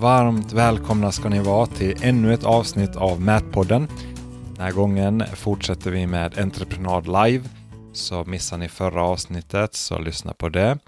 Varmt 0.00 0.52
välkomna 0.52 1.12
ska 1.12 1.28
ni 1.28 1.38
vara 1.38 1.66
till 1.66 1.96
ännu 2.02 2.34
ett 2.34 2.44
avsnitt 2.44 2.96
av 2.96 3.20
Mätpodden. 3.20 3.88
Den 4.54 4.64
här 4.64 4.72
gången 4.72 5.24
fortsätter 5.34 5.90
vi 5.90 6.06
med 6.06 6.38
Entreprenad 6.38 7.06
Live. 7.06 7.44
Så 7.92 8.24
missar 8.24 8.58
ni 8.58 8.68
förra 8.68 9.02
avsnittet 9.02 9.74
så 9.74 9.98
lyssna 9.98 10.32
på 10.32 10.48
det. 10.48 10.78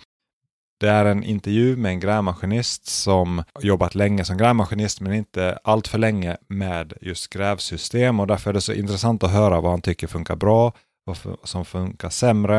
Det 0.80 0.88
är 0.88 1.04
en 1.04 1.24
intervju 1.24 1.76
med 1.76 1.90
en 1.90 2.00
grävmaskinist 2.00 2.86
som 2.86 3.42
jobbat 3.60 3.94
länge 3.94 4.24
som 4.24 4.36
grävmaskinist 4.36 5.00
men 5.00 5.12
inte 5.12 5.58
allt 5.64 5.88
för 5.88 5.98
länge 5.98 6.36
med 6.48 6.92
just 7.00 7.30
grävsystem 7.30 8.20
och 8.20 8.26
därför 8.26 8.50
är 8.50 8.54
det 8.54 8.60
så 8.60 8.72
intressant 8.72 9.22
att 9.22 9.32
höra 9.32 9.60
vad 9.60 9.70
han 9.70 9.80
tycker 9.80 10.06
funkar 10.06 10.36
bra, 10.36 10.72
vad 11.04 11.16
som 11.44 11.64
funkar 11.64 12.10
sämre. 12.10 12.58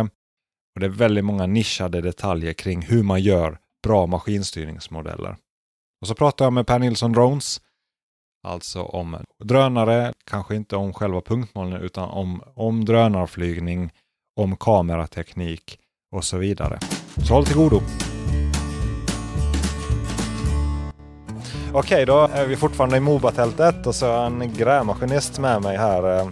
Och 0.75 0.79
Det 0.79 0.85
är 0.85 0.89
väldigt 0.89 1.25
många 1.25 1.45
nischade 1.45 2.01
detaljer 2.01 2.53
kring 2.53 2.81
hur 2.81 3.03
man 3.03 3.21
gör 3.21 3.57
bra 3.83 4.07
maskinstyrningsmodeller. 4.07 5.35
Och 6.03 6.07
så 6.07 6.15
pratar 6.15 6.45
jag 6.45 6.53
med 6.53 6.67
Per 6.67 6.79
Nilsson 6.79 7.11
Drones. 7.11 7.61
Alltså 8.47 8.81
om 8.81 9.17
drönare, 9.43 10.13
kanske 10.25 10.55
inte 10.55 10.75
om 10.75 10.93
själva 10.93 11.21
punktmålen 11.21 11.81
utan 11.81 12.09
om, 12.09 12.41
om 12.55 12.85
drönarflygning, 12.85 13.91
om 14.39 14.55
kamerateknik 14.55 15.79
och 16.15 16.23
så 16.23 16.37
vidare. 16.37 16.79
Så 17.27 17.33
håll 17.33 17.45
till 17.45 17.55
godo! 17.55 17.81
Okej, 21.73 22.05
då 22.05 22.27
är 22.33 22.47
vi 22.47 22.55
fortfarande 22.55 22.97
i 22.97 22.99
MoBa-tältet 22.99 23.87
och 23.87 23.95
så 23.95 24.05
har 24.05 24.13
jag 24.13 24.25
en 24.25 24.53
grävmaskinist 24.53 25.39
med 25.39 25.61
mig 25.61 25.77
här. 25.77 26.19
Eh, 26.19 26.29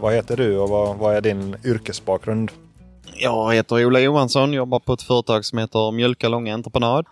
vad 0.00 0.14
heter 0.14 0.36
du 0.36 0.58
och 0.58 0.68
vad, 0.68 0.96
vad 0.96 1.14
är 1.16 1.20
din 1.20 1.56
yrkesbakgrund? 1.64 2.50
Jag 3.16 3.54
heter 3.54 3.86
Ola 3.86 4.00
Johansson, 4.00 4.52
jobbar 4.52 4.78
på 4.78 4.92
ett 4.92 5.02
företag 5.02 5.44
som 5.44 5.58
heter 5.58 5.92
Mjölkalånga 5.92 6.54
Entreprenad 6.54 7.06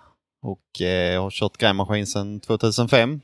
och 0.47 0.81
eh, 0.81 1.23
har 1.23 1.31
kört 1.31 1.57
grävmaskin 1.57 2.07
sedan 2.07 2.41
2005. 2.41 3.21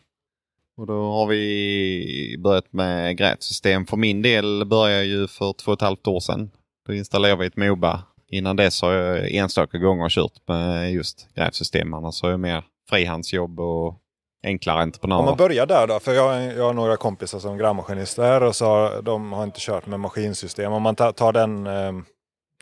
Och 0.77 0.87
då 0.87 1.13
har 1.13 1.27
vi 1.27 2.37
börjat 2.39 2.73
med 2.73 3.17
grävsystem. 3.17 3.87
För 3.87 3.97
min 3.97 4.23
del 4.23 4.65
började 4.65 4.97
jag 4.97 5.07
ju 5.07 5.29
för 5.29 5.53
två 5.53 5.73
och 5.73 5.79
ett 5.79 5.83
halvt 5.83 6.07
år 6.07 6.21
sedan. 6.21 6.51
Då 6.87 6.95
installerade 6.95 7.41
vi 7.41 7.47
ett 7.47 7.57
Moba. 7.57 8.03
Innan 8.29 8.57
dess 8.57 8.83
har 8.83 8.93
jag 8.93 9.31
enstaka 9.31 9.79
gånger 9.79 10.09
kört 10.09 10.49
med 10.49 10.93
just 10.93 11.35
grävsystem. 11.35 11.95
Annars 11.95 12.23
har 12.23 12.31
jag 12.31 12.41
mer 12.41 12.65
frihandsjobb 12.89 13.61
och 13.61 13.95
enklare 14.43 14.83
entreprenörer. 14.83 15.21
Om 15.21 15.25
man 15.25 15.37
börjar 15.37 15.67
där 15.67 15.87
då, 15.87 16.01
för 16.01 16.13
jag, 16.13 16.57
jag 16.57 16.65
har 16.65 16.75
några 16.75 16.97
kompisar 16.97 17.39
som 17.39 17.59
grävmaskinister 17.59 18.43
och 18.43 18.57
så 18.57 18.65
har, 18.65 19.03
de 19.03 19.33
har 19.33 19.45
inte 19.45 19.61
kört 19.61 19.87
med 19.87 20.01
maskinsystem. 20.01 20.73
Om 20.73 20.83
man 20.83 20.95
tar, 20.95 21.13
tar 21.13 21.33
den, 21.33 21.67
eh, 21.67 21.93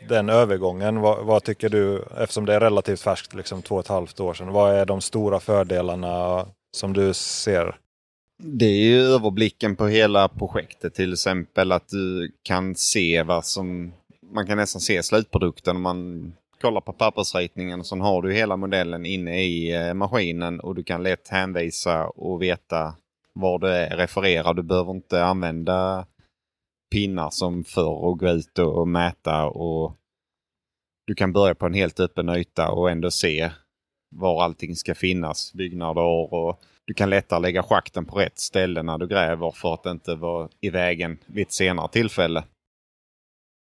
den 0.07 0.29
övergången, 0.29 0.99
vad, 0.99 1.25
vad, 1.25 1.43
tycker 1.43 1.69
du, 1.69 2.03
eftersom 2.17 2.45
det 2.45 2.53
är 2.53 2.59
relativt 2.59 3.01
färskt, 3.01 3.33
liksom 3.33 3.61
två 3.61 3.75
och 3.75 3.81
ett 3.81 3.87
halvt 3.87 4.19
år 4.19 4.33
sedan, 4.33 4.51
vad 4.51 4.75
är 4.75 4.85
de 4.85 5.01
stora 5.01 5.39
fördelarna 5.39 6.45
som 6.77 6.93
du 6.93 7.13
ser? 7.13 7.75
Det 8.43 8.65
är 8.65 8.79
ju 8.79 9.01
överblicken 9.01 9.75
på 9.75 9.87
hela 9.87 10.27
projektet 10.27 10.93
till 10.93 11.13
exempel 11.13 11.71
att 11.71 11.89
du 11.89 12.31
kan 12.43 12.75
se 12.75 13.23
vad 13.23 13.45
som, 13.45 13.93
man 14.31 14.47
kan 14.47 14.57
nästan 14.57 14.81
se 14.81 15.03
slutprodukten 15.03 15.75
om 15.75 15.81
man 15.81 16.33
kollar 16.61 16.81
på 16.81 16.93
pappersritningen 16.93 17.79
och 17.79 17.85
så 17.85 17.97
har 17.97 18.21
du 18.21 18.33
hela 18.33 18.57
modellen 18.57 19.05
inne 19.05 19.43
i 19.43 19.75
eh, 19.75 19.93
maskinen 19.93 20.59
och 20.59 20.75
du 20.75 20.83
kan 20.83 21.03
lätt 21.03 21.27
hänvisa 21.27 22.07
och 22.07 22.41
veta 22.41 22.95
var 23.33 23.59
du 23.59 23.67
är. 23.67 24.53
Du 24.53 24.63
behöver 24.63 24.91
inte 24.91 25.23
använda 25.23 26.05
pinnar 26.91 27.29
som 27.29 27.63
förr 27.63 28.03
och 28.03 28.19
gå 28.19 28.29
ut 28.29 28.59
och 28.59 28.87
mäta 28.87 29.45
och 29.45 29.97
du 31.07 31.15
kan 31.15 31.33
börja 31.33 31.55
på 31.55 31.65
en 31.65 31.73
helt 31.73 31.99
öppen 31.99 32.29
yta 32.29 32.71
och 32.71 32.89
ändå 32.89 33.11
se 33.11 33.51
var 34.15 34.43
allting 34.43 34.75
ska 34.75 34.95
finnas, 34.95 35.53
byggnader 35.53 36.33
och 36.33 36.59
du 36.85 36.93
kan 36.93 37.09
lättare 37.09 37.39
lägga 37.39 37.63
schakten 37.63 38.05
på 38.05 38.15
rätt 38.15 38.39
ställe 38.39 38.83
när 38.83 38.97
du 38.97 39.07
gräver 39.07 39.51
för 39.51 39.73
att 39.73 39.85
inte 39.85 40.15
vara 40.15 40.49
i 40.61 40.69
vägen 40.69 41.17
vid 41.25 41.47
ett 41.47 41.53
senare 41.53 41.87
tillfälle. 41.87 42.43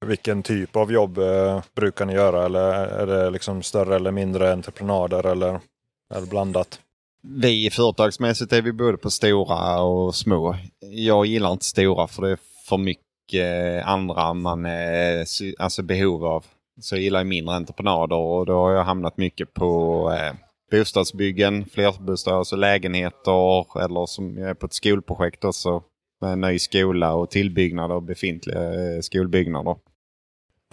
Vilken 0.05 0.43
typ 0.43 0.75
av 0.75 0.91
jobb 0.91 1.17
eh, 1.17 1.63
brukar 1.75 2.05
ni 2.05 2.13
göra? 2.13 2.45
Eller 2.45 2.71
är 2.73 3.07
det 3.07 3.29
liksom 3.29 3.63
större 3.63 3.95
eller 3.95 4.11
mindre 4.11 4.53
entreprenader 4.53 5.25
eller 5.25 5.59
är 6.13 6.21
det 6.21 6.29
blandat? 6.29 6.79
Vi 7.21 7.69
företagsmässigt 7.69 8.53
är 8.53 8.61
vi 8.61 8.73
både 8.73 8.97
på 8.97 9.09
stora 9.09 9.81
och 9.81 10.15
små. 10.15 10.55
Jag 10.79 11.25
gillar 11.25 11.51
inte 11.51 11.65
stora 11.65 12.07
för 12.07 12.21
det 12.21 12.31
är 12.31 12.39
för 12.69 12.77
mycket 12.77 13.12
Eh, 13.33 13.89
andra 13.89 14.33
man 14.33 14.65
är 14.65 15.25
alltså 15.59 15.83
behov 15.83 16.25
av. 16.25 16.45
Så 16.81 16.95
jag 16.95 17.01
gillar 17.01 17.23
mindre 17.23 17.55
entreprenader 17.55 18.15
och 18.15 18.45
då 18.45 18.53
har 18.53 18.71
jag 18.71 18.83
hamnat 18.83 19.17
mycket 19.17 19.53
på 19.53 20.11
eh, 20.11 20.33
bostadsbyggen, 20.71 21.65
flerbostäder, 21.65 22.37
alltså 22.37 22.55
lägenheter 22.55 23.83
eller 23.83 24.05
som 24.05 24.37
jag 24.37 24.49
är 24.49 24.53
på 24.53 24.65
ett 24.65 24.73
skolprojekt 24.73 25.43
också 25.43 25.83
med 26.21 26.33
en 26.33 26.41
ny 26.41 26.59
skola 26.59 27.13
och 27.13 27.29
tillbyggnad 27.29 27.91
av 27.91 28.01
befintliga 28.01 28.63
eh, 28.63 29.01
skolbyggnader. 29.01 29.75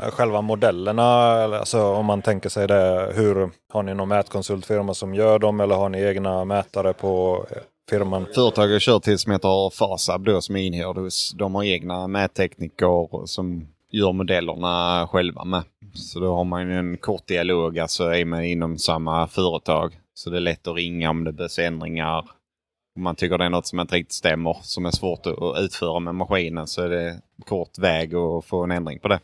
Själva 0.01 0.41
modellerna, 0.41 1.03
alltså 1.03 1.83
om 1.83 2.07
man 2.07 2.23
tänker 2.23 2.49
sig 2.49 2.69
det, 2.69 3.13
hur 3.15 3.51
har 3.73 3.83
ni 3.83 3.95
någon 3.95 4.09
mätkonsultfirma 4.09 4.95
som 4.95 5.15
gör 5.15 5.39
dem 5.39 5.61
eller 5.61 5.75
har 5.75 5.89
ni 5.89 6.03
egna 6.03 6.45
mätare 6.45 6.93
på 6.93 7.45
eh, 7.51 7.63
firman? 7.91 8.27
Företaget 8.35 8.83
kör 8.83 8.99
till 8.99 9.19
som 9.19 9.33
heter 9.33 9.71
Fasab 9.71 10.25
då 10.25 10.41
som 10.41 10.57
är 10.57 10.61
inhyrd 10.61 10.97
hos. 10.97 11.35
De 11.39 11.55
har 11.55 11.65
egna 11.65 12.07
mättekniker 12.07 13.27
som 13.27 13.67
gör 13.91 14.13
modellerna 14.13 15.09
själva 15.11 15.45
med. 15.45 15.63
Så 15.95 16.21
då 16.21 16.35
har 16.35 16.45
man 16.45 16.71
en 16.71 16.97
kort 16.97 17.27
dialog, 17.27 17.79
alltså 17.79 18.05
är 18.05 18.25
man 18.25 18.45
inom 18.45 18.79
samma 18.79 19.27
företag. 19.27 19.99
Så 20.15 20.31
det 20.31 20.37
är 20.37 20.41
lätt 20.41 20.67
att 20.67 20.77
ringa 20.77 21.11
om 21.11 21.25
det 21.25 21.33
behövs 21.33 21.59
ändringar. 21.59 22.19
Om 22.97 23.03
man 23.03 23.15
tycker 23.15 23.39
det 23.39 23.45
är 23.45 23.51
något 23.51 23.67
som 23.67 23.81
inte 23.81 23.95
riktigt 23.95 24.13
stämmer, 24.13 24.57
som 24.63 24.87
är 24.87 24.91
svårt 24.91 25.27
att 25.27 25.59
utföra 25.59 26.01
med 26.01 26.15
maskinen, 26.15 26.67
så 26.67 26.83
är 26.83 26.89
det 26.89 27.21
kort 27.47 27.79
väg 27.79 28.15
att 28.15 28.45
få 28.45 28.65
en 28.65 28.71
ändring 28.71 28.99
på 28.99 29.09
det. 29.09 29.21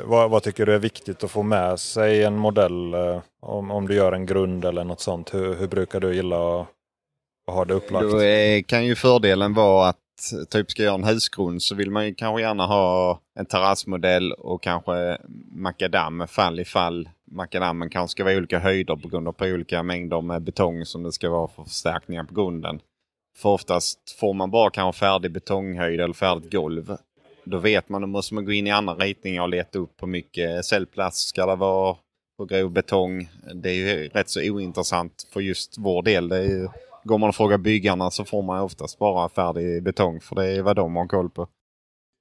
Vad, 0.00 0.30
vad, 0.30 0.42
tycker 0.42 0.66
du 0.66 0.74
är 0.74 0.78
viktigt 0.78 1.24
att 1.24 1.30
få 1.30 1.42
med 1.42 1.80
sig 1.80 2.24
en 2.24 2.36
modell 2.36 2.94
eh, 2.94 3.20
om, 3.40 3.70
om 3.70 3.88
du 3.88 3.94
gör 3.94 4.12
en 4.12 4.26
grund 4.26 4.64
eller 4.64 4.84
något 4.84 5.00
sånt? 5.00 5.34
Hur, 5.34 5.54
hur 5.54 5.68
brukar 5.68 6.00
du 6.00 6.14
gilla 6.14 6.60
att, 6.60 6.68
och 7.46 7.54
ha 7.54 7.64
det 7.64 7.74
upplagt? 7.74 8.10
Då 8.10 8.22
är, 8.22 8.62
kan 8.62 8.86
ju 8.86 8.94
fördelen 8.94 9.54
vara 9.54 9.88
att 9.88 9.98
typ 10.50 10.70
ska 10.70 10.82
göra 10.82 10.94
en 10.94 11.04
husgrund 11.04 11.62
så 11.62 11.74
vill 11.74 11.90
man 11.90 12.06
ju 12.06 12.14
kanske 12.14 12.42
gärna 12.42 12.66
ha 12.66 13.20
en 13.38 13.46
terrassmodell 13.46 14.32
och 14.32 14.62
kanske 14.62 15.18
makadam 15.52 16.28
fall 16.28 16.60
i 16.60 16.64
fall 16.64 17.08
makadammen 17.30 17.90
kanske 17.90 18.12
ska 18.12 18.24
vara 18.24 18.34
i 18.34 18.36
olika 18.36 18.58
höjder 18.58 18.96
på 18.96 19.08
grund 19.08 19.28
av 19.28 19.32
på 19.32 19.44
olika 19.44 19.82
mängder 19.82 20.20
med 20.20 20.42
betong 20.42 20.84
som 20.84 21.02
det 21.02 21.12
ska 21.12 21.30
vara 21.30 21.48
för 21.48 21.64
förstärkningar 21.64 22.24
på 22.24 22.34
grunden. 22.34 22.80
För 23.38 23.48
oftast 23.48 23.98
får 24.20 24.34
man 24.34 24.50
bara 24.50 24.70
kanske 24.70 24.98
färdig 24.98 25.32
betonghöjd 25.32 26.00
eller 26.00 26.14
färdigt 26.14 26.52
golv 26.52 26.96
då 27.44 27.58
vet 27.58 27.88
man, 27.88 28.00
då 28.00 28.06
måste 28.06 28.34
man 28.34 28.44
gå 28.44 28.52
in 28.52 28.66
i 28.66 28.70
andra 28.70 28.94
ritningar 28.94 29.42
och 29.42 29.48
leta 29.48 29.78
upp 29.78 30.02
hur 30.02 30.08
mycket 30.08 30.64
cellplast 30.64 31.28
ska 31.28 31.46
det 31.46 31.56
vara 31.56 31.96
på 32.38 32.44
grov 32.44 32.70
betong. 32.70 33.28
Det 33.54 33.70
är 33.70 33.74
ju 33.74 34.08
rätt 34.08 34.28
så 34.28 34.40
ointressant 34.40 35.28
för 35.32 35.40
just 35.40 35.78
vår 35.78 36.02
del. 36.02 36.28
Det 36.28 36.36
är 36.36 36.48
ju, 36.48 36.68
går 37.04 37.18
man 37.18 37.28
och 37.28 37.36
frågar 37.36 37.58
byggarna 37.58 38.10
så 38.10 38.24
får 38.24 38.42
man 38.42 38.60
oftast 38.60 38.98
bara 38.98 39.28
färdig 39.28 39.82
betong 39.82 40.20
för 40.20 40.36
det 40.36 40.46
är 40.46 40.62
vad 40.62 40.76
de 40.76 40.96
har 40.96 41.06
koll 41.06 41.30
på. 41.30 41.48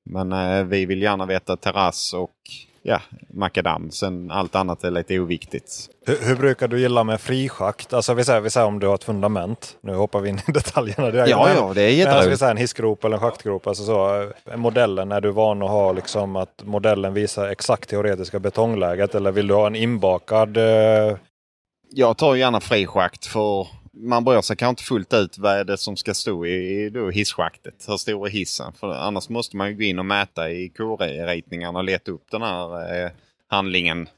Men 0.09 0.31
eh, 0.31 0.63
vi 0.63 0.85
vill 0.85 1.01
gärna 1.01 1.25
veta 1.25 1.57
terrass 1.57 2.13
och 2.13 2.35
ja, 2.81 3.01
makadam. 3.29 3.91
Sen 3.91 4.31
allt 4.31 4.55
annat 4.55 4.83
är 4.83 4.91
lite 4.91 5.19
oviktigt. 5.19 5.89
Hur, 6.05 6.17
hur, 6.27 6.35
brukar 6.35 6.67
du 6.67 6.79
gilla 6.79 7.03
med 7.03 7.21
frischakt? 7.21 7.93
Alltså 7.93 8.13
vi 8.13 8.23
säger, 8.23 8.41
vi 8.41 8.49
säger 8.49 8.67
om 8.67 8.79
du 8.79 8.87
har 8.87 8.95
ett 8.95 9.03
fundament. 9.03 9.77
Nu 9.81 9.93
hoppar 9.93 10.19
vi 10.19 10.29
in 10.29 10.39
i 10.47 10.51
detaljerna 10.51 11.11
direkt. 11.11 11.29
Ja, 11.29 11.53
ja, 11.53 11.71
det 11.75 11.81
är 11.81 11.89
jätteroligt. 11.89 12.15
Alltså, 12.15 12.29
vi 12.29 12.37
säger 12.37 12.51
en 12.51 12.57
hissgrop 12.57 13.03
eller 13.03 13.15
en 13.15 13.21
schaktgrop. 13.21 13.67
Alltså 13.67 13.83
så, 13.83 14.31
modellen, 14.55 15.11
är 15.11 15.21
du 15.21 15.31
van 15.31 15.61
att 15.61 15.69
ha 15.69 15.91
liksom 15.91 16.35
att 16.35 16.63
modellen 16.63 17.13
visar 17.13 17.47
exakt 17.47 17.89
teoretiska 17.89 18.39
betongläget 18.39 19.15
eller 19.15 19.31
vill 19.31 19.47
du 19.47 19.53
ha 19.53 19.67
en 19.67 19.75
inbakad? 19.75 20.57
Eh... 20.57 21.17
Jag 21.93 22.17
tar 22.17 22.35
gärna 22.35 22.59
frischakt 22.59 23.25
för 23.25 23.67
man 23.93 24.23
bryr 24.23 24.41
sig 24.41 24.55
kanske 24.55 24.69
inte 24.69 24.83
fullt 24.83 25.13
ut 25.13 25.37
vad 25.37 25.53
är 25.53 25.63
det 25.63 25.77
som 25.77 25.97
ska 25.97 26.13
stå 26.13 26.45
i, 26.45 26.85
i 26.85 27.11
hisschaktet. 27.11 27.85
Hur 27.87 27.97
stor 27.97 28.27
är 28.27 28.31
hissen? 28.31 28.73
För 28.73 28.91
annars 28.93 29.29
måste 29.29 29.57
man 29.57 29.69
ju 29.69 29.75
gå 29.75 29.83
in 29.83 29.99
och 29.99 30.05
mäta 30.05 30.51
i 30.51 30.69
korritningarna 30.69 31.79
och 31.79 31.85
leta 31.85 32.11
upp 32.11 32.31
den 32.31 32.41
här 32.41 33.03
eh, 33.05 33.11
handlingen. 33.47 34.09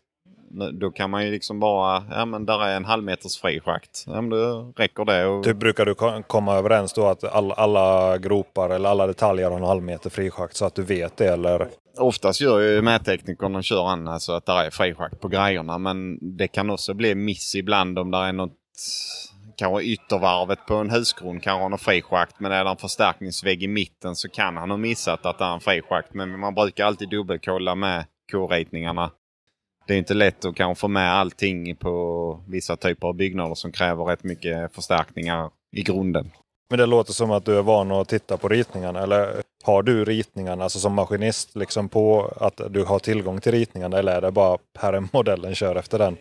Då 0.73 0.91
kan 0.91 1.09
man 1.09 1.25
ju 1.25 1.31
liksom 1.31 1.59
bara, 1.59 2.03
ja 2.11 2.25
men 2.25 2.45
där 2.45 2.65
är 2.65 2.75
en 2.75 2.85
halvmeters 2.85 3.37
frischakt. 3.37 4.03
Ja 4.07 4.21
men 4.21 4.29
då 4.29 4.73
räcker 4.75 5.05
det. 5.05 5.25
Och... 5.25 5.43
Typ 5.43 5.57
brukar 5.57 5.85
du 5.85 6.23
komma 6.23 6.55
överens 6.55 6.93
då 6.93 7.07
att 7.07 7.23
all, 7.23 7.51
alla 7.51 8.17
gropar 8.17 8.69
eller 8.69 8.89
alla 8.89 9.07
detaljer 9.07 9.49
har 9.49 9.57
en 9.57 9.63
halvmeter 9.63 10.09
frischakt 10.09 10.55
så 10.55 10.65
att 10.65 10.75
du 10.75 10.83
vet 10.83 11.17
det 11.17 11.27
eller? 11.27 11.67
Oftast 11.97 12.41
gör 12.41 12.59
ju 12.59 12.81
mätteknikern 12.81 13.55
och 13.55 13.63
kör 13.63 13.87
an 13.87 14.07
alltså 14.07 14.31
att 14.31 14.45
det 14.45 14.51
är 14.51 14.69
frischakt 14.69 15.21
på 15.21 15.27
grejerna 15.27 15.77
men 15.77 16.17
det 16.37 16.47
kan 16.47 16.69
också 16.69 16.93
bli 16.93 17.15
miss 17.15 17.55
ibland 17.55 17.99
om 17.99 18.11
det 18.11 18.17
är 18.17 18.33
något 18.33 18.53
kanske 19.63 19.83
yttervarvet 19.83 20.65
på 20.65 20.75
en 20.75 20.89
husgrund 20.89 21.43
kanske 21.43 21.61
har 21.63 21.69
någon 21.69 21.79
frischakt 21.79 22.39
men 22.39 22.51
är 22.51 22.63
det 22.63 22.69
en 22.69 22.77
förstärkningsvägg 22.77 23.63
i 23.63 23.67
mitten 23.67 24.15
så 24.15 24.29
kan 24.29 24.57
han 24.57 24.69
ha 24.69 24.77
missat 24.77 25.25
att 25.25 25.37
det 25.37 25.45
är 25.45 25.53
en 25.53 25.59
frischakt. 25.59 26.13
Men 26.13 26.39
man 26.39 26.55
brukar 26.55 26.85
alltid 26.85 27.09
dubbelkolla 27.09 27.75
med 27.75 28.05
k-ritningarna. 28.31 29.11
Det 29.87 29.93
är 29.93 29.97
inte 29.97 30.13
lätt 30.13 30.45
att 30.45 30.55
kanske 30.55 30.81
få 30.81 30.87
med 30.87 31.13
allting 31.13 31.75
på 31.75 32.43
vissa 32.47 32.75
typer 32.75 33.07
av 33.07 33.15
byggnader 33.15 33.55
som 33.55 33.71
kräver 33.71 34.03
rätt 34.03 34.23
mycket 34.23 34.75
förstärkningar 34.75 35.49
i 35.75 35.81
grunden. 35.81 36.31
Men 36.69 36.79
det 36.79 36.85
låter 36.85 37.13
som 37.13 37.31
att 37.31 37.45
du 37.45 37.57
är 37.57 37.61
van 37.61 37.91
att 37.91 38.09
titta 38.09 38.37
på 38.37 38.47
ritningarna. 38.47 38.99
Eller 38.99 39.41
har 39.63 39.83
du 39.83 40.05
ritningarna 40.05 40.63
alltså 40.63 40.79
som 40.79 40.93
maskinist 40.93 41.55
liksom 41.55 41.89
på 41.89 42.33
att 42.37 42.61
du 42.69 42.83
har 42.83 42.99
tillgång 42.99 43.41
till 43.41 43.51
ritningarna? 43.51 43.97
Eller 43.97 44.15
är 44.15 44.21
det 44.21 44.31
bara 44.31 44.57
här 44.79 44.93
är 44.93 45.03
modellen, 45.13 45.55
kör 45.55 45.75
efter 45.75 45.99
den? 45.99 46.17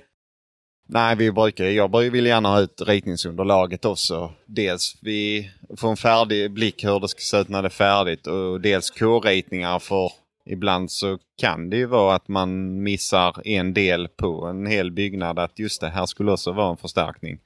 Nej, 0.89 1.17
vi 1.17 1.33
brukar, 1.33 1.65
jag 1.65 1.99
vill 2.11 2.27
gärna 2.27 2.49
ha 2.49 2.61
ut 2.61 2.83
ritningsunderlaget 2.87 3.85
också. 3.85 4.33
Dels 4.47 4.99
vi 5.03 5.51
får 5.77 5.91
en 5.91 5.97
färdig 5.97 6.51
blick 6.51 6.85
hur 6.85 7.01
det 7.01 7.09
ska 7.09 7.21
se 7.21 7.37
ut 7.37 7.49
när 7.49 7.63
det 7.63 7.69
är 7.69 7.71
färdigt 7.71 8.27
och 8.27 8.61
dels 8.61 8.91
K-ritningar 8.91 9.79
för 9.79 10.13
ibland 10.47 10.91
så 10.91 11.19
kan 11.41 11.71
det 11.71 11.77
ju 11.77 11.87
vara 11.87 12.15
att 12.15 12.29
man 12.29 12.83
missar 12.83 13.49
en 13.49 13.75
del 13.75 14.09
på 14.09 14.47
en 14.47 14.67
hel 14.67 14.91
byggnad 14.91 15.39
att 15.39 15.59
just 15.59 15.81
det 15.81 15.89
här 15.89 16.07
skulle 16.07 16.33
också 16.33 16.53
vara 16.53 16.71
en 16.71 16.77
förstärkning. 16.77 17.39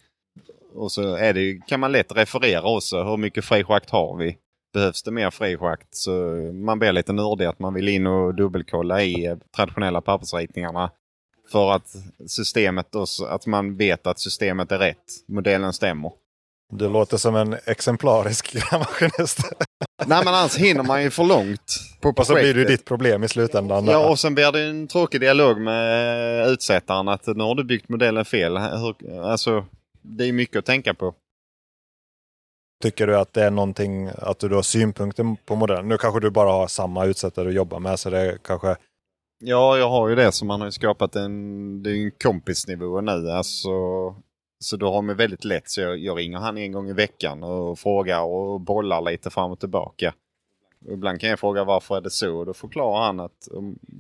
Och 0.75 0.93
så 0.93 1.15
är 1.15 1.35
det, 1.35 1.59
kan 1.67 1.81
man 1.81 1.93
lätt 1.93 2.17
referera 2.17 2.63
också 2.77 3.03
hur 3.03 3.17
mycket 3.17 3.45
frischakt 3.45 3.91
har 3.91 4.17
vi? 4.17 4.37
Behövs 4.75 5.03
det 5.03 5.11
mer 5.11 5.31
frischakt 5.31 5.89
så 5.91 6.11
man 6.55 6.79
blir 6.79 6.93
lite 6.93 7.13
nördig 7.13 7.45
att 7.45 7.59
man 7.59 7.75
vill 7.75 7.89
in 7.89 8.07
och 8.07 8.35
dubbelkolla 8.35 9.03
i 9.03 9.27
eh, 9.27 9.37
traditionella 9.57 10.01
pappersritningarna. 10.01 10.91
För 11.53 11.73
att 11.73 11.97
systemet 12.27 12.95
också, 12.95 13.25
att 13.25 13.47
man 13.47 13.77
vet 13.77 14.07
att 14.07 14.21
systemet 14.21 14.73
är 14.73 14.79
rätt. 14.79 15.05
Modellen 15.29 15.73
stämmer. 15.73 16.13
Du 16.73 16.89
låter 16.89 17.17
som 17.17 17.37
en 17.37 17.57
exemplarisk 17.67 18.53
grävmaskinist. 18.71 19.39
Nej 20.07 20.25
men 20.25 20.35
annars 20.35 20.57
hinner 20.57 20.83
man 20.83 21.03
ju 21.03 21.11
för 21.11 21.25
långt 21.25 21.81
på. 22.01 22.09
Och 22.09 22.27
så 22.27 22.35
blir 22.35 22.55
det 22.55 22.65
ditt 22.65 22.85
problem 22.85 23.25
i 23.25 23.29
slutändan. 23.29 23.87
Ja 23.87 24.09
och 24.09 24.19
sen 24.19 24.35
blir 24.35 24.53
det 24.53 24.63
en 24.63 24.89
tråkig 24.89 25.21
dialog 25.21 25.61
med 25.61 26.49
utsättaren 26.49 27.09
att 27.09 27.27
nu 27.27 27.45
har 27.45 27.55
du 27.55 27.65
byggt 27.65 27.89
modellen 27.89 28.25
fel. 28.25 28.57
Alltså, 28.57 29.65
det 30.03 30.25
är 30.25 30.33
mycket 30.33 30.57
att 30.57 30.65
tänka 30.65 30.95
på. 30.95 31.15
Tycker 32.83 33.07
du 33.07 33.17
att 33.17 33.33
det 33.33 33.45
är 33.45 33.51
någonting, 33.51 34.11
att 34.19 34.39
du 34.39 34.55
har 34.55 34.63
synpunkter 34.63 35.37
på 35.45 35.57
modellen? 35.57 35.89
Nu 35.89 35.99
kanske 35.99 36.21
du 36.21 36.31
bara 36.31 36.53
har 36.53 36.67
samma 36.67 37.05
utsättare 37.05 37.49
att 37.49 37.55
jobba 37.55 37.79
med 37.79 38.01
så 38.01 38.11
det 38.11 38.39
kanske 38.43 38.77
Ja, 39.39 39.79
jag 39.79 39.89
har 39.89 40.09
ju 40.09 40.15
det 40.15 40.33
som 40.33 40.49
man 40.49 40.61
har 40.61 40.71
skapat 40.71 41.17
en, 41.17 41.83
det 41.83 41.91
är 41.91 42.05
en 42.05 42.11
kompisnivå 42.11 43.01
nu. 43.01 43.31
Alltså, 43.31 43.71
så 44.59 44.77
då 44.77 44.93
har 44.93 45.03
man 45.03 45.17
väldigt 45.17 45.45
lätt. 45.45 45.71
Så 45.71 45.81
jag, 45.81 45.99
jag 45.99 46.19
ringer 46.19 46.39
han 46.39 46.59
en 46.59 46.73
gång 46.73 46.89
i 46.89 46.93
veckan 46.93 47.43
och 47.43 47.79
frågar 47.79 48.23
och 48.23 48.61
bollar 48.61 49.01
lite 49.01 49.31
fram 49.31 49.51
och 49.51 49.61
tillbaka. 49.61 50.15
Ibland 50.91 51.21
kan 51.21 51.31
jag 51.31 51.41
fråga 51.41 51.65
varför 51.65 51.97
är 51.97 52.01
det 52.01 52.11
så? 52.11 52.37
Och 52.37 52.47
då 52.47 52.55
förklarar 52.55 53.07
han 53.07 53.21
att 53.21 53.49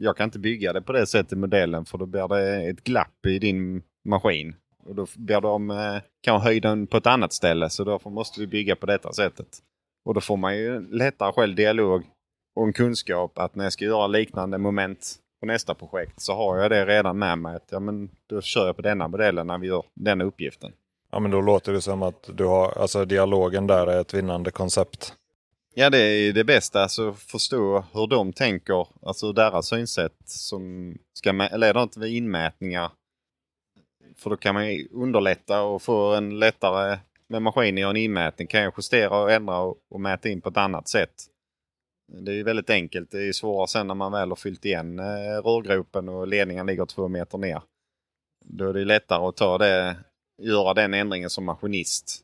jag 0.00 0.17
kan 0.17 0.25
inte 0.25 0.38
bygga 0.38 0.73
det 0.73 0.83
på 0.83 0.93
det 0.93 1.06
sättet 1.06 1.33
i 1.33 1.37
modellen 1.37 1.85
för 1.85 1.99
då 1.99 2.06
blir 2.06 2.29
det 2.29 2.71
ett 2.71 2.85
glapp 2.85 3.27
i 3.27 3.39
din 3.39 3.82
maskin. 4.05 4.55
Och 4.87 4.94
då 4.94 5.06
blir 5.17 5.41
de 5.41 5.71
eh, 5.71 5.97
kanske 6.23 6.49
höjden 6.49 6.87
på 6.87 6.97
ett 6.97 7.06
annat 7.06 7.32
ställe 7.32 7.71
så 7.71 7.85
därför 7.85 8.11
måste 8.11 8.41
vi 8.41 8.47
bygga 8.47 8.77
på 8.77 8.87
detta 8.87 9.12
sättet. 9.12 9.49
Och 10.05 10.15
då 10.15 10.21
får 10.21 10.37
man 10.37 10.56
ju 10.56 10.91
lättare 10.91 11.32
själv 11.32 11.55
dialog 11.55 12.03
och 12.56 12.67
en 12.67 12.73
kunskap 12.73 13.39
att 13.39 13.55
när 13.55 13.65
jag 13.65 13.73
ska 13.73 13.85
göra 13.85 14.06
liknande 14.06 14.59
moment 14.59 15.17
på 15.46 15.52
nästa 15.52 15.75
projekt 15.75 16.20
så 16.20 16.34
har 16.34 16.58
jag 16.58 16.70
det 16.70 16.87
redan 16.87 17.19
med 17.19 17.38
mig. 17.38 17.56
Att, 17.56 17.69
ja, 17.70 17.81
men 17.81 18.10
då 18.26 18.40
kör 18.40 18.66
jag 18.66 18.76
på 18.76 18.82
denna 18.82 19.08
modellen 19.08 19.46
när 19.46 19.58
vi 19.58 19.66
gör 19.66 19.84
den 19.94 20.20
uppgiften. 20.20 20.72
Ja 21.12 21.20
men 21.20 21.31
då 21.31 21.40
låter 21.40 21.72
det 21.72 21.81
som 21.81 22.02
att 22.02 22.31
du 22.34 22.44
har, 22.44 22.78
alltså 22.78 23.04
dialogen 23.04 23.66
där 23.66 23.87
är 23.87 24.00
ett 24.00 24.14
vinnande 24.14 24.50
koncept. 24.50 25.14
Ja 25.75 25.90
det 25.90 25.98
är 25.98 26.32
det 26.32 26.44
bästa, 26.44 26.82
alltså 26.82 27.12
förstå 27.12 27.84
hur 27.93 28.06
de 28.06 28.32
tänker, 28.32 28.87
alltså 29.02 29.32
deras 29.32 29.69
synsätt 29.69 30.16
som 30.25 30.94
ska 31.12 31.32
leda 31.32 31.87
till 31.87 32.04
inmätningar. 32.04 32.90
För 34.16 34.31
då 34.31 34.37
kan 34.37 34.54
man 34.54 34.64
underlätta 34.90 35.62
och 35.62 35.82
få 35.82 36.14
en 36.14 36.38
lättare 36.38 36.98
med 37.28 37.43
maskinen 37.43 37.84
och 37.84 37.90
en 37.90 37.96
inmätning 37.96 38.48
kan 38.48 38.60
jag 38.60 38.72
justera 38.76 39.19
och 39.19 39.32
ändra 39.32 39.58
och, 39.58 39.76
och 39.90 40.00
mäta 40.00 40.28
in 40.28 40.40
på 40.40 40.48
ett 40.48 40.56
annat 40.56 40.88
sätt. 40.88 41.14
Det 42.12 42.32
är 42.32 42.44
väldigt 42.44 42.70
enkelt. 42.70 43.11
Det 43.11 43.29
är 43.29 43.32
svårare 43.32 43.69
sen 43.69 43.87
när 43.87 43.94
man 43.94 44.12
väl 44.12 44.29
har 44.29 44.37
fyllt 44.37 44.64
igen 44.64 44.99
eh, 44.99 45.43
rörgropen 45.44 46.08
och 46.08 46.29
ledningen 46.29 46.67
ligger 46.67 46.87
två 46.87 47.08
meter 47.08 47.38
ner. 47.38 47.62
Då 48.44 48.69
är 48.69 48.73
det 48.73 48.85
lättare 48.85 49.26
att 49.26 49.37
ta 49.37 49.58
det, 49.58 49.97
göra 50.43 50.75
den 50.75 50.94
ändringen 50.94 51.31
som 51.31 51.44
maskinist. 51.44 52.23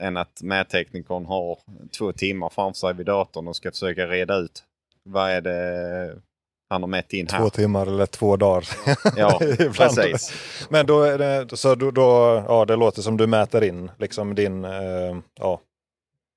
Än 0.00 0.16
att 0.16 0.42
mätteknikern 0.42 1.26
har 1.26 1.58
två 1.98 2.12
timmar 2.12 2.48
framför 2.48 2.78
sig 2.78 2.94
vid 2.94 3.06
datorn 3.06 3.48
och 3.48 3.56
ska 3.56 3.70
försöka 3.70 4.06
reda 4.06 4.36
ut 4.36 4.64
vad 5.04 5.30
är 5.30 5.40
det 5.40 6.22
han 6.70 6.82
har 6.82 6.88
mätt 6.88 7.12
in 7.12 7.26
här. 7.30 7.38
Två 7.38 7.50
timmar 7.50 7.86
eller 7.86 8.06
två 8.06 8.36
dagar. 8.36 8.68
Ja, 9.16 9.38
precis. 9.76 10.32
Men 10.68 10.86
då 10.86 11.02
är 11.02 11.18
det, 11.18 11.56
så 11.56 11.74
då, 11.74 11.90
då, 11.90 12.44
ja, 12.48 12.64
det 12.64 12.76
låter 12.76 13.02
som 13.02 13.16
du 13.16 13.26
mäter 13.26 13.64
in 13.64 13.90
liksom 13.98 14.34
din, 14.34 14.64
eh, 14.64 15.16
ja, 15.34 15.60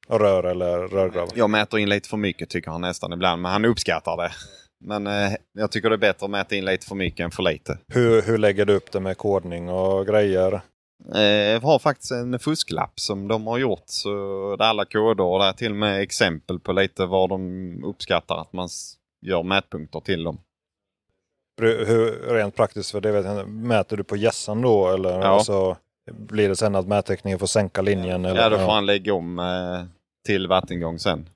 rör 0.08 0.44
eller 0.44 0.88
rörgrav. 0.88 1.30
Jag 1.36 1.50
mäter 1.50 1.80
in 1.80 1.90
lite 1.90 2.10
för 2.10 2.18
mycket 2.18 2.50
tycker 2.50 2.72
han 2.72 2.82
nästan 2.82 3.14
ibland, 3.14 3.42
men 3.42 3.52
han 3.52 3.66
uppskattar 3.66 4.18
det. 4.18 4.32
Men 4.80 5.08
eh, 5.08 5.32
jag 5.54 5.72
tycker 5.72 5.90
det 5.90 5.96
är 5.96 5.98
bättre 5.98 6.26
att 6.26 6.32
mäta 6.32 6.56
in 6.56 6.66
lite 6.66 6.86
för 6.86 6.96
mycket 6.96 7.24
än 7.24 7.32
för 7.32 7.44
lite. 7.44 7.78
Hur, 7.88 8.22
hur 8.22 8.38
lägger 8.38 8.66
du 8.66 8.74
upp 8.74 8.92
det 8.92 9.00
med 9.00 9.18
kodning 9.18 9.70
och 9.70 10.08
grejer? 10.08 10.62
Eh, 11.16 11.22
jag 11.22 11.62
har 11.62 11.80
faktiskt 11.80 12.12
en 12.12 12.40
fusklapp 12.40 13.00
som 13.00 13.28
de 13.28 13.48
har 13.48 13.58
gjort. 13.58 13.84
Så 13.86 14.10
där 14.60 14.66
alla 14.66 14.86
koder 14.86 15.24
och 15.24 15.40
där 15.40 15.54
till 15.54 15.72
och 15.72 15.78
med 15.78 16.02
exempel 16.02 16.60
på 16.60 16.74
lite 16.74 17.06
vad 17.06 17.30
de 17.30 17.84
uppskattar 17.84 18.42
att 18.42 18.54
man 18.54 18.70
gör 19.26 19.44
mätpunkter 19.44 20.00
till 20.00 20.24
dem. 20.24 20.40
Hur, 21.62 22.34
rent 22.34 22.56
praktiskt, 22.56 22.92
för 22.92 23.02
det 23.02 23.12
vet 23.12 23.26
jag, 23.26 23.50
mäter 23.50 23.98
du 23.98 24.04
på 24.04 24.16
gässan 24.16 24.62
då 24.62 24.88
eller? 24.88 25.20
Ja. 25.20 25.26
Alltså, 25.26 25.78
blir 26.12 26.50
det 26.50 26.56
sen 26.56 26.76
att 26.76 26.88
mättekniken 26.88 27.40
får 27.40 27.48
sänka 27.48 27.82
linjen? 27.82 28.26
Eller? 28.26 28.42
Ja, 28.42 28.50
då 28.50 28.58
får 28.58 28.72
han 28.72 28.86
lägga 28.86 29.14
om 29.14 29.40
eh, 29.40 29.84
till 30.26 30.48
vattengång 30.48 31.00
sen. 31.00 31.30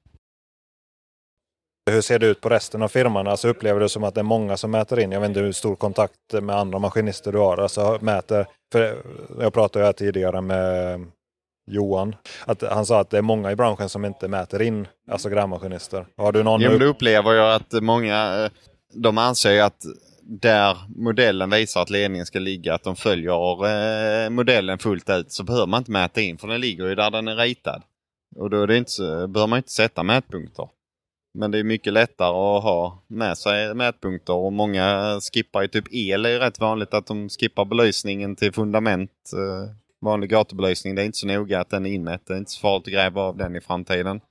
Hur 1.91 2.01
ser 2.01 2.19
det 2.19 2.27
ut 2.27 2.41
på 2.41 2.50
resten 2.50 2.81
av 2.81 2.88
firman? 2.88 3.27
Alltså 3.27 3.47
upplever 3.47 3.80
du 3.80 3.89
som 3.89 4.03
att 4.03 4.15
det 4.15 4.21
är 4.21 4.24
många 4.24 4.57
som 4.57 4.71
mäter 4.71 5.00
in? 5.00 5.12
Jag 5.12 5.21
vet 5.21 5.27
inte 5.27 5.39
hur 5.39 5.51
stor 5.51 5.75
kontakt 5.75 6.33
med 6.41 6.56
andra 6.56 6.80
maskinister 6.80 7.31
du 7.31 7.38
har. 7.38 7.57
Alltså 7.57 7.97
mäter, 8.01 8.45
för 8.71 9.03
jag 9.39 9.53
pratade 9.53 9.83
ju 9.83 9.86
här 9.86 9.94
tidigare 9.94 10.41
med 10.41 11.06
Johan. 11.71 12.15
Att 12.45 12.62
han 12.62 12.86
sa 12.86 13.00
att 13.00 13.09
det 13.09 13.18
är 13.18 13.21
många 13.21 13.51
i 13.51 13.56
branschen 13.56 13.89
som 13.89 14.06
inte 14.06 14.27
mäter 14.27 14.62
in 14.62 14.88
alltså 15.12 15.30
grävmaskinister. 15.30 16.06
Har 16.18 16.31
du 16.31 16.44
någon? 16.44 16.62
Jo, 16.62 16.69
men 16.69 16.80
det 16.80 16.85
upplever 16.85 17.33
jag 17.33 17.56
att 17.56 17.83
många 17.83 18.45
eh, 18.45 18.51
de 18.94 19.18
anser 19.18 19.62
att 19.62 19.85
där 20.24 20.77
modellen 20.95 21.50
visar 21.50 21.81
att 21.81 21.89
ledningen 21.89 22.25
ska 22.25 22.39
ligga, 22.39 22.74
att 22.74 22.83
de 22.83 22.95
följer 22.95 23.68
eh, 23.68 24.30
modellen 24.30 24.78
fullt 24.78 25.09
ut 25.09 25.31
så 25.31 25.44
behöver 25.44 25.68
man 25.68 25.78
inte 25.78 25.92
mäta 25.92 26.21
in 26.21 26.37
för 26.37 26.47
den 26.47 26.61
ligger 26.61 26.87
ju 26.87 26.95
där 26.95 27.11
den 27.11 27.28
är 27.28 27.35
ritad. 27.35 27.83
Och 28.36 28.50
då 28.50 28.62
är 28.62 28.68
det 28.68 28.78
inte, 28.78 29.02
behöver 29.02 29.48
man 29.48 29.57
inte 29.57 29.71
sätta 29.71 30.04
mätpunkter. 30.04 30.69
Men 31.33 31.52
det 31.52 31.59
är 31.59 31.64
mycket 31.64 31.94
lättare 31.94 32.30
att 32.30 32.64
ha 32.64 33.04
med 33.07 33.38
sig 33.38 33.74
mätpunkter 33.74 34.33
och 34.33 34.54
många 34.54 35.19
skippar 35.33 35.62
ju 35.62 35.68
typ 35.68 35.94
el. 35.94 36.21
Det 36.21 36.30
är 36.30 36.40
rätt 36.40 36.59
vanligt 36.59 36.94
att 36.94 37.07
de 37.07 37.30
skippar 37.30 37.66
belysningen 37.66 38.36
till 38.36 38.54
fundament. 38.54 39.12
Eh, 39.33 39.76
vanlig 40.06 40.30
gatubelysning, 40.30 40.95
det 40.95 41.02
är 41.02 41.06
inte 41.06 41.18
så 41.18 41.28
noga 41.28 41.59
att 41.59 41.69
den 41.69 41.86
är 41.86 41.90
inmätt. 41.90 42.21
Det 42.28 42.33
är 42.33 42.38
inte 42.38 42.52
så 42.52 42.59
farligt 42.59 42.88
att 42.88 42.94
gräva 42.94 43.21
av 43.21 43.38
den 43.38 43.56
i 43.56 43.62
framtiden. 43.62 44.21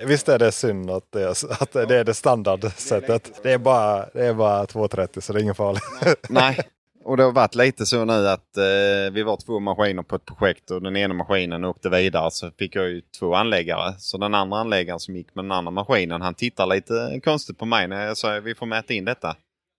Visst 0.00 0.28
är 0.28 0.38
det 0.38 0.52
synd 0.52 0.90
att 0.90 1.12
det 1.12 1.22
är, 1.22 1.62
att 1.62 1.72
det, 1.72 1.98
är 1.98 2.04
det 2.04 2.14
standardsättet. 2.14 3.40
Det 3.42 3.52
är 3.52 3.58
bara, 3.58 4.06
det 4.14 4.26
är 4.26 4.34
bara 4.34 4.64
2.30 4.64 5.20
så 5.20 5.32
det 5.32 5.38
är 5.38 5.42
ingen 5.42 5.54
farligt. 5.54 5.84
Nej, 6.28 6.58
och 7.04 7.16
det 7.16 7.22
har 7.22 7.32
varit 7.32 7.54
lite 7.54 7.86
så 7.86 8.04
nu 8.04 8.28
att 8.28 8.56
eh, 8.56 9.12
vi 9.12 9.22
var 9.22 9.36
två 9.36 9.60
maskiner 9.60 10.02
på 10.02 10.16
ett 10.16 10.24
projekt 10.24 10.70
och 10.70 10.82
den 10.82 10.96
ena 10.96 11.14
maskinen 11.14 11.64
åkte 11.64 11.88
vidare 11.88 12.30
så 12.30 12.50
fick 12.50 12.76
jag 12.76 12.88
ju 12.88 13.00
två 13.18 13.34
anläggare. 13.34 13.94
Så 13.98 14.18
den 14.18 14.34
andra 14.34 14.58
anläggaren 14.58 15.00
som 15.00 15.16
gick 15.16 15.34
med 15.34 15.44
den 15.44 15.52
andra 15.52 15.70
maskinen 15.70 16.22
han 16.22 16.34
tittar 16.34 16.66
lite 16.66 17.20
konstigt 17.24 17.58
på 17.58 17.64
mig 17.64 17.88
när 17.88 18.06
jag 18.06 18.16
sa 18.16 18.40
vi 18.40 18.54
får 18.54 18.66
mäta 18.66 18.92
in 18.92 19.04
detta. 19.04 19.36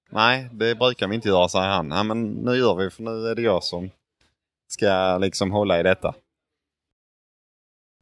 Nej, 0.09 0.49
det 0.51 0.75
brukar 0.75 1.07
vi 1.07 1.15
inte 1.15 1.27
göra, 1.27 1.49
säger 1.49 1.67
han. 1.67 1.91
Ja, 1.91 2.03
men 2.03 2.27
nu 2.31 2.55
gör 2.57 2.75
vi 2.75 2.89
för 2.89 3.03
nu 3.03 3.27
är 3.27 3.35
det 3.35 3.41
jag 3.41 3.63
som 3.63 3.89
ska 4.67 5.17
liksom 5.17 5.51
hålla 5.51 5.79
i 5.79 5.83
detta. 5.83 6.13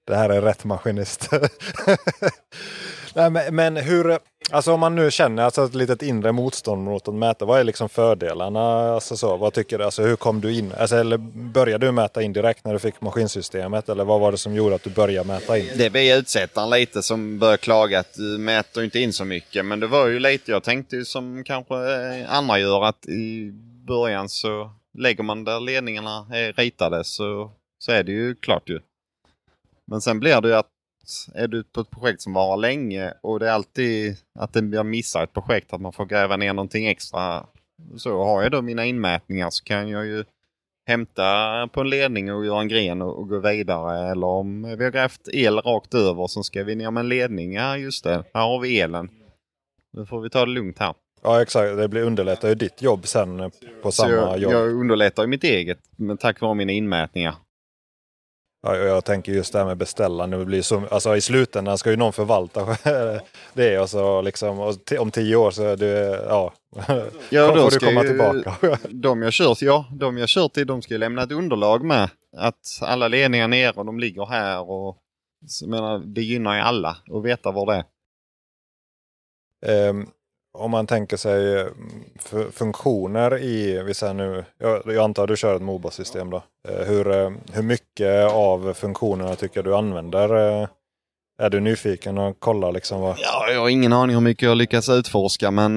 Det 0.07 0.15
här 0.15 0.29
är 0.29 0.41
rätt 0.41 0.65
maskinist. 0.65 1.29
Nej, 3.15 3.29
men, 3.29 3.55
men, 3.55 3.77
hur, 3.77 4.19
alltså 4.51 4.73
om 4.73 4.79
man 4.79 4.95
nu 4.95 5.11
känner 5.11 5.43
alltså 5.43 5.65
ett 5.65 5.75
litet 5.75 6.01
inre 6.01 6.31
motstånd 6.31 6.83
mot 6.83 7.07
att 7.07 7.13
mäta, 7.13 7.45
vad 7.45 7.59
är 7.59 7.63
liksom 7.63 7.89
fördelarna? 7.89 8.59
Alltså 8.93 9.17
så, 9.17 9.37
vad 9.37 9.53
tycker 9.53 9.77
du? 9.77 9.83
Alltså 9.83 10.03
hur 10.03 10.15
kom 10.15 10.41
du 10.41 10.53
in? 10.53 10.71
Alltså, 10.77 10.95
eller 10.95 11.17
började 11.53 11.85
du 11.85 11.91
mäta 11.91 12.21
in 12.21 12.33
direkt 12.33 12.65
när 12.65 12.73
du 12.73 12.79
fick 12.79 13.01
maskinsystemet? 13.01 13.89
Eller 13.89 14.03
vad 14.03 14.19
var 14.19 14.31
det 14.31 14.37
som 14.37 14.55
gjorde 14.55 14.75
att 14.75 14.83
du 14.83 14.89
började 14.89 15.27
mäta 15.27 15.57
in? 15.57 15.69
Det 15.77 15.85
är 15.85 16.17
utsättaren 16.19 16.69
lite 16.69 17.03
som 17.03 17.39
började 17.39 17.57
klaga 17.57 17.99
att 17.99 18.13
du 18.13 18.37
mäter 18.37 18.83
inte 18.83 18.99
in 18.99 19.13
så 19.13 19.25
mycket. 19.25 19.65
Men 19.65 19.79
det 19.79 19.87
var 19.87 20.07
ju 20.07 20.19
lite, 20.19 20.51
jag 20.51 20.63
tänkte 20.63 20.95
ju 20.95 21.05
som 21.05 21.43
kanske 21.43 21.75
eh, 21.75 22.33
andra 22.33 22.59
gör 22.59 22.83
att 22.83 23.05
i 23.05 23.51
början 23.87 24.29
så 24.29 24.71
lägger 24.97 25.23
man 25.23 25.43
där 25.43 25.59
ledningarna 25.59 26.27
är 26.33 26.53
ritade 26.53 27.03
så, 27.03 27.51
så 27.79 27.91
är 27.91 28.03
det 28.03 28.11
ju 28.11 28.35
klart 28.35 28.69
ju. 28.69 28.79
Men 29.87 30.01
sen 30.01 30.19
blir 30.19 30.41
det 30.41 30.47
ju 30.47 30.55
att 30.55 30.69
är 31.35 31.47
du 31.47 31.63
på 31.63 31.81
ett 31.81 31.89
projekt 31.89 32.21
som 32.21 32.33
varar 32.33 32.57
länge 32.57 33.13
och 33.21 33.39
det 33.39 33.47
är 33.47 33.51
alltid 33.51 34.17
att 34.39 34.55
jag 34.55 34.85
missar 34.85 35.23
ett 35.23 35.33
projekt, 35.33 35.73
att 35.73 35.81
man 35.81 35.93
får 35.93 36.05
gräva 36.05 36.37
ner 36.37 36.53
någonting 36.53 36.87
extra. 36.87 37.45
Så 37.97 38.23
har 38.23 38.43
jag 38.43 38.51
då 38.51 38.61
mina 38.61 38.85
inmätningar 38.85 39.49
så 39.49 39.63
kan 39.63 39.89
jag 39.89 40.05
ju 40.05 40.23
hämta 40.87 41.67
på 41.67 41.81
en 41.81 41.89
ledning 41.89 42.33
och 42.33 42.45
göra 42.45 42.61
en 42.61 42.67
gren 42.67 43.01
och, 43.01 43.19
och 43.19 43.29
gå 43.29 43.39
vidare. 43.39 44.11
Eller 44.11 44.27
om 44.27 44.75
vi 44.77 44.83
har 44.83 44.91
grävt 44.91 45.27
el 45.33 45.57
rakt 45.57 45.93
över 45.93 46.27
så 46.27 46.43
ska 46.43 46.63
vi 46.63 46.75
ner 46.75 46.91
med 46.91 47.01
en 47.01 47.09
ledning. 47.09 47.53
Ja 47.53 47.77
just 47.77 48.03
det, 48.03 48.23
här 48.33 48.41
har 48.41 48.59
vi 48.59 48.79
elen. 48.79 49.09
Nu 49.93 50.05
får 50.05 50.21
vi 50.21 50.29
ta 50.29 50.45
det 50.45 50.51
lugnt 50.51 50.79
här. 50.79 50.93
Ja 51.23 51.41
exakt, 51.41 51.77
det 51.77 51.87
blir 51.87 52.03
underlättar 52.03 52.49
ju 52.49 52.55
ditt 52.55 52.81
jobb 52.81 53.07
sen 53.07 53.51
på 53.81 53.91
samma 53.91 54.11
jag, 54.11 54.39
jobb. 54.39 54.51
Jag 54.53 54.69
underlättar 54.69 55.23
ju 55.23 55.29
mitt 55.29 55.43
eget 55.43 55.79
men 55.95 56.17
tack 56.17 56.41
vare 56.41 56.53
mina 56.53 56.71
inmätningar. 56.71 57.35
Ja, 58.65 58.75
jag 58.75 59.05
tänker 59.05 59.31
just 59.31 59.53
det 59.53 59.59
här 59.59 59.65
med 59.65 59.77
blir 60.45 60.61
så, 60.61 60.87
alltså 60.91 61.15
I 61.15 61.21
slutändan 61.21 61.77
ska 61.77 61.89
ju 61.91 61.97
någon 61.97 62.13
förvalta 62.13 62.77
det. 63.53 63.79
Och 63.79 63.89
så 63.89 64.21
liksom, 64.21 64.59
och 64.59 64.75
om 64.99 65.11
tio 65.11 65.35
år 65.35 65.51
så 65.51 65.63
är 65.63 65.77
det, 65.77 66.25
ja, 66.27 66.53
ja 67.29 67.55
då 67.55 67.69
får 67.69 67.71
du 67.71 67.85
komma 67.85 68.03
ju, 68.03 68.07
tillbaka. 68.07 68.77
de 68.89 69.21
jag 69.21 69.33
kört, 69.33 69.61
ja, 69.61 69.85
de 69.91 70.17
jag 70.17 70.29
kört 70.29 70.53
till 70.53 70.67
de 70.67 70.81
ska 70.81 70.93
ju 70.93 70.97
lämna 70.97 71.23
ett 71.23 71.31
underlag 71.31 71.83
med. 71.83 72.09
Att 72.37 72.79
alla 72.81 73.07
ledningar 73.07 73.47
nere 73.47 73.71
och 73.75 73.85
de 73.85 73.99
ligger 73.99 74.25
här. 74.25 74.69
och 74.69 74.97
så, 75.47 75.69
menar, 75.69 75.99
Det 75.99 76.21
gynnar 76.21 76.55
ju 76.55 76.61
alla 76.61 76.97
att 77.13 77.23
veta 77.23 77.51
var 77.51 77.65
det 77.65 77.85
är. 79.65 79.89
Um, 79.89 80.07
om 80.53 80.71
man 80.71 80.87
tänker 80.87 81.17
sig 81.17 81.59
eh, 81.59 81.67
funktioner 82.51 83.37
i, 83.37 83.83
vi 83.83 83.93
säger 83.93 84.13
nu, 84.13 84.45
jag, 84.57 84.81
jag 84.85 84.97
antar 84.97 85.23
att 85.23 85.29
du 85.29 85.37
kör 85.37 85.55
ett 85.55 85.61
Moba-system 85.61 86.29
då. 86.29 86.43
Eh, 86.69 86.87
hur, 86.87 87.11
eh, 87.11 87.31
hur 87.53 87.63
mycket 87.63 88.31
av 88.31 88.73
funktionerna 88.73 89.35
tycker 89.35 89.63
du 89.63 89.75
använder? 89.75 90.29
Är 91.41 91.49
du 91.49 91.59
nyfiken 91.59 92.17
och 92.17 92.39
kollar 92.39 92.71
liksom 92.71 93.01
vad... 93.01 93.15
Ja, 93.19 93.49
jag 93.51 93.59
har 93.59 93.69
ingen 93.69 93.93
aning 93.93 94.15
hur 94.15 94.21
mycket 94.21 94.47
jag 94.47 94.57
lyckas 94.57 94.89
utforska 94.89 95.51
men 95.51 95.75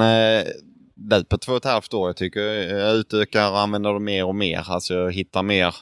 det 0.97 1.29
på 1.29 1.39
två 1.39 1.53
och 1.53 1.59
ett 1.59 1.65
halvt 1.65 1.95
år. 1.95 2.09
Jag 2.09 2.17
tycker 2.17 2.41
jag 2.41 2.95
utökar 2.95 3.51
och 3.51 3.61
använder 3.61 3.93
det 3.93 4.01
mer 4.01 4.25
och 4.25 4.35
mer. 4.35 4.65
Alltså 4.69 4.95
jag 4.95 5.13
hittar 5.13 5.43
mer 5.43 5.75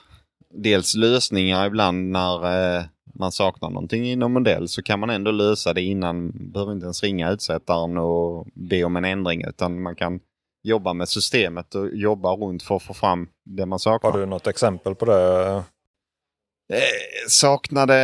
dels 0.54 0.94
lösningar 0.94 1.66
ibland 1.66 2.10
när 2.10 2.76
eh, 2.76 2.84
man 3.14 3.32
saknar 3.32 3.70
någonting 3.70 4.04
inom 4.04 4.32
modell 4.32 4.68
så 4.68 4.82
kan 4.82 5.00
man 5.00 5.10
ändå 5.10 5.30
lösa 5.30 5.72
det 5.72 5.82
innan. 5.82 6.32
Behöver 6.52 6.72
inte 6.72 6.84
ens 6.84 7.02
ringa 7.02 7.30
utsättaren 7.30 7.98
och 7.98 8.46
be 8.54 8.84
om 8.84 8.96
en 8.96 9.04
ändring 9.04 9.44
utan 9.48 9.82
man 9.82 9.96
kan 9.96 10.20
jobba 10.62 10.92
med 10.92 11.08
systemet 11.08 11.74
och 11.74 11.88
jobba 11.94 12.36
runt 12.36 12.62
för 12.62 12.76
att 12.76 12.82
få 12.82 12.94
fram 12.94 13.28
det 13.44 13.66
man 13.66 13.78
saknar. 13.78 14.10
Har 14.12 14.18
du 14.18 14.26
något 14.26 14.46
exempel 14.46 14.94
på 14.94 15.04
det? 15.04 15.54
Eh, 16.68 17.28
saknade, 17.28 17.94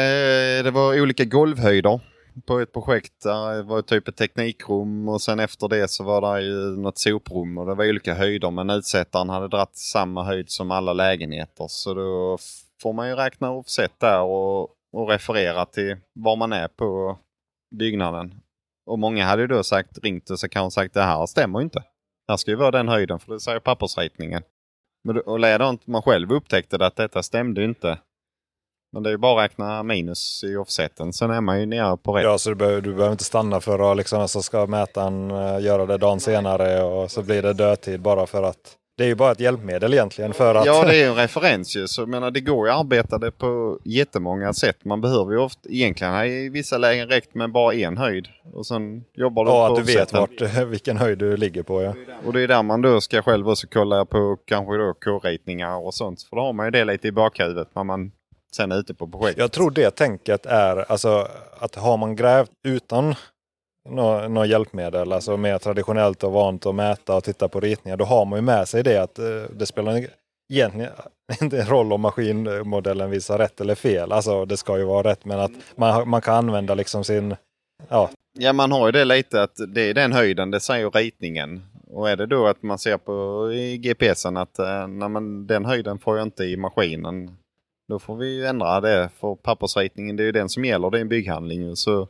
det 0.63 0.71
var 0.71 1.01
olika 1.01 1.25
golvhöjder 1.25 2.01
på 2.47 2.61
ett 2.61 2.73
projekt. 2.73 3.23
Där 3.23 3.57
det 3.57 3.63
var 3.63 3.83
typ 3.83 4.09
ett 4.09 4.17
teknikrum 4.17 5.09
och 5.09 5.23
sen 5.23 5.41
efter 5.41 5.69
det 5.69 5.89
så 5.89 6.05
var 6.05 6.21
det 6.35 6.43
ju 6.43 6.77
något 6.77 6.99
soprum 6.99 7.59
och 7.59 7.67
det 7.67 7.75
var 7.75 7.89
olika 7.89 8.15
höjder 8.15 8.51
men 8.51 8.71
utsättaren 8.71 9.29
hade 9.29 9.49
dratt 9.49 9.77
samma 9.77 10.25
höjd 10.25 10.51
som 10.51 10.71
alla 10.71 10.93
lägenheter 10.93 11.67
så 11.69 11.95
då 11.95 12.39
får 12.83 12.93
man 12.93 13.09
ju 13.09 13.15
räkna 13.15 13.51
offset 13.51 13.93
där 13.99 14.21
och 14.21 14.69
och 14.93 15.09
referera 15.09 15.67
till 15.67 15.97
var 16.13 16.37
man 16.37 16.53
är 16.53 16.69
på 16.69 17.19
byggnaden. 17.77 18.35
Och 18.87 18.99
många 18.99 19.25
hade 19.25 19.43
ju 19.43 19.49
då 19.49 19.63
sagt, 19.63 19.99
ringt 19.99 20.31
och 20.31 20.39
så 20.39 20.49
kan 20.49 20.71
sagt 20.71 20.95
det 20.95 21.03
här 21.03 21.27
stämmer 21.27 21.61
inte. 21.61 21.79
Det 22.27 22.33
här 22.33 22.37
ska 22.37 22.51
ju 22.51 22.57
vara 22.57 22.71
den 22.71 22.89
höjden 22.89 23.19
för 23.19 23.33
det 23.33 23.41
säger 23.41 23.61
pappersritningen. 23.61 24.43
Men, 25.05 25.21
och 25.21 25.41
ledaren 25.41 25.79
man 25.85 26.03
själv 26.03 26.33
upptäckte 26.33 26.79
det 26.79 26.87
att 26.87 26.97
detta 26.97 27.23
stämde 27.23 27.65
inte. 27.65 27.99
Men 28.93 29.03
det 29.03 29.09
är 29.09 29.13
ju 29.13 29.19
bara 29.19 29.45
att 29.45 29.51
räkna 29.51 29.83
minus 29.83 30.45
i 30.45 30.57
offseten. 30.57 31.13
Sen 31.13 31.31
är 31.31 31.41
man 31.41 31.61
ju 31.61 31.67
nere 31.67 31.97
på 31.97 32.13
rätt. 32.13 32.25
Ja, 32.25 32.39
så 32.39 32.51
du 32.51 32.57
behöver, 32.57 32.81
du 32.81 32.95
behöver 32.95 33.13
inte 33.13 33.25
stanna 33.25 33.61
för 33.61 33.91
att 33.91 33.97
liksom, 33.97 34.29
så 34.29 34.43
ska 34.43 34.67
mätaren 34.67 35.31
uh, 35.31 35.63
göra 35.63 35.87
det 35.87 35.99
dagen 35.99 36.21
senare 36.21 36.83
och 36.83 37.11
så 37.11 37.23
blir 37.23 37.43
det 37.43 37.53
dödtid 37.53 38.01
bara 38.01 38.27
för 38.27 38.43
att 38.43 38.77
det 39.01 39.05
är 39.05 39.09
ju 39.09 39.15
bara 39.15 39.33
ett 39.33 39.41
hjälpmedel 39.41 39.95
egentligen 39.95 40.33
för 40.33 40.55
att... 40.55 40.67
Ja, 40.67 40.85
det 40.85 41.03
är 41.03 41.09
en 41.09 41.15
referens 41.15 41.77
ju. 41.77 41.89
Så 41.89 42.01
jag 42.01 42.09
menar, 42.09 42.31
det 42.31 42.41
går 42.41 42.67
ju 42.67 42.73
att 42.73 42.81
arbeta 42.81 43.19
det 43.19 43.31
på 43.31 43.79
jättemånga 43.85 44.53
sätt. 44.53 44.85
Man 44.85 45.01
behöver 45.01 45.33
ju 45.33 45.39
ofta, 45.39 45.69
egentligen 45.69 46.25
i 46.25 46.49
vissa 46.49 46.79
lägen 46.79 47.09
räckt 47.09 47.35
med 47.35 47.53
bara 47.53 47.75
en 47.75 47.97
höjd. 47.97 48.29
Och 48.53 48.67
sen 48.67 49.05
jobbar 49.15 49.45
du 49.45 49.51
ja, 49.51 49.67
på 49.67 49.73
att 49.75 49.87
du 49.87 49.93
vet 49.93 50.13
vart, 50.13 50.41
vilken 50.67 50.97
höjd 50.97 51.19
du 51.19 51.37
ligger 51.37 51.63
på. 51.63 51.83
Ja. 51.83 51.95
Och 52.25 52.33
det 52.33 52.41
är 52.41 52.49
där 52.49 52.63
man 52.63 52.83
då 52.83 53.01
ska 53.01 53.23
själv 53.23 53.49
också 53.49 53.67
kolla 53.73 54.05
på 54.05 54.37
kanske 54.45 54.77
då 54.77 54.95
K-ritningar 55.05 55.77
och 55.87 55.95
sånt. 55.95 56.23
För 56.23 56.37
då 56.37 56.43
har 56.43 56.53
man 56.53 56.67
ju 56.67 56.71
det 56.71 56.85
lite 56.85 57.09
i 57.09 57.13
bakhuvudet 57.13 57.69
när 57.75 57.85
man 57.85 58.13
sen 58.57 58.73
är 58.73 58.79
ute 58.79 58.95
på 58.95 59.09
projekt. 59.09 59.39
Jag 59.39 59.53
tror 59.53 59.71
det 59.71 59.91
tänket 59.91 60.47
är 60.47 60.93
alltså 60.93 61.29
att 61.59 61.75
har 61.75 61.97
man 61.97 62.17
grävt 62.17 62.51
utan 62.65 63.15
något 63.89 64.31
nå 64.31 64.45
hjälpmedel, 64.45 65.13
alltså 65.13 65.37
mer 65.37 65.59
traditionellt 65.59 66.25
och 66.25 66.33
vant 66.33 66.67
att 66.67 66.75
mäta 66.75 67.17
och 67.17 67.25
titta 67.25 67.49
på 67.49 67.61
ritningar, 67.61 67.97
då 67.97 68.05
har 68.05 68.25
man 68.25 68.39
ju 68.39 68.43
med 68.43 68.69
sig 68.69 68.83
det 68.83 69.03
att 69.03 69.19
eh, 69.19 69.25
det 69.51 69.67
spelar 69.67 70.07
egentligen 70.53 70.91
inte 71.43 71.61
en 71.61 71.67
roll 71.67 71.93
om 71.93 72.01
maskinmodellen 72.01 73.11
visar 73.11 73.39
rätt 73.39 73.61
eller 73.61 73.75
fel. 73.75 74.13
Alltså 74.13 74.45
det 74.45 74.57
ska 74.57 74.79
ju 74.79 74.85
vara 74.85 75.11
rätt, 75.11 75.25
men 75.25 75.41
att 75.41 75.53
man, 75.77 76.09
man 76.09 76.21
kan 76.21 76.35
använda 76.35 76.75
liksom 76.75 77.05
sin... 77.05 77.37
Ja. 77.89 78.11
ja, 78.39 78.53
man 78.53 78.73
har 78.73 78.87
ju 78.87 78.93
det 78.93 79.05
lite 79.05 79.43
att 79.43 79.57
det 79.69 79.81
är 79.83 79.95
den 79.95 80.13
höjden, 80.13 80.51
det 80.51 80.61
säger 80.61 80.91
ritningen. 80.91 81.63
Och 81.91 82.11
är 82.11 82.17
det 82.17 82.27
då 82.27 82.47
att 82.47 82.63
man 82.63 82.79
ser 82.79 82.97
på 82.97 83.49
i 83.53 83.79
GPSen 83.79 84.37
att 84.37 84.59
eh, 84.59 84.89
nej, 84.89 85.09
men 85.09 85.47
den 85.47 85.65
höjden 85.65 85.99
får 85.99 86.19
jag 86.19 86.27
inte 86.27 86.45
i 86.45 86.57
maskinen. 86.57 87.37
Då 87.89 87.99
får 87.99 88.17
vi 88.17 88.47
ändra 88.47 88.81
det 88.81 89.11
för 89.21 89.35
pappersritningen, 89.35 90.17
det 90.17 90.23
är 90.23 90.25
ju 90.25 90.33
den 90.33 90.49
som 90.49 90.65
gäller, 90.65 90.91
det 90.91 90.99
är 90.99 91.03
en 91.03 91.09
bygghandling. 91.09 91.77
Så 91.77 92.09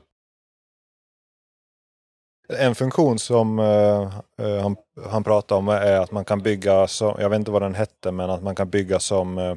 en 2.58 2.74
funktion 2.74 3.18
som 3.18 3.58
uh, 3.58 4.08
han, 4.62 4.76
han 5.10 5.24
pratar 5.24 5.56
om 5.56 5.68
är 5.68 6.00
att 6.00 6.10
man 6.10 6.24
kan 6.24 6.42
bygga, 6.42 6.86
som, 6.86 7.14
jag 7.18 7.30
vet 7.30 7.36
inte 7.36 7.50
vad 7.50 7.62
den 7.62 7.74
hette, 7.74 8.12
men 8.12 8.30
att 8.30 8.42
man 8.42 8.54
kan 8.54 8.70
bygga 8.70 9.00
som 9.00 9.38
uh, 9.38 9.54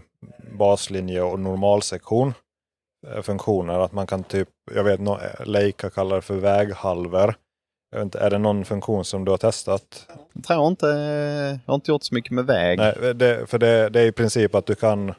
baslinje 0.58 1.22
och 1.22 1.40
normalsektion. 1.40 2.34
Uh, 3.08 3.22
funktioner, 3.22 3.80
att 3.80 3.92
man 3.92 4.08
kan 4.08 4.24
typ, 4.24 4.50
jag 4.76 4.84
vet 4.84 5.00
no, 5.00 5.18
Leica 5.46 5.90
kallar 5.90 6.16
det 6.16 6.22
för 6.22 6.36
väghalver. 6.36 7.36
Jag 7.92 8.00
vet 8.00 8.06
inte, 8.06 8.20
är 8.20 8.30
det 8.30 8.38
någon 8.38 8.66
funktion 8.66 9.06
som 9.06 9.26
du 9.26 9.32
har 9.32 9.38
testat? 9.38 10.08
Jag 10.34 10.44
tror 10.44 10.68
inte, 10.68 10.86
jag 11.66 11.72
har 11.72 11.76
inte 11.76 11.92
gjort 11.92 12.04
så 12.04 12.16
mycket 12.16 12.32
med 12.32 12.46
väg. 12.46 12.80
Nej, 12.80 13.14
det, 13.14 13.50
för 13.50 13.58
det, 13.58 13.90
det 13.90 14.02
är 14.02 14.06
i 14.06 14.12
princip 14.12 14.56
att 14.56 14.66
du 14.66 14.76
kan 14.76 15.14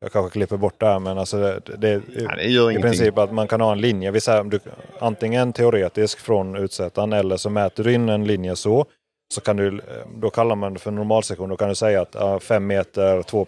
jag 0.00 0.12
kanske 0.12 0.30
klipper 0.32 0.56
bort 0.56 0.80
det 0.80 0.86
här 0.86 0.98
men 0.98 1.18
alltså 1.18 1.36
det, 1.36 1.76
det, 1.76 2.02
ja, 2.16 2.36
det 2.36 2.72
i 2.72 2.82
princip 2.82 3.18
att 3.18 3.32
man 3.32 3.48
kan 3.48 3.60
ha 3.60 3.72
en 3.72 3.80
linje. 3.80 4.10
Vi 4.10 4.20
säger, 4.20 4.44
du, 4.44 4.60
antingen 4.98 5.52
teoretisk 5.52 6.18
från 6.18 6.56
utsättaren 6.56 7.12
eller 7.12 7.36
så 7.36 7.50
mäter 7.50 7.84
du 7.84 7.92
in 7.92 8.08
en 8.08 8.24
linje 8.24 8.56
så. 8.56 8.86
Så 9.34 9.40
kan 9.40 9.56
du, 9.56 9.80
då 10.16 10.30
kallar 10.30 10.56
man 10.56 10.72
det 10.72 10.78
för 10.78 10.90
normalsektion. 10.90 11.48
Då 11.48 11.56
kan 11.56 11.68
du 11.68 11.74
säga 11.74 12.06
att 12.12 12.42
5 12.42 12.66
meter 12.66 13.22
2 13.22 13.46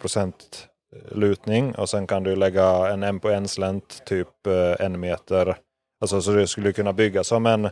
lutning 1.11 1.75
och 1.75 1.89
sen 1.89 2.07
kan 2.07 2.23
du 2.23 2.37
lägga 2.37 2.93
en 2.93 3.03
en 3.03 3.21
på 3.21 3.31
en 3.31 3.49
slänt 3.49 4.03
typ 4.07 4.47
eh, 4.47 4.87
en 4.87 5.01
meter. 5.01 5.57
Alltså 6.01 6.21
så 6.21 6.33
du 6.33 6.47
skulle 6.47 6.73
kunna 6.73 6.93
bygga 6.93 7.25
som 7.25 7.47
en 7.47 7.69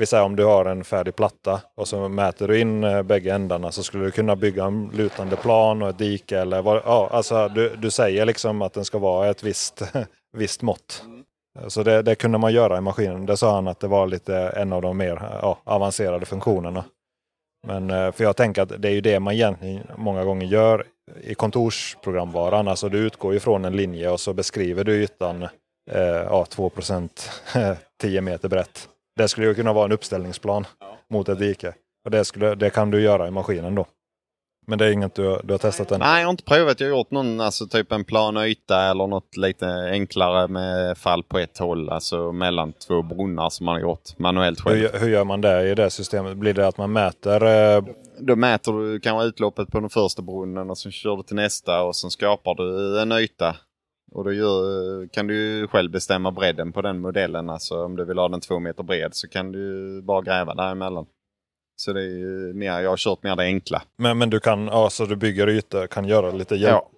vi 0.00 0.06
säger 0.06 0.24
om 0.24 0.36
du 0.36 0.44
har 0.44 0.64
en 0.64 0.84
färdig 0.84 1.16
platta 1.16 1.60
och 1.76 1.88
så 1.88 2.08
mäter 2.08 2.48
du 2.48 2.60
in 2.60 2.84
eh, 2.84 3.02
bägge 3.02 3.34
ändarna 3.34 3.72
så 3.72 3.82
skulle 3.82 4.04
du 4.04 4.10
kunna 4.10 4.36
bygga 4.36 4.64
en 4.64 4.90
lutande 4.94 5.36
plan 5.36 5.82
och 5.82 5.88
ett 5.88 5.98
dike 5.98 6.38
eller 6.38 6.62
vad, 6.62 6.82
ja, 6.84 7.08
alltså 7.12 7.48
du, 7.48 7.76
du 7.76 7.90
säger 7.90 8.26
liksom 8.26 8.62
att 8.62 8.72
den 8.72 8.84
ska 8.84 8.98
vara 8.98 9.30
ett 9.30 9.42
visst, 9.42 9.82
visst 10.36 10.62
mått. 10.62 11.04
Så 11.68 11.82
det, 11.82 12.02
det, 12.02 12.14
kunde 12.14 12.38
man 12.38 12.52
göra 12.52 12.78
i 12.78 12.80
maskinen. 12.80 13.26
Det 13.26 13.36
sa 13.36 13.54
han 13.54 13.68
att 13.68 13.80
det 13.80 13.88
var 13.88 14.06
lite 14.06 14.36
en 14.36 14.72
av 14.72 14.82
de 14.82 14.96
mer 14.96 15.38
ja, 15.42 15.58
avancerade 15.64 16.26
funktionerna. 16.26 16.84
Men 17.66 17.90
eh, 17.90 18.12
för 18.12 18.24
jag 18.24 18.36
tänker 18.36 18.62
att 18.62 18.82
det 18.82 18.88
är 18.88 18.92
ju 18.92 19.00
det 19.00 19.20
man 19.20 19.34
egentligen 19.34 19.82
många 19.96 20.24
gånger 20.24 20.46
gör 20.46 20.84
i 21.22 21.34
kontorsprogramvaran. 21.34 22.68
Alltså 22.68 22.88
du 22.88 22.98
utgår 22.98 23.34
ifrån 23.34 23.64
en 23.64 23.76
linje 23.76 24.10
och 24.10 24.20
så 24.20 24.32
beskriver 24.32 24.84
du 24.84 25.02
ytan 25.02 25.42
eh, 25.90 26.00
ja, 26.02 26.46
2% 26.50 27.08
10 28.00 28.20
meter 28.20 28.48
brett. 28.48 28.89
Det 29.16 29.28
skulle 29.28 29.46
ju 29.46 29.54
kunna 29.54 29.72
vara 29.72 29.84
en 29.84 29.92
uppställningsplan 29.92 30.66
ja. 30.80 30.98
mot 31.10 31.28
ett 31.28 31.38
dike. 31.38 31.74
Och 32.04 32.10
det, 32.10 32.24
skulle, 32.24 32.54
det 32.54 32.70
kan 32.70 32.90
du 32.90 33.00
göra 33.00 33.28
i 33.28 33.30
maskinen 33.30 33.74
då. 33.74 33.86
Men 34.66 34.78
det 34.78 34.86
är 34.86 34.90
inget 34.90 35.14
du, 35.14 35.40
du 35.44 35.54
har 35.54 35.58
testat 35.58 35.92
än? 35.92 36.00
Nej, 36.00 36.20
jag 36.20 36.26
har 36.26 36.30
inte 36.30 36.44
provat. 36.44 36.80
Jag 36.80 36.88
har 36.88 36.96
gjort 36.96 37.10
någon, 37.10 37.40
alltså 37.40 37.66
typ 37.66 37.92
en 37.92 38.04
plan 38.04 38.36
yta 38.36 38.82
eller 38.82 39.06
något 39.06 39.36
lite 39.36 39.66
enklare 39.66 40.48
med 40.48 40.98
fall 40.98 41.22
på 41.22 41.38
ett 41.38 41.58
håll. 41.58 41.90
Alltså 41.90 42.32
mellan 42.32 42.72
två 42.72 43.02
brunnar 43.02 43.50
som 43.50 43.66
man 43.66 43.74
har 43.74 43.80
gjort 43.80 44.18
manuellt 44.18 44.60
själv. 44.60 44.76
Hur, 44.76 45.00
hur 45.00 45.08
gör 45.08 45.24
man 45.24 45.40
det 45.40 45.70
i 45.70 45.74
det 45.74 45.90
systemet? 45.90 46.36
Blir 46.36 46.54
det 46.54 46.66
att 46.66 46.78
man 46.78 46.92
mäter? 46.92 47.44
Eh... 47.44 47.84
Då 48.18 48.36
mäter 48.36 48.72
du 48.72 49.00
kanske 49.00 49.26
utloppet 49.26 49.68
på 49.68 49.80
den 49.80 49.90
första 49.90 50.22
brunnen 50.22 50.70
och 50.70 50.78
så 50.78 50.90
kör 50.90 51.16
du 51.16 51.22
till 51.22 51.36
nästa 51.36 51.82
och 51.82 51.96
sen 51.96 52.10
skapar 52.10 52.54
du 52.54 53.00
en 53.00 53.12
yta 53.12 53.56
och 54.12 54.24
då 54.24 54.32
gör, 54.32 55.06
kan 55.06 55.26
du 55.26 55.66
själv 55.68 55.90
bestämma 55.90 56.30
bredden 56.30 56.72
på 56.72 56.82
den 56.82 57.00
modellen. 57.00 57.50
Alltså 57.50 57.84
om 57.84 57.96
du 57.96 58.04
vill 58.04 58.18
ha 58.18 58.28
den 58.28 58.40
två 58.40 58.58
meter 58.58 58.82
bred 58.82 59.14
så 59.14 59.28
kan 59.28 59.52
du 59.52 60.02
bara 60.02 60.22
gräva 60.22 60.54
däremellan. 60.54 61.06
Så 61.76 61.92
det 61.92 62.02
är 62.02 62.52
mer, 62.52 62.80
jag 62.80 62.90
har 62.90 62.96
kört 62.96 63.22
mer 63.22 63.36
det 63.36 63.42
enkla. 63.42 63.82
Men, 63.96 64.18
men 64.18 64.30
du 64.30 64.40
kan, 64.40 64.68
alltså 64.68 65.06
du 65.06 65.16
bygger 65.16 65.48
ytor, 65.48 65.86
kan 65.86 66.04
göra 66.04 66.30
lite 66.30 66.54
hjälp? 66.54 66.72
Ja. 66.72 66.90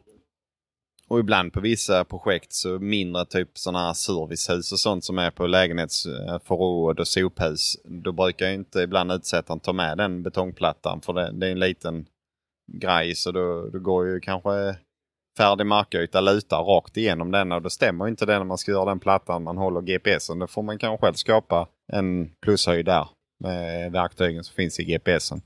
Och 1.08 1.18
ibland 1.18 1.52
på 1.52 1.60
vissa 1.60 2.04
projekt 2.04 2.52
så 2.52 2.78
mindre 2.78 3.24
typ 3.24 3.58
sådana 3.58 3.86
här 3.86 3.92
servicehus 3.92 4.72
och 4.72 4.78
sånt 4.78 5.04
som 5.04 5.18
är 5.18 5.30
på 5.30 5.46
lägenhetsförråd 5.46 7.00
och 7.00 7.08
sophus. 7.08 7.76
Då 7.84 8.12
brukar 8.12 8.46
jag 8.46 8.54
inte 8.54 8.80
ibland 8.80 9.12
utsättaren 9.12 9.60
ta 9.60 9.72
med 9.72 9.98
den 9.98 10.22
betongplattan 10.22 11.00
för 11.00 11.12
det, 11.12 11.32
det 11.32 11.46
är 11.46 11.52
en 11.52 11.60
liten 11.60 12.06
grej 12.72 13.14
så 13.14 13.32
då, 13.32 13.68
då 13.72 13.78
går 13.78 14.08
ju 14.08 14.20
kanske 14.20 14.76
färdig 15.38 15.66
markyta 15.66 16.20
lutar 16.20 16.62
rakt 16.62 16.96
igenom 16.96 17.30
den 17.30 17.52
och 17.52 17.62
det 17.62 17.70
stämmer 17.70 18.08
inte 18.08 18.26
det 18.26 18.38
när 18.38 18.44
man 18.44 18.58
ska 18.58 18.70
göra 18.70 18.84
den 18.84 19.00
plattan 19.00 19.42
man 19.42 19.56
håller 19.56 19.80
GPSen. 19.80 20.38
Då 20.38 20.46
får 20.46 20.62
man 20.62 20.78
kanske 20.78 21.06
själv 21.06 21.14
skapa 21.14 21.68
en 21.92 22.30
plushöjd 22.40 22.86
där 22.86 23.08
med 23.44 23.92
verktygen 23.92 24.44
som 24.44 24.54
finns 24.54 24.80
i 24.80 24.84
GPSen. 24.84 25.42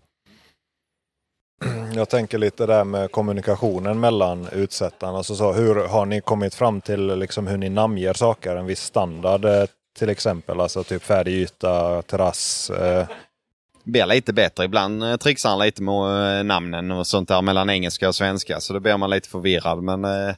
Jag 1.94 2.08
tänker 2.08 2.38
lite 2.38 2.66
där 2.66 2.84
med 2.84 3.10
kommunikationen 3.10 4.00
mellan 4.00 4.48
utsättarna. 4.52 5.18
Alltså 5.18 5.34
så, 5.34 5.52
hur 5.52 5.74
har 5.74 6.06
ni 6.06 6.20
kommit 6.20 6.54
fram 6.54 6.80
till 6.80 7.18
liksom 7.18 7.46
hur 7.46 7.56
ni 7.56 7.68
namnger 7.68 8.12
saker? 8.12 8.56
En 8.56 8.66
viss 8.66 8.82
standard 8.82 9.44
eh, 9.44 9.64
till 9.98 10.08
exempel, 10.08 10.60
alltså 10.60 10.84
typ 10.84 11.02
färdig 11.02 11.32
yta, 11.32 12.02
terrass. 12.02 12.70
Eh. 12.70 13.06
Blir 13.86 14.06
lite 14.06 14.32
bättre. 14.32 14.64
Ibland 14.64 15.04
eh, 15.04 15.16
trixar 15.16 15.50
han 15.50 15.58
lite 15.58 15.82
med 15.82 16.38
eh, 16.38 16.44
namnen 16.44 16.90
och 16.90 17.06
sånt 17.06 17.28
där 17.28 17.42
mellan 17.42 17.70
engelska 17.70 18.08
och 18.08 18.14
svenska 18.14 18.60
så 18.60 18.72
då 18.72 18.80
blir 18.80 18.96
man 18.96 19.10
lite 19.10 19.28
förvirrad. 19.28 19.82
Men 19.82 20.04
eh, 20.04 20.34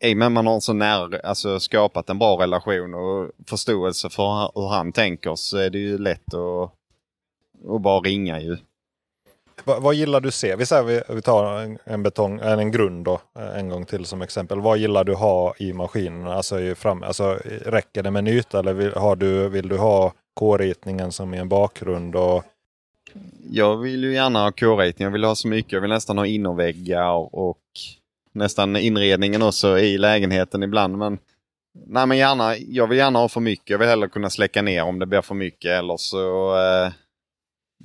i 0.00 0.12
och 0.12 0.16
med 0.16 0.32
man 0.32 0.46
har 0.46 0.60
så 0.60 0.72
nära, 0.72 1.20
alltså 1.24 1.60
skapat 1.60 2.10
en 2.10 2.18
bra 2.18 2.42
relation 2.42 2.94
och 2.94 3.30
förståelse 3.46 4.10
för 4.10 4.50
hur 4.54 4.68
han 4.68 4.92
tänker 4.92 5.34
så 5.34 5.58
är 5.58 5.70
det 5.70 5.78
ju 5.78 5.98
lätt 5.98 6.34
att, 6.34 6.72
att 7.74 7.82
bara 7.82 8.00
ringa 8.00 8.40
ju. 8.40 8.56
Vad, 9.64 9.82
vad 9.82 9.94
gillar 9.94 10.20
du 10.20 10.30
se? 10.30 10.56
Vi, 10.56 10.66
säger, 10.66 10.82
vi, 10.82 11.02
vi 11.08 11.22
tar 11.22 11.60
en, 11.60 11.78
en, 11.84 12.02
betong, 12.02 12.40
en 12.40 12.70
grund 12.70 13.04
då, 13.04 13.20
eh, 13.38 13.58
en 13.58 13.68
gång 13.68 13.84
till 13.84 14.04
som 14.04 14.22
exempel. 14.22 14.60
Vad 14.60 14.78
gillar 14.78 15.04
du 15.04 15.14
ha 15.14 15.54
i 15.58 15.72
maskinen? 15.72 16.26
Alltså, 16.26 16.60
i 16.60 16.74
fram, 16.74 17.02
alltså, 17.02 17.38
räcker 17.64 18.02
det 18.02 18.10
med 18.10 18.20
en 18.20 18.34
yta 18.34 18.58
eller 18.58 18.72
vill, 18.72 18.92
har 18.92 19.16
du, 19.16 19.48
vill 19.48 19.68
du 19.68 19.78
ha 19.78 20.12
K-ritningen 20.34 21.12
som 21.12 21.34
i 21.34 21.38
en 21.38 21.48
bakgrund? 21.48 22.16
Och... 22.16 22.44
Jag 23.50 23.76
vill 23.76 24.04
ju 24.04 24.12
gärna 24.12 24.42
ha 24.42 24.52
k-rating. 24.52 25.04
Jag 25.04 25.10
vill 25.10 25.24
ha 25.24 25.34
så 25.34 25.48
mycket. 25.48 25.72
Jag 25.72 25.80
vill 25.80 25.90
nästan 25.90 26.18
ha 26.18 26.26
innerväggar 26.26 27.34
och 27.34 27.62
nästan 28.32 28.76
inredningen 28.76 29.42
också 29.42 29.78
i 29.78 29.98
lägenheten 29.98 30.62
ibland. 30.62 30.98
Men, 30.98 31.18
nej, 31.86 32.06
men 32.06 32.18
gärna, 32.18 32.56
jag 32.56 32.86
vill 32.86 32.98
gärna 32.98 33.18
ha 33.18 33.28
för 33.28 33.40
mycket. 33.40 33.70
Jag 33.70 33.78
vill 33.78 33.88
hellre 33.88 34.08
kunna 34.08 34.30
släcka 34.30 34.62
ner 34.62 34.82
om 34.82 34.98
det 34.98 35.06
blir 35.06 35.20
för 35.20 35.34
mycket. 35.34 35.70
Eller 35.70 35.96
så, 35.96 36.56
eh, 36.56 36.92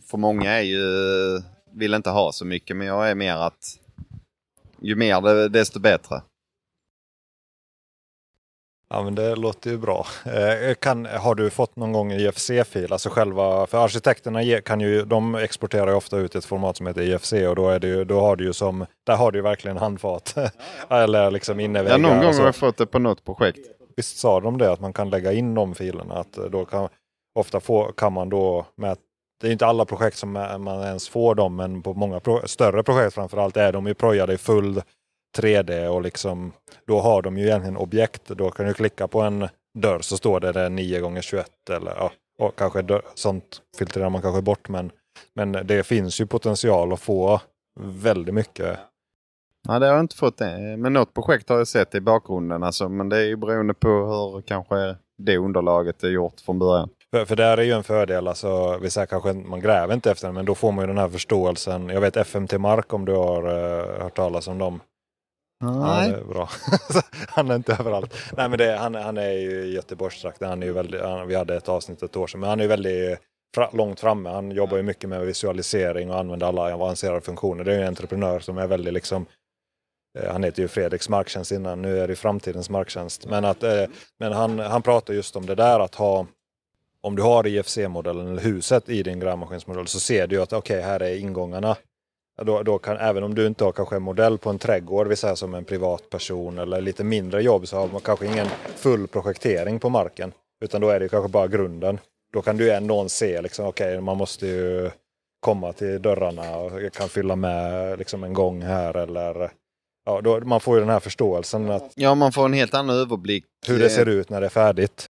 för 0.10 0.18
många 0.18 0.52
är 0.52 0.62
ju 0.62 0.86
vill 1.76 1.94
inte 1.94 2.10
ha 2.10 2.32
så 2.32 2.46
mycket 2.46 2.78
men 2.78 2.88
jag 2.88 3.10
är 3.10 3.16
mer 3.16 3.36
att 3.36 3.80
ju 4.82 4.96
mer 4.96 5.50
desto 5.50 5.80
bättre. 5.80 6.22
Ja 8.96 9.04
men 9.04 9.16
det 9.16 9.36
låter 9.36 9.70
ju 9.70 9.78
bra. 9.78 10.06
Eh, 10.26 10.74
kan, 10.74 11.06
har 11.06 11.36
du 11.36 11.50
fått 11.50 11.76
någon 11.76 11.92
gång 11.92 12.12
IFC-fil? 12.12 12.92
Alltså 12.92 13.10
själva, 13.10 13.68
för 13.68 13.84
arkitekterna 13.84 14.62
kan 14.62 14.82
ju, 14.82 15.06
de 15.06 15.36
exporterar 15.36 15.88
ju 15.88 15.94
ofta 15.94 16.18
ut 16.18 16.36
ett 16.36 16.46
format 16.46 16.78
som 16.78 16.88
heter 16.88 17.02
IFC 17.02 17.34
och 17.34 17.56
då, 17.56 17.70
är 17.70 17.80
det 17.80 17.88
ju, 17.88 18.04
då 18.04 18.20
har 18.20 18.36
du 18.36 18.44
ju 18.44 18.54
som, 18.54 18.86
där 19.06 19.16
har 19.16 19.32
du 19.32 19.40
ju 19.40 19.44
verkligen 19.44 19.78
handfat. 19.78 20.34
Ja, 20.36 20.50
ja. 20.90 20.98
Eller 20.98 21.32
liksom 21.32 21.60
inneväggar. 21.60 21.98
Ja 21.98 21.98
någon 21.98 22.24
gång 22.24 22.34
har 22.34 22.46
jag 22.46 22.56
fått 22.56 22.78
det 22.78 22.86
på 22.86 23.00
något 23.00 23.26
projekt. 23.26 23.60
Visst 23.96 24.18
sa 24.18 24.40
de 24.40 24.58
det 24.58 24.72
att 24.72 24.80
man 24.80 24.94
kan 24.94 25.10
lägga 25.10 25.34
in 25.34 25.54
de 25.54 25.76
filerna? 25.76 26.16
Att 26.16 26.34
då 26.34 26.66
kan, 26.66 26.90
ofta 27.40 27.60
få, 27.60 27.92
kan 27.92 28.14
man 28.14 28.30
då 28.30 28.66
med 28.76 28.98
det 29.42 29.48
är 29.48 29.52
inte 29.52 29.66
alla 29.66 29.86
projekt 29.86 30.18
som 30.18 30.32
man 30.32 30.84
ens 30.84 31.10
får 31.10 31.36
dem, 31.36 31.56
men 31.56 31.82
på 31.82 31.94
många 31.94 32.20
pro 32.20 32.48
större 32.48 32.84
projekt 32.84 33.16
framförallt 33.16 33.58
är 33.58 33.72
de 33.72 33.88
ju 33.88 33.94
projade 33.94 34.34
i 34.34 34.38
full 34.38 34.82
3D 35.38 35.88
och 35.88 36.02
liksom 36.02 36.52
då 36.88 37.00
har 37.00 37.22
de 37.22 37.38
ju 37.38 37.46
egentligen 37.46 37.78
objekt. 37.78 38.28
Då 38.28 38.52
kan 38.52 38.66
du 38.66 38.74
klicka 38.74 39.08
på 39.08 39.22
en 39.22 39.48
dörr 39.78 40.00
så 40.00 40.18
står 40.18 40.40
det, 40.40 40.52
det 40.52 40.70
9 40.70 41.18
x 41.18 41.26
21 41.26 41.50
eller 41.70 41.92
ja, 41.92 42.12
och 42.40 42.56
kanske 42.56 42.82
dörr, 42.82 43.02
sånt 43.16 43.62
filtrerar 43.78 44.10
man 44.10 44.22
kanske 44.22 44.42
bort 44.42 44.70
men, 44.70 44.92
men 45.34 45.52
det 45.52 45.84
finns 45.84 46.22
ju 46.22 46.26
potential 46.26 46.94
att 46.94 47.00
få 47.00 47.42
väldigt 47.80 48.36
mycket. 48.36 48.80
Ja, 49.68 49.80
det 49.80 49.86
har 49.86 49.94
jag 49.94 50.04
inte 50.04 50.16
fått 50.16 50.38
det. 50.38 50.78
Men 50.78 50.94
något 50.94 51.14
projekt 51.14 51.50
har 51.50 51.58
jag 51.58 51.68
sett 51.68 51.96
i 51.96 52.02
bakgrunden 52.02 52.64
alltså, 52.64 52.90
men 52.90 53.10
det 53.10 53.18
är 53.18 53.26
ju 53.26 53.36
beroende 53.36 53.74
på 53.74 53.88
hur 53.88 54.42
kanske 54.42 54.96
det 55.18 55.38
underlaget 55.38 56.04
är 56.04 56.10
gjort 56.10 56.42
från 56.42 56.60
början. 56.60 56.90
För, 57.12 57.26
för 57.26 57.36
där 57.36 57.58
är 57.58 57.64
ju 57.64 57.72
en 57.72 57.84
fördel, 57.84 58.28
alltså, 58.28 58.78
vi 58.78 58.90
säger 58.90 59.08
kanske 59.08 59.34
man 59.34 59.60
gräver 59.60 59.94
inte 59.94 60.12
efter 60.12 60.28
den, 60.28 60.36
men 60.36 60.46
då 60.46 60.56
får 60.56 60.72
man 60.72 60.84
ju 60.84 60.88
den 60.88 60.98
här 60.98 61.10
förståelsen. 61.10 61.90
Jag 61.90 62.02
vet 62.02 62.18
FMT 62.18 62.58
Mark 62.58 62.94
om 62.94 63.06
du 63.06 63.14
har 63.14 63.48
uh, 63.48 64.02
hört 64.02 64.16
talas 64.16 64.48
om 64.48 64.58
dem. 64.58 64.80
Nej. 65.66 66.10
Ja, 66.10 66.18
är 66.18 66.24
bra. 66.24 66.50
han 67.28 67.52
är 67.52 67.56
inte 67.56 67.78
överallt. 67.80 68.16
Nej 68.38 68.50
men 68.50 68.58
det, 68.58 68.78
han, 68.78 68.96
han 68.96 69.18
är 69.18 69.32
ju 69.32 69.66
Göteborgstrakten. 69.66 70.50
Han 70.50 70.64
är 70.64 70.68
ju 70.68 70.74
väldigt, 70.74 71.02
han, 71.02 71.28
vi 71.28 71.36
hade 71.36 71.56
ett 71.56 71.70
avsnitt 71.70 72.04
ett 72.04 72.16
år 72.16 72.28
sedan, 72.28 72.40
men 72.40 72.50
han 72.50 72.60
är 72.60 72.64
ju 72.64 72.70
väldigt 72.70 73.20
fra, 73.56 73.70
långt 73.74 74.00
framme. 74.00 74.30
Han 74.30 74.52
jobbar 74.52 74.78
ju 74.78 74.84
mycket 74.84 75.10
med 75.10 75.26
visualisering 75.26 76.12
och 76.12 76.20
använder 76.20 76.48
alla 76.48 76.74
avancerade 76.74 77.22
funktioner. 77.22 77.64
Det 77.64 77.74
är 77.74 77.76
ju 77.76 77.82
en 77.82 77.88
entreprenör 77.88 78.40
som 78.40 78.58
är 78.58 78.68
väldigt 78.68 78.94
liksom 78.94 79.26
eh, 80.20 80.32
han 80.32 80.44
heter 80.44 80.62
ju 80.62 80.68
Fredriks 80.68 81.10
marktjänst 81.10 81.52
innan, 81.52 81.82
nu 81.82 82.00
är 82.00 82.08
det 82.08 82.16
framtidens 82.16 82.70
marktjänst. 82.70 83.26
Men, 83.26 83.46
att, 83.46 83.64
eh, 83.64 83.84
men 84.20 84.32
han, 84.32 84.60
han 84.60 84.82
pratar 84.82 85.14
just 85.14 85.36
om 85.36 85.46
det 85.46 85.56
där 85.56 85.80
att 85.80 85.96
ha 85.96 86.26
om 87.06 87.16
du 87.16 87.22
har 87.22 87.48
IFC-modellen 87.48 88.28
eller 88.28 88.42
huset 88.42 88.90
i 88.90 89.04
din 89.04 89.20
grävmaskinsmodell 89.20 89.88
så 89.88 90.00
ser 90.00 90.28
du 90.28 90.42
att 90.42 90.54
okej, 90.54 90.78
okay, 90.78 90.90
här 90.90 91.00
är 91.00 91.18
ingångarna. 91.18 91.76
Då, 92.42 92.64
då 92.64 92.78
kan, 92.78 92.98
även 92.98 93.24
om 93.24 93.36
du 93.36 93.48
inte 93.48 93.64
har 93.64 93.72
kanske 93.72 93.96
en 93.96 94.02
modell 94.02 94.38
på 94.38 94.50
en 94.50 94.60
trädgård, 94.60 95.08
vi 95.08 95.16
säger 95.16 95.36
som 95.36 95.54
en 95.54 95.66
privatperson 95.66 96.60
eller 96.60 96.82
lite 96.82 97.04
mindre 97.04 97.44
jobb, 97.44 97.68
så 97.68 97.78
har 97.78 97.88
man 97.88 98.02
kanske 98.02 98.26
ingen 98.26 98.48
full 98.76 99.08
projektering 99.08 99.80
på 99.80 99.90
marken. 99.90 100.32
Utan 100.62 100.82
då 100.82 100.90
är 100.90 101.00
det 101.00 101.10
kanske 101.10 101.30
bara 101.30 101.48
grunden. 101.48 102.00
Då 102.34 102.42
kan 102.42 102.58
du 102.58 102.72
ändå 102.72 103.10
se, 103.10 103.42
liksom, 103.42 103.66
okej, 103.66 103.88
okay, 103.88 104.02
man 104.02 104.18
måste 104.18 104.48
ju 104.48 104.92
komma 105.40 105.74
till 105.74 106.02
dörrarna 106.02 106.58
och 106.58 106.94
kan 106.94 107.10
fylla 107.10 107.36
med 107.36 108.00
liksom, 108.00 108.24
en 108.24 108.34
gång 108.34 108.62
här 108.62 108.98
eller 108.98 109.52
Ja, 110.06 110.22
då, 110.22 110.40
man 110.40 110.60
får 110.60 110.76
ju 110.76 110.80
den 110.80 110.90
här 110.90 111.00
förståelsen. 111.00 111.70
Att, 111.70 111.92
ja, 111.96 112.16
man 112.16 112.32
får 112.32 112.46
en 112.46 112.54
helt 112.54 112.74
annan 112.74 112.96
överblick. 112.96 113.46
Hur 113.68 113.80
det 113.80 113.90
ser 113.90 114.06
ut 114.06 114.30
när 114.30 114.42
det 114.42 114.48
är 114.48 114.50
färdigt. 114.50 115.06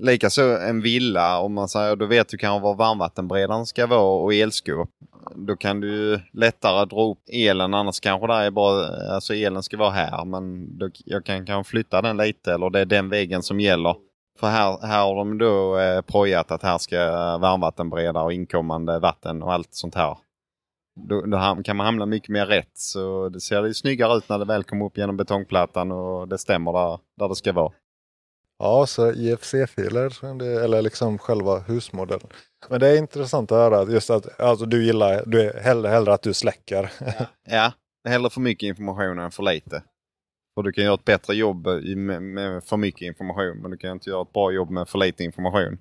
Likaså 0.00 0.42
en 0.42 0.80
villa, 0.80 1.38
om 1.38 1.54
man 1.54 1.68
säger, 1.68 1.96
då 1.96 2.06
vet 2.06 2.28
du 2.28 2.38
kanske 2.38 2.64
var 2.64 2.74
varmvattenberedaren 2.74 3.66
ska 3.66 3.86
vara 3.86 4.22
och 4.22 4.34
elskåp. 4.34 4.88
Då 5.34 5.56
kan 5.56 5.80
du 5.80 6.20
lättare 6.32 6.84
dra 6.84 7.10
upp 7.10 7.22
elen, 7.32 7.74
annars 7.74 8.00
kanske 8.00 8.26
det 8.26 8.34
är 8.34 8.50
bara, 8.50 8.86
alltså 9.14 9.34
elen 9.34 9.62
ska 9.62 9.76
vara 9.76 9.90
här 9.90 10.24
men 10.24 10.78
då, 10.78 10.90
jag 11.04 11.24
kan 11.24 11.46
kanske 11.46 11.70
flytta 11.70 12.02
den 12.02 12.16
lite 12.16 12.52
eller 12.52 12.70
det 12.70 12.80
är 12.80 12.84
den 12.84 13.08
väggen 13.08 13.42
som 13.42 13.60
gäller. 13.60 13.96
För 14.38 14.46
här, 14.46 14.86
här 14.86 15.02
har 15.04 15.16
de 15.16 15.38
då 15.38 15.78
eh, 15.78 16.00
projat 16.00 16.50
att 16.50 16.62
här 16.62 16.78
ska 16.78 16.96
varmvattenberedare 17.38 18.24
och 18.24 18.32
inkommande 18.32 18.98
vatten 18.98 19.42
och 19.42 19.52
allt 19.52 19.68
sånt 19.70 19.94
här. 19.94 20.16
Då, 21.08 21.20
då, 21.20 21.62
kan 21.64 21.76
man 21.76 21.86
hamna 21.86 22.06
mycket 22.06 22.28
mer 22.28 22.46
rätt 22.46 22.72
så 22.74 23.28
det 23.28 23.40
ser 23.40 23.72
snyggare 23.72 24.16
ut 24.16 24.28
när 24.28 24.38
det 24.38 24.44
väl 24.44 24.64
kommer 24.64 24.86
upp 24.86 24.98
genom 24.98 25.16
betongplattan 25.16 25.92
och 25.92 26.28
det 26.28 26.38
stämmer 26.38 26.72
där, 26.72 26.98
där 27.18 27.28
det 27.28 27.34
ska 27.34 27.52
vara. 27.52 27.72
Ja, 28.62 28.86
så 28.86 29.12
IFC-filer 29.12 30.24
eller 30.64 30.82
liksom 30.82 31.18
själva 31.18 31.58
husmodellen. 31.58 32.28
Men 32.68 32.80
det 32.80 32.88
är 32.88 32.98
intressant 32.98 33.52
att 33.52 33.58
höra 33.58 33.92
just 33.92 34.10
att 34.10 34.40
alltså, 34.40 34.66
du 34.66 34.84
gillar, 34.84 35.22
du 35.26 35.40
är 35.40 35.60
hellre, 35.60 35.88
hellre 35.88 36.14
att 36.14 36.22
du 36.22 36.34
släcker. 36.34 36.92
Ja, 37.00 37.26
ja, 37.50 37.72
hellre 38.08 38.30
för 38.30 38.40
mycket 38.40 38.66
information 38.66 39.18
än 39.18 39.30
för 39.30 39.42
lite. 39.42 39.82
För 40.54 40.62
du 40.62 40.72
kan 40.72 40.84
göra 40.84 40.94
ett 40.94 41.04
bättre 41.04 41.34
jobb 41.34 41.66
med, 41.96 42.22
med 42.22 42.64
för 42.64 42.76
mycket 42.76 43.02
information 43.02 43.58
men 43.62 43.70
du 43.70 43.76
kan 43.76 43.90
inte 43.90 44.10
göra 44.10 44.22
ett 44.22 44.32
bra 44.32 44.52
jobb 44.52 44.70
med 44.70 44.88
för 44.88 44.98
lite 44.98 45.24
information. 45.24 45.78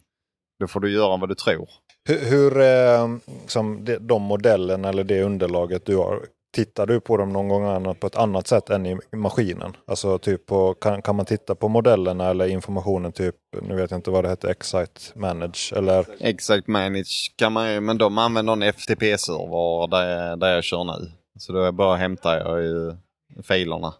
Då 0.59 0.67
får 0.67 0.79
du 0.79 0.91
göra 0.91 1.17
vad 1.17 1.29
du 1.29 1.35
tror. 1.35 1.69
Hur, 2.09 2.19
hur 2.29 2.61
eh, 2.61 3.17
som 3.47 3.87
de 3.99 4.21
modellen 4.21 4.85
eller 4.85 5.03
det 5.03 5.23
underlaget 5.23 5.85
du 5.85 5.95
har, 5.95 6.25
Tittar 6.55 6.87
du 6.87 6.99
på 6.99 7.17
dem 7.17 7.29
någon 7.29 7.47
gång 7.47 7.63
annat 7.63 7.99
på 7.99 8.07
ett 8.07 8.15
annat 8.15 8.47
sätt 8.47 8.69
än 8.69 8.85
i 8.85 8.97
maskinen? 9.11 9.77
Alltså 9.85 10.17
typ 10.17 10.45
på, 10.45 10.73
kan, 10.73 11.01
kan 11.01 11.15
man 11.15 11.25
titta 11.25 11.55
på 11.55 11.67
modellerna 11.67 12.29
eller 12.29 12.47
informationen 12.47 13.11
typ, 13.11 13.35
nu 13.61 13.75
vet 13.75 13.91
jag 13.91 13.97
inte 13.97 14.11
vad 14.11 14.23
det 14.23 14.29
heter, 14.29 14.47
Excite 14.49 15.01
Manage 15.19 15.73
eller? 15.75 16.05
Excite 16.19 16.71
Manage 16.71 17.33
kan 17.35 17.53
man 17.53 17.73
ju, 17.73 17.79
men 17.79 17.97
de 17.97 18.17
använder 18.17 18.53
en 18.53 18.63
FTP-server 18.63 19.87
där, 19.87 20.35
där 20.35 20.53
jag 20.53 20.63
kör 20.63 20.83
nu. 20.83 21.11
Så 21.39 21.53
då 21.53 21.71
bara 21.71 21.95
hämtar 21.95 22.37
jag 22.37 22.63
i 22.63 22.97
filerna. 23.43 23.93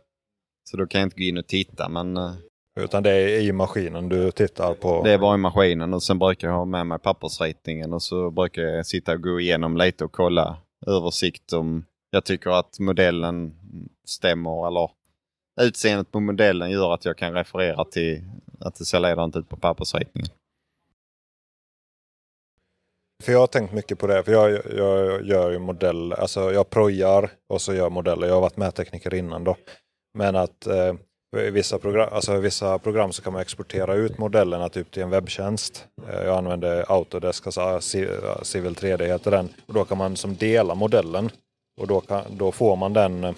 Så 0.70 0.78
då 0.78 0.88
kan 0.88 1.02
jag 1.02 1.06
inte 1.06 1.18
gå 1.18 1.24
in 1.24 1.38
och 1.38 1.48
titta 1.48 1.90
men... 1.90 2.18
Eh, 2.18 2.32
Utan 2.80 3.04
det 3.04 3.12
är 3.12 3.40
i 3.40 3.52
maskinen 3.52 4.10
du 4.10 4.32
tittar 4.32 4.74
på? 4.74 5.02
Det 5.04 5.12
är 5.12 5.18
bara 5.18 5.36
i 5.36 5.38
maskinen 5.38 5.94
och 5.94 6.04
sen 6.04 6.20
brukar 6.20 6.48
jag 6.48 6.56
ha 6.56 6.66
med 6.66 6.88
mig 6.88 7.00
pappersritningen 7.00 7.94
och 7.94 8.02
så 8.02 8.32
brukar 8.32 8.62
jag 8.62 8.86
sitta 8.86 9.14
och 9.14 9.22
gå 9.22 9.40
igenom 9.40 9.78
lite 9.78 10.06
och 10.06 10.12
kolla 10.12 10.58
översikt 10.88 11.54
om 11.54 11.86
jag 12.12 12.26
tycker 12.26 12.50
att 12.50 12.80
modellen 12.80 13.56
stämmer 14.06 14.68
eller 14.68 14.90
utseendet 15.62 16.12
på 16.12 16.20
modellen 16.20 16.72
gör 16.72 16.94
att 16.94 17.06
jag 17.06 17.18
kan 17.18 17.34
referera 17.34 17.86
till 17.86 18.24
att 18.60 18.76
det 18.76 18.86
ser 18.86 19.00
ledande 19.00 19.40
ut 19.40 19.50
på 19.50 19.58
pappersritningen. 19.58 20.30
För 23.24 23.32
jag 23.32 23.40
har 23.40 23.48
tänkt 23.48 23.74
mycket 23.74 24.00
på 24.00 24.08
det, 24.08 24.24
för 24.24 24.32
jag, 24.32 24.52
jag 24.78 25.26
gör 25.26 25.52
ju 25.52 25.60
modeller, 25.60 26.16
alltså 26.16 26.52
jag 26.52 26.70
projar 26.70 27.32
och 27.50 27.62
så 27.62 27.74
gör 27.74 27.90
modeller. 27.90 28.28
Jag 28.28 28.34
har 28.34 28.42
varit 28.42 28.58
mättekniker 28.58 29.14
innan 29.14 29.44
då. 29.44 29.58
Men 30.14 30.36
att 30.36 30.68
eh, 30.68 30.94
i 31.38 31.50
vissa 31.50 31.80
program, 31.80 32.10
alltså 32.12 32.38
vissa 32.38 32.80
program 32.80 33.12
så 33.12 33.22
kan 33.22 33.34
man 33.34 33.42
exportera 33.42 33.94
ut 33.94 34.18
modellerna 34.18 34.70
typ 34.70 34.92
till 34.92 35.04
en 35.04 35.10
webbtjänst. 35.10 35.88
Eh, 36.10 36.24
jag 36.24 36.38
använder 36.38 36.92
Autodesk, 36.92 37.46
alltså 37.46 37.62
eh, 37.98 38.04
eh, 38.04 38.42
Civil 38.42 38.76
3D 38.76 39.06
heter 39.06 39.32
den. 39.32 39.50
Och 39.66 39.74
då 39.74 39.86
kan 39.86 39.98
man 39.98 40.16
som 40.16 40.36
dela 40.36 40.76
modellen 40.76 41.30
och 41.82 41.88
då, 41.88 42.02
kan, 42.02 42.24
då 42.30 42.52
får 42.52 42.76
man 42.76 42.94
den, 42.94 43.24
eh, 43.24 43.34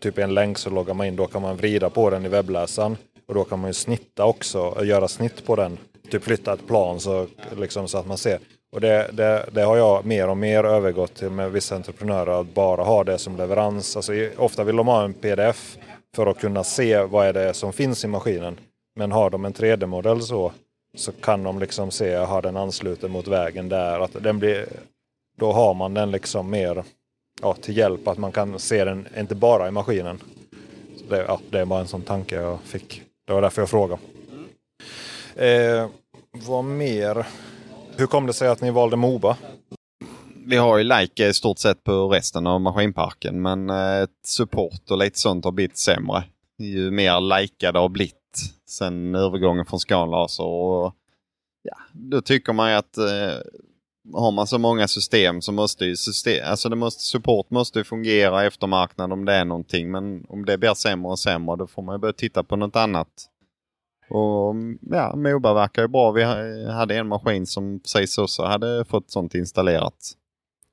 typ 0.00 0.18
en 0.18 0.34
länk 0.34 0.58
så 0.58 0.70
loggar 0.70 0.94
man 0.94 1.06
in. 1.06 1.16
Då 1.16 1.26
kan 1.26 1.42
man 1.42 1.56
vrida 1.56 1.90
på 1.90 2.10
den 2.10 2.26
i 2.26 2.28
webbläsaren. 2.28 2.96
Och 3.28 3.34
då 3.34 3.44
kan 3.44 3.58
man 3.58 3.70
ju 3.70 3.74
snitta 3.74 4.24
också, 4.24 4.60
och 4.60 4.86
göra 4.86 5.08
snitt 5.08 5.46
på 5.46 5.56
den. 5.56 5.78
Typ 6.10 6.24
flytta 6.24 6.52
ett 6.52 6.66
plan 6.66 7.00
så, 7.00 7.26
liksom, 7.56 7.88
så 7.88 7.98
att 7.98 8.06
man 8.06 8.18
ser. 8.18 8.38
Och 8.72 8.80
det, 8.80 9.10
det, 9.12 9.48
det, 9.52 9.62
har 9.62 9.76
jag 9.76 10.06
mer 10.06 10.28
och 10.28 10.36
mer 10.36 10.64
övergått 10.64 11.14
till 11.14 11.30
med 11.30 11.52
vissa 11.52 11.76
entreprenörer 11.76 12.40
att 12.40 12.54
bara 12.54 12.82
ha 12.82 13.04
det 13.04 13.18
som 13.18 13.36
leverans. 13.36 13.96
Alltså, 13.96 14.12
ofta 14.36 14.64
vill 14.64 14.76
de 14.76 14.86
ha 14.86 15.04
en 15.04 15.14
pdf 15.14 15.78
för 16.16 16.26
att 16.26 16.38
kunna 16.38 16.64
se 16.64 17.02
vad 17.02 17.26
är 17.26 17.32
det 17.32 17.54
som 17.54 17.72
finns 17.72 18.04
i 18.04 18.08
maskinen. 18.08 18.56
Men 18.96 19.12
har 19.12 19.30
de 19.30 19.44
en 19.44 19.54
3D-modell 19.54 20.22
så, 20.22 20.52
så 20.96 21.12
kan 21.12 21.42
de 21.42 21.58
liksom 21.58 21.90
se, 21.90 22.14
har 22.14 22.42
den 22.42 22.56
ansluten 22.56 23.10
mot 23.10 23.28
vägen 23.28 23.68
där. 23.68 24.00
Att 24.00 24.22
den 24.22 24.38
blir, 24.38 24.66
då 25.38 25.52
har 25.52 25.74
man 25.74 25.94
den 25.94 26.10
liksom 26.10 26.50
mer 26.50 26.84
ja, 27.42 27.54
till 27.54 27.76
hjälp, 27.76 28.08
att 28.08 28.18
man 28.18 28.32
kan 28.32 28.58
se 28.58 28.84
den 28.84 29.08
inte 29.18 29.34
bara 29.34 29.68
i 29.68 29.70
maskinen. 29.70 30.22
Så 30.96 31.14
det, 31.14 31.24
ja, 31.28 31.40
det 31.50 31.60
är 31.60 31.64
bara 31.64 31.80
en 31.80 31.88
sån 31.88 32.02
tanke 32.02 32.34
jag 32.34 32.60
fick. 32.60 33.02
Det 33.26 33.32
var 33.32 33.42
därför 33.42 33.62
jag 33.62 33.70
frågade. 33.70 34.00
Eh, 35.36 35.88
vad 36.32 36.64
mer? 36.64 37.26
Hur 37.96 38.06
kom 38.06 38.26
det 38.26 38.32
sig 38.32 38.48
att 38.48 38.60
ni 38.60 38.70
valde 38.70 38.96
Moba? 38.96 39.36
Vi 40.46 40.56
har 40.56 40.78
ju 40.78 40.84
Like 40.84 41.28
i 41.28 41.34
stort 41.34 41.58
sett 41.58 41.84
på 41.84 42.08
resten 42.08 42.46
av 42.46 42.60
maskinparken 42.60 43.42
men 43.42 43.70
eh, 43.70 44.06
support 44.24 44.90
och 44.90 44.98
lite 44.98 45.18
sånt 45.18 45.44
har 45.44 45.52
blivit 45.52 45.78
sämre. 45.78 46.24
Ju 46.58 46.90
mer 46.90 47.38
like 47.40 47.72
det 47.72 47.78
har 47.78 47.88
blivit 47.88 48.14
sen 48.68 49.14
övergången 49.14 49.66
från 49.66 49.80
Scanlaser. 49.80 50.44
Och, 50.44 50.94
ja, 51.62 51.76
då 51.92 52.22
tycker 52.22 52.52
man 52.52 52.70
ju 52.70 52.76
att 52.76 52.98
eh, 52.98 53.38
har 54.12 54.32
man 54.32 54.46
så 54.46 54.58
många 54.58 54.88
system 54.88 55.42
så 55.42 55.52
måste 55.52 55.84
ju 55.84 55.96
system, 55.96 56.50
alltså 56.50 56.68
det 56.68 56.76
måste, 56.76 57.02
support 57.02 57.50
måste 57.50 57.84
fungera 57.84 58.44
eftermarknad 58.44 59.12
om 59.12 59.24
det 59.24 59.32
är 59.32 59.44
någonting. 59.44 59.90
Men 59.90 60.24
om 60.28 60.44
det 60.44 60.58
blir 60.58 60.74
sämre 60.74 61.10
och 61.10 61.18
sämre 61.18 61.56
då 61.56 61.66
får 61.66 61.82
man 61.82 61.94
ju 61.94 61.98
börja 61.98 62.12
titta 62.12 62.42
på 62.42 62.56
något 62.56 62.76
annat. 62.76 63.08
Och 64.10 64.54
ja, 64.80 65.16
Moba 65.16 65.54
verkar 65.54 65.82
ju 65.82 65.88
bra. 65.88 66.10
Vi 66.10 66.24
hade 66.72 66.96
en 66.96 67.08
maskin 67.08 67.46
som 67.46 67.80
precis 67.80 68.18
också 68.18 68.42
hade 68.42 68.84
fått 68.84 69.10
sånt 69.10 69.34
installerat. 69.34 70.12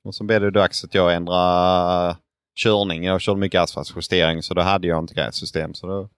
Och 0.04 0.16
så 0.16 0.24
blev 0.24 0.42
det 0.42 0.52
dags 0.52 0.84
att 0.84 0.94
jag 0.94 1.16
ändrade 1.16 2.18
körning. 2.56 3.04
Jag 3.04 3.22
körde 3.22 3.40
mycket 3.40 3.62
asfaltsjustering 3.62 4.44
så 4.44 4.54
då 4.54 4.62
hade 4.62 4.88
jag 4.88 5.00
inte 5.00 5.14
grässystem. 5.14 5.74
Så 5.74 5.88
då, 5.88 6.10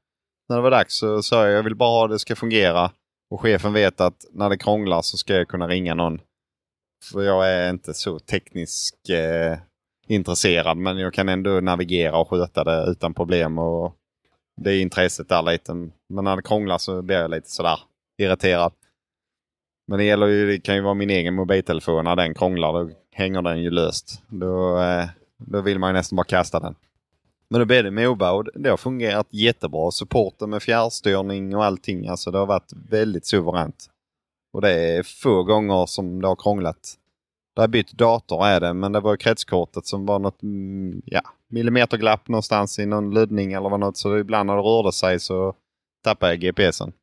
när 0.49 0.56
det 0.56 0.62
var 0.62 0.71
dags 0.71 0.97
så 0.97 1.23
sa 1.23 1.45
jag 1.45 1.54
jag 1.54 1.63
vill 1.63 1.75
bara 1.75 1.89
ha 1.89 2.08
det 2.08 2.19
ska 2.19 2.36
fungera. 2.36 2.91
Och 3.30 3.41
chefen 3.41 3.73
vet 3.73 4.01
att 4.01 4.25
när 4.32 4.49
det 4.49 4.58
krånglar 4.58 5.01
så 5.01 5.17
ska 5.17 5.34
jag 5.34 5.47
kunna 5.47 5.67
ringa 5.67 5.93
någon. 5.93 6.19
För 7.12 7.22
jag 7.22 7.52
är 7.52 7.70
inte 7.70 7.94
så 7.94 8.20
teknisk 8.20 9.10
eh, 9.10 9.58
intresserad 10.08 10.78
men 10.78 10.98
jag 10.98 11.13
kan 11.13 11.30
ändå 11.30 11.50
navigera 11.50 12.18
och 12.18 12.30
sköta 12.30 12.63
det 12.63 12.91
utan 12.91 13.13
problem. 13.13 13.60
Och 13.60 13.96
det 14.62 14.72
är 14.72 14.82
intresset 14.82 15.30
där 15.30 15.41
lite. 15.41 15.74
Men 16.10 16.24
när 16.24 16.36
det 16.36 16.41
krånglar 16.41 16.78
så 16.78 17.02
blir 17.02 17.18
jag 17.18 17.32
lite 17.32 17.50
sådär 17.50 17.80
irriterad. 18.18 18.74
Men 19.88 20.00
det 20.00 20.06
gäller 20.06 20.28
ju, 20.28 20.48
det 20.48 20.60
kan 20.60 20.76
ju 20.76 20.82
vara 20.82 20.94
min 20.94 21.10
egen 21.10 21.36
mobiltelefon. 21.36 22.06
När 22.06 22.15
den 22.15 22.34
krånglar 22.34 22.74
då 22.74 22.89
hänger 23.12 23.41
den 23.41 23.62
ju 23.62 23.70
löst. 23.70 24.22
Då, 24.28 24.80
eh, 24.80 25.06
då 25.38 25.62
vill 25.62 25.80
man 25.80 25.89
ju 25.89 25.94
nästan 25.94 26.15
bara 26.15 26.24
kasta 26.24 26.60
den. 26.60 26.76
Men 27.50 27.60
då 27.60 27.65
blev 27.65 27.84
det 27.84 27.91
Moba 27.91 28.32
och 28.32 28.46
det 28.56 28.70
har 28.70 28.78
fungerat 28.78 29.28
jättebra. 29.30 29.91
Supporten 29.91 30.50
med 30.50 30.63
fjärrstyrning 30.63 31.56
och 31.56 31.65
allting. 31.65 32.08
Alltså 32.08 32.32
det 32.32 32.38
har 32.38 32.46
varit 32.46 32.72
väldigt 32.89 33.26
suveränt. 33.26 33.89
Och 34.56 34.62
det 34.62 34.72
är 34.72 35.04
få 35.04 35.44
gånger 35.44 35.86
som 35.86 36.22
det 36.22 36.28
har 36.28 36.36
krånglat. 36.36 36.94
Det 37.56 37.62
har 37.62 37.68
bytt 37.68 37.91
dator 37.91 38.46
är 38.46 38.60
det, 38.60 38.74
men 38.74 38.91
det 38.91 39.00
var 39.00 39.18
kretskortet 39.18 39.86
som 39.86 40.06
var 40.06 40.20
något 40.20 40.44
mm, 40.44 41.02
ja, 41.06 41.22
millimeterglapp 41.50 42.28
någonstans 42.28 42.80
i 42.80 42.86
någon 42.86 43.13
luddning 43.13 43.54
eller 43.54 43.70
vad 43.70 43.80
något. 43.80 43.98
Så 43.98 44.18
ibland 44.18 44.48
när 44.48 44.56
det 44.56 44.62
rörde 44.62 44.91
sig 44.91 45.20
så 45.20 45.56
tappade 46.04 46.32
jag 46.32 46.39
GPSen. 46.39 46.94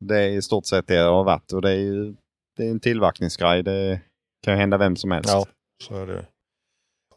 Det 0.00 0.18
är 0.18 0.28
i 0.28 0.42
stort 0.42 0.66
sett 0.66 0.86
det 0.86 0.96
det 0.96 1.08
har 1.08 1.24
varit 1.24 1.52
och 1.52 1.62
det 1.62 1.70
är 1.70 1.76
ju 1.76 2.14
det 2.56 2.66
är 2.66 2.70
en 2.70 2.80
tillverkningsgrej. 2.80 3.62
Det 3.62 4.00
kan 4.44 4.54
ju 4.54 4.60
hända 4.60 4.78
vem 4.78 4.96
som 4.96 5.10
helst. 5.10 5.30
Ja, 5.32 5.46
så 5.84 5.94
är 5.96 6.06
det. 6.06 6.26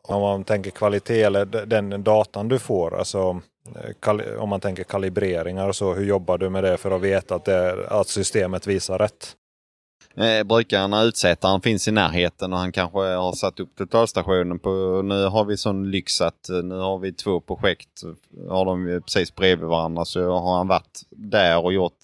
Om 0.01 0.21
man 0.21 0.43
tänker 0.43 0.71
kvalitet 0.71 1.23
eller 1.23 1.45
den 1.65 2.03
datan 2.03 2.47
du 2.47 2.59
får, 2.59 2.95
alltså 2.99 3.41
eh, 3.75 4.39
om 4.39 4.49
man 4.49 4.59
tänker 4.59 4.83
kalibreringar 4.83 5.67
och 5.67 5.75
så, 5.75 5.93
hur 5.93 6.05
jobbar 6.05 6.37
du 6.37 6.49
med 6.49 6.63
det 6.63 6.77
för 6.77 6.91
att 6.91 7.01
veta 7.01 7.35
att, 7.35 7.45
det, 7.45 7.87
att 7.87 8.07
systemet 8.07 8.67
visar 8.67 8.99
rätt? 8.99 9.37
Eh, 10.15 10.43
brukaren, 10.43 10.93
utsättaren, 10.93 11.61
finns 11.61 11.87
i 11.87 11.91
närheten 11.91 12.53
och 12.53 12.59
han 12.59 12.71
kanske 12.71 12.99
har 12.99 13.33
satt 13.33 13.59
upp 13.59 13.75
totalstationen 13.75 14.59
på, 14.59 15.01
nu 15.05 15.25
har 15.25 15.45
vi 15.45 15.57
sån 15.57 15.91
lyx 15.91 16.21
att 16.21 16.49
eh, 16.49 16.55
nu 16.55 16.75
har 16.75 16.97
vi 16.97 17.13
två 17.13 17.39
projekt, 17.39 18.01
har 18.49 18.65
de 18.65 19.01
precis 19.05 19.35
bredvid 19.35 19.67
varandra 19.67 20.05
så 20.05 20.31
har 20.31 20.57
han 20.57 20.67
varit 20.67 21.01
där 21.09 21.65
och 21.65 21.73
gjort, 21.73 21.99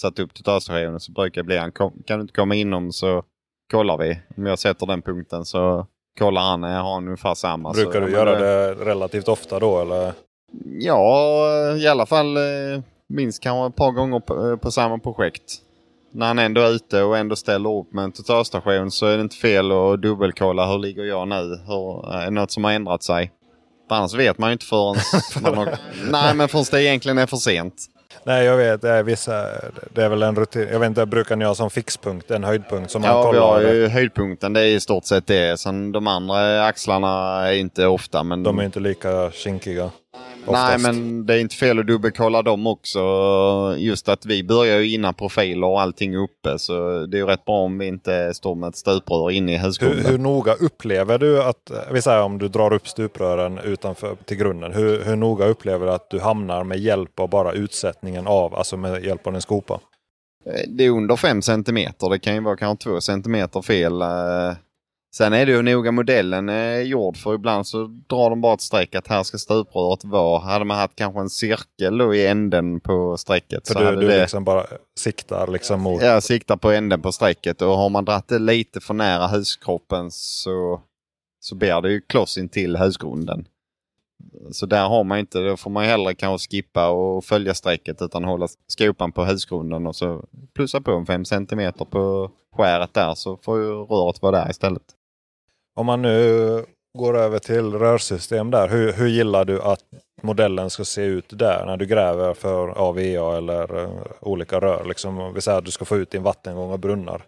satt 0.00 0.18
upp 0.18 0.34
totalstationen 0.34 1.00
så 1.00 1.12
brukar 1.12 1.42
det 1.42 1.46
bli 1.46 1.56
han, 1.56 1.72
kan 1.72 2.18
du 2.18 2.20
inte 2.20 2.34
komma 2.34 2.54
inom 2.54 2.92
så 2.92 3.22
kollar 3.70 3.98
vi. 3.98 4.18
Om 4.36 4.46
jag 4.46 4.58
sätter 4.58 4.86
den 4.86 5.02
punkten 5.02 5.44
så 5.44 5.86
kollar 6.18 6.42
han, 6.42 6.62
jag 6.62 6.82
har 6.82 6.96
ungefär 6.96 7.34
samma. 7.34 7.72
Brukar 7.72 8.00
så, 8.00 8.06
du 8.06 8.12
göra 8.12 8.38
det 8.38 8.74
relativt 8.74 9.28
ofta 9.28 9.58
då 9.58 9.80
eller? 9.80 10.12
Ja, 10.80 11.76
i 11.76 11.86
alla 11.86 12.06
fall 12.06 12.36
eh, 12.36 12.42
minst 13.08 13.42
kanske 13.42 13.68
ett 13.68 13.76
par 13.76 13.92
gånger 13.92 14.20
på, 14.20 14.56
på 14.56 14.70
samma 14.70 14.98
projekt 14.98 15.62
när 16.12 16.26
han 16.26 16.38
ändå 16.38 16.60
är 16.60 16.70
ute 16.70 17.02
och 17.02 17.18
ändå 17.18 17.36
ställer 17.36 17.78
upp 17.80 17.92
med 17.92 18.04
en 18.04 18.12
totalstation 18.12 18.90
så 18.90 19.06
är 19.06 19.16
det 19.16 19.22
inte 19.22 19.36
fel 19.36 19.72
att 19.72 20.02
dubbelkolla 20.02 20.66
hur 20.66 20.78
ligger 20.78 21.04
jag 21.04 21.28
nu? 21.28 21.58
Hur, 21.66 22.12
är 22.12 22.24
det 22.24 22.30
något 22.30 22.50
som 22.50 22.64
har 22.64 22.72
ändrat 22.72 23.02
sig? 23.02 23.32
För 23.88 23.94
annars 23.94 24.14
vet 24.14 24.38
man 24.38 24.50
ju 24.50 24.52
inte 24.52 24.66
förrän 24.66 24.96
man 25.42 25.54
har, 25.54 25.78
Nej, 26.10 26.34
men 26.34 26.48
förrän 26.48 26.64
det 26.70 26.82
egentligen 26.82 27.18
är 27.18 27.26
för 27.26 27.36
sent. 27.36 27.74
Nej, 28.24 28.44
jag 28.44 28.56
vet. 28.56 28.82
Det 28.82 28.90
är 28.90 29.02
vissa... 29.02 29.46
Det 29.94 30.04
är 30.04 30.08
väl 30.08 30.22
en 30.22 30.36
rutin. 30.36 30.68
Jag 30.72 30.80
vet 30.80 30.86
inte, 30.86 31.06
brukar 31.06 31.36
ni 31.36 31.44
ha 31.44 31.54
som 31.54 31.70
fixpunkt? 31.70 32.30
En 32.30 32.44
höjdpunkt 32.44 32.90
som 32.90 33.02
man 33.02 33.10
ja, 33.10 33.22
kollar? 33.22 33.40
Ja, 33.40 33.58
vi 33.58 33.66
har 33.66 33.72
ju 33.72 33.88
höjdpunkten. 33.88 34.52
Det 34.52 34.60
är 34.60 34.66
i 34.66 34.80
stort 34.80 35.04
sett 35.04 35.26
det. 35.26 35.60
Sen 35.60 35.92
de 35.92 36.06
andra 36.06 36.64
axlarna 36.64 37.08
är 37.48 37.52
inte 37.52 37.86
ofta. 37.86 38.22
Men 38.22 38.42
de 38.42 38.58
är 38.58 38.64
inte 38.64 38.80
lika 38.80 39.30
kinkiga. 39.30 39.90
Nej, 40.48 40.78
men 40.78 41.26
det 41.26 41.34
är 41.34 41.38
inte 41.38 41.56
fel 41.56 41.78
att 41.78 41.86
dubbelkolla 41.86 42.42
dem 42.42 42.66
också. 42.66 43.00
Just 43.78 44.08
att 44.08 44.26
vi 44.26 44.44
börjar 44.44 44.78
ju 44.78 44.94
innan 44.94 45.14
profiler 45.14 45.66
och 45.66 45.80
allting 45.80 46.16
uppe. 46.16 46.58
Så 46.58 47.06
det 47.06 47.16
är 47.16 47.18
ju 47.18 47.26
rätt 47.26 47.44
bra 47.44 47.56
om 47.56 47.78
vi 47.78 47.86
inte 47.86 48.34
står 48.34 48.54
med 48.54 48.68
ett 48.68 48.76
stuprör 48.76 49.30
inne 49.30 49.52
i 49.52 49.56
högskolan. 49.56 49.98
Hur, 49.98 50.10
hur 50.10 50.18
noga 50.18 50.54
upplever 50.54 51.18
du 51.18 51.42
att, 51.42 51.70
vi 51.92 52.02
säger 52.02 52.22
om 52.22 52.38
du 52.38 52.48
drar 52.48 52.72
upp 52.72 52.88
stuprören 52.88 53.58
utanför 53.58 54.16
till 54.24 54.36
grunden. 54.36 54.72
Hur, 54.72 55.04
hur 55.04 55.16
noga 55.16 55.46
upplever 55.46 55.86
du 55.86 55.92
att 55.92 56.10
du 56.10 56.20
hamnar 56.20 56.64
med 56.64 56.78
hjälp 56.78 57.20
av 57.20 57.28
bara 57.28 57.52
utsättningen 57.52 58.26
av, 58.26 58.54
alltså 58.54 58.76
med 58.76 59.04
hjälp 59.04 59.26
av 59.26 59.34
en 59.34 59.42
skopa? 59.42 59.80
Det 60.68 60.84
är 60.84 60.90
under 60.90 61.16
5 61.16 61.42
cm. 61.42 61.78
Det 62.10 62.18
kan 62.18 62.34
ju 62.34 62.40
vara 62.40 62.56
kanske 62.56 62.84
2 62.84 63.00
cm 63.00 63.48
fel. 63.62 64.02
Sen 65.12 65.32
är 65.32 65.46
det 65.46 65.52
ju 65.52 65.62
noga 65.62 65.92
modellen 65.92 66.48
är 66.48 66.80
gjord 66.80 67.16
för 67.16 67.34
ibland 67.34 67.66
så 67.66 67.86
drar 68.08 68.30
de 68.30 68.40
bara 68.40 68.54
ett 68.54 68.60
streck 68.60 68.94
att 68.94 69.08
här 69.08 69.22
ska 69.22 69.38
stupröret 69.38 70.04
vara. 70.04 70.40
Hade 70.40 70.64
man 70.64 70.76
haft 70.76 70.96
kanske 70.96 71.20
en 71.20 71.30
cirkel 71.30 71.98
då 71.98 72.14
i 72.14 72.26
änden 72.26 72.80
på 72.80 73.16
strecket. 73.16 73.68
För 73.68 73.74
så 73.74 73.80
du, 73.80 73.84
hade 73.84 74.00
du 74.00 74.06
det... 74.06 74.20
liksom 74.20 74.44
bara 74.44 74.66
siktar 74.98 75.46
liksom 75.46 75.80
mot... 75.80 76.02
Ja, 76.02 76.20
siktar 76.20 76.56
på 76.56 76.70
änden 76.70 77.02
på 77.02 77.12
strecket 77.12 77.62
och 77.62 77.76
har 77.76 77.88
man 77.88 78.04
dragit 78.04 78.28
det 78.28 78.38
lite 78.38 78.80
för 78.80 78.94
nära 78.94 79.26
huskroppen 79.26 80.10
så, 80.10 80.80
så 81.40 81.54
blir 81.54 81.80
det 81.80 81.90
ju 81.90 82.00
kloss 82.00 82.38
in 82.38 82.48
till 82.48 82.76
husgrunden. 82.76 83.46
Så 84.52 84.66
där 84.66 84.88
har 84.88 85.04
man 85.04 85.18
inte, 85.18 85.38
då 85.38 85.56
får 85.56 85.70
man 85.70 85.84
hellre 85.84 86.14
kanske 86.14 86.50
skippa 86.50 86.88
och 86.88 87.24
följa 87.24 87.54
strecket 87.54 88.02
utan 88.02 88.24
hålla 88.24 88.48
skopan 88.66 89.12
på 89.12 89.24
husgrunden 89.24 89.86
och 89.86 89.96
så 89.96 90.24
plussa 90.54 90.80
på 90.80 90.90
en 90.90 91.06
5 91.06 91.24
cm 91.24 91.72
på 91.90 92.30
skäret 92.56 92.94
där 92.94 93.14
så 93.14 93.36
får 93.36 93.58
ju 93.58 93.64
röret 93.64 94.22
vara 94.22 94.38
där 94.38 94.50
istället. 94.50 94.82
Om 95.80 95.86
man 95.86 96.02
nu 96.02 96.64
går 96.98 97.18
över 97.18 97.38
till 97.38 97.72
rörsystem 97.72 98.50
där. 98.50 98.68
Hur, 98.68 98.92
hur 98.92 99.06
gillar 99.06 99.44
du 99.44 99.62
att 99.62 99.80
modellen 100.22 100.70
ska 100.70 100.84
se 100.84 101.02
ut 101.02 101.24
där 101.28 101.66
när 101.66 101.76
du 101.76 101.86
gräver 101.86 102.34
för 102.34 102.68
AVA 102.78 103.36
eller 103.36 103.82
eh, 103.82 103.90
olika 104.20 104.60
rör? 104.60 104.84
Liksom, 104.84 105.34
vi 105.34 105.40
säger 105.40 105.58
att 105.58 105.64
du 105.64 105.70
ska 105.70 105.84
få 105.84 105.96
ut 105.96 106.10
din 106.10 106.22
vattengång 106.22 106.72
och 106.72 106.78
brunnar. 106.78 107.22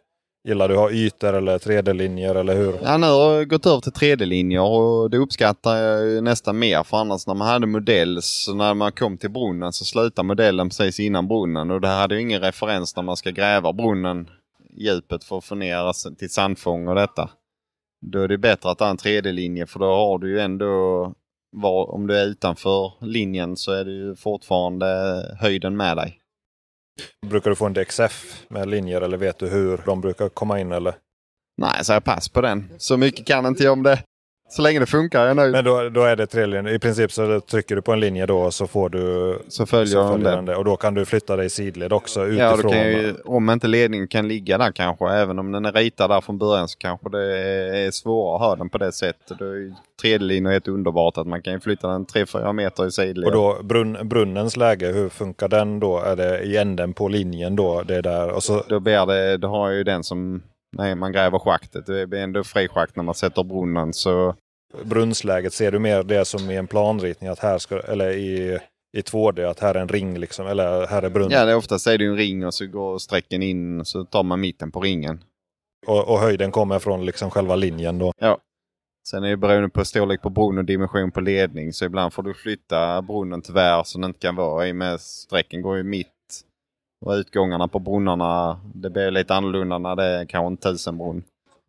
Gillar 0.49 0.69
du 0.69 0.75
att 0.75 0.81
ha 0.81 0.91
ytor 0.91 1.33
eller 1.33 1.59
3D-linjer 1.59 2.35
eller 2.35 2.55
hur? 2.55 2.75
Ja, 2.83 2.97
nu 2.97 3.07
har 3.07 3.33
jag 3.33 3.49
gått 3.49 3.67
över 3.67 3.81
till 3.81 3.93
3D-linjer 3.93 4.63
och 4.63 5.11
det 5.11 5.19
uppskattar 5.19 5.77
jag 5.77 6.25
nästan 6.25 6.59
mer. 6.59 6.83
För 6.83 6.97
annars 6.97 7.27
när 7.27 7.35
man 7.35 7.49
hade 7.49 7.67
modell, 7.67 8.19
så 8.23 8.55
när 8.55 8.75
man 8.75 8.93
kom 8.93 9.19
till 9.19 9.31
brunnen 9.31 9.73
så 9.73 9.85
slutade 9.85 10.27
modellen 10.27 10.69
precis 10.69 11.01
innan 11.01 11.29
brunnen. 11.29 11.71
Och 11.71 11.81
det 11.81 11.89
hade 11.89 12.15
ju 12.15 12.21
ingen 12.21 12.41
referens 12.41 12.97
när 12.97 13.03
man 13.03 13.17
ska 13.17 13.31
gräva 13.31 13.73
brunnen, 13.73 14.31
djupet 14.77 15.25
för 15.25 15.39
att 15.39 15.45
få 15.45 15.55
ner 15.55 16.15
till 16.15 16.31
sandfång 16.31 16.89
och 16.89 16.95
detta. 16.95 17.31
Då 18.05 18.23
är 18.23 18.29
det 18.29 18.39
bättre 18.39 18.71
att 18.71 18.81
ha 18.81 18.91
en 18.91 18.97
3D-linje 18.97 19.67
för 19.67 19.79
då 19.79 19.87
har 19.87 20.19
du 20.19 20.31
ju 20.31 20.41
ändå, 20.41 21.15
var, 21.57 21.91
om 21.91 22.07
du 22.07 22.19
är 22.19 22.27
utanför 22.27 22.93
linjen 23.01 23.57
så 23.57 23.73
är 23.73 23.85
det 23.85 23.91
ju 23.91 24.17
fortfarande 24.17 24.87
höjden 25.41 25.77
med 25.77 25.97
dig. 25.97 26.19
Brukar 27.27 27.51
du 27.51 27.57
få 27.57 27.67
en 27.67 27.73
DXF 27.73 28.45
med 28.49 28.69
linjer 28.69 29.01
eller 29.01 29.17
vet 29.17 29.39
du 29.39 29.49
hur 29.49 29.81
de 29.87 30.01
brukar 30.01 30.29
komma 30.29 30.61
in 30.61 30.73
eller? 30.73 30.95
Nej, 31.57 31.85
så 31.85 31.93
jag 31.93 32.05
pass 32.05 32.29
på 32.29 32.41
den. 32.41 32.69
Så 32.79 32.97
mycket 32.97 33.27
kan 33.27 33.47
inte 33.47 33.65
jag 33.65 33.73
om 33.73 33.83
det. 33.83 34.03
Så 34.53 34.63
länge 34.63 34.81
det 34.81 34.87
funkar 34.87 35.23
är 35.23 35.27
jag 35.27 35.37
nöjd. 35.37 35.53
Men 35.53 35.65
då, 35.65 35.89
då 35.89 36.03
är 36.03 36.17
det 36.17 36.27
tre 36.27 36.47
linjer. 36.47 36.75
I 36.75 36.79
princip 36.79 37.13
så 37.13 37.41
trycker 37.41 37.77
du 37.77 37.83
på 37.83 37.93
en 37.93 38.01
linje 38.01 38.27
då 38.27 38.39
och 38.39 38.55
så 38.55 38.67
får 38.67 38.89
du 38.89 39.39
så 39.49 39.67
följer, 39.67 39.87
så 39.87 40.09
följer 40.09 40.37
den 40.37 40.45
det. 40.45 40.57
Och 40.57 40.65
då 40.65 40.77
kan 40.77 40.95
du 40.95 41.05
flytta 41.05 41.37
dig 41.37 41.51
sidled 41.51 41.93
också 41.93 42.29
Ja, 42.29 42.53
utifrån. 42.53 42.73
kan 42.73 42.89
ju, 42.89 43.15
om 43.25 43.51
inte 43.51 43.69
ledningen 43.69 44.09
kan 44.09 44.29
ligga 44.29 44.59
där 44.59 44.73
kanske, 44.73 45.09
även 45.09 45.39
om 45.39 45.53
den 45.53 45.65
är 45.65 45.73
ritad 45.73 46.11
där 46.11 46.21
från 46.21 46.39
början 46.39 46.69
så 46.69 46.79
kanske 46.79 47.09
det 47.09 47.39
är 47.79 47.91
svårare 47.91 48.35
att 48.35 48.41
ha 48.41 48.57
den 48.57 48.69
på 48.69 48.79
det 48.79 48.93
sättet. 48.93 49.39
Då 49.39 49.45
är 49.45 50.51
helt 50.51 50.69
underbart 50.69 51.19
att 51.19 51.27
man 51.27 51.43
kan 51.43 51.61
flytta 51.61 51.89
den 51.89 52.07
3-4 52.07 52.53
meter 52.53 52.87
i 52.87 52.91
sidled. 52.91 53.27
Och 53.27 53.33
då 53.33 53.63
brunn, 53.63 53.99
brunnens 54.03 54.57
läge, 54.57 54.87
hur 54.87 55.09
funkar 55.09 55.49
den 55.49 55.81
då? 55.81 55.99
Är 55.99 56.17
det 56.17 56.41
i 56.41 56.57
änden 56.57 56.93
på 56.93 57.09
linjen 57.09 57.57
då? 57.57 57.83
Det 57.83 57.97
är 57.97 58.03
där 58.03 58.31
och 58.31 58.43
så 58.43 58.65
Då 58.69 58.81
blir 58.81 59.07
det, 59.07 59.37
då 59.37 59.49
har 59.49 59.71
ju 59.71 59.85
den 59.85 60.05
som, 60.05 60.43
nej 60.77 60.95
man 60.95 61.13
gräver 61.13 61.39
schaktet, 61.39 61.87
det 61.87 62.07
blir 62.07 62.21
ändå 62.21 62.45
frischakt 62.45 62.97
när 62.97 63.03
man 63.03 63.15
sätter 63.15 63.45
brunnen 63.45 63.93
så 63.93 64.35
brunnsläget, 64.85 65.53
ser 65.53 65.73
du 65.73 65.79
mer 65.79 66.03
det 66.03 66.25
som 66.25 66.51
i 66.51 66.57
en 66.57 66.67
planritning 66.67 67.31
att 67.31 67.39
här 67.39 67.59
ska, 67.59 67.81
eller 67.81 68.11
i, 68.11 68.59
i 68.97 69.01
2D 69.01 69.51
att 69.51 69.61
här 69.61 69.75
är 69.75 69.81
en 69.81 69.89
ring 69.89 70.19
liksom, 70.19 70.47
eller 70.47 70.87
här 70.87 71.03
är 71.03 71.11
brunnen? 71.11 71.31
Ja, 71.31 71.45
det 71.45 71.53
är 71.53 71.57
oftast 71.57 71.87
är 71.87 71.99
det 71.99 72.05
en 72.05 72.17
ring 72.17 72.47
och 72.47 72.55
så 72.55 72.67
går 72.67 72.99
sträcken 72.99 73.43
in 73.43 73.81
och 73.81 73.87
så 73.87 74.05
tar 74.05 74.23
man 74.23 74.41
mitten 74.41 74.73
på 74.73 74.81
ringen. 74.81 75.25
Och, 75.87 76.09
och 76.09 76.19
höjden 76.19 76.51
kommer 76.51 76.79
från 76.79 77.07
liksom 77.07 77.31
själva 77.31 77.57
linjen 77.57 77.99
då? 77.99 78.13
Ja. 78.19 78.39
Sen 79.09 79.25
är 79.25 79.31
det 79.31 79.37
beroende 79.37 79.69
på 79.69 79.85
storlek 79.85 80.23
på 80.23 80.31
bron 80.31 80.59
och 80.59 80.65
dimension 80.65 81.11
på 81.11 81.21
ledning. 81.21 81.73
Så 81.73 81.85
ibland 81.85 82.13
får 82.13 82.23
du 82.23 82.35
flytta 82.35 83.03
brunnen 83.03 83.43
tyvärr 83.43 83.83
så 83.85 83.99
den 83.99 84.11
inte 84.11 84.21
kan 84.21 84.37
vara 84.37 84.69
i 84.69 84.73
med 84.73 85.01
sträcken 85.01 85.63
går 85.63 85.77
ju 85.77 85.83
mitt. 85.83 86.09
Och 87.03 87.13
utgångarna 87.13 87.69
på 87.69 87.79
brunnarna, 87.79 88.61
det 88.75 88.91
blir 88.91 89.11
lite 89.11 89.35
annorlunda 89.35 89.79
när 89.79 89.97
det 89.97 90.05
är 90.05 90.25
kanske 90.25 90.47
en 90.47 90.57
tusenbron. 90.57 91.23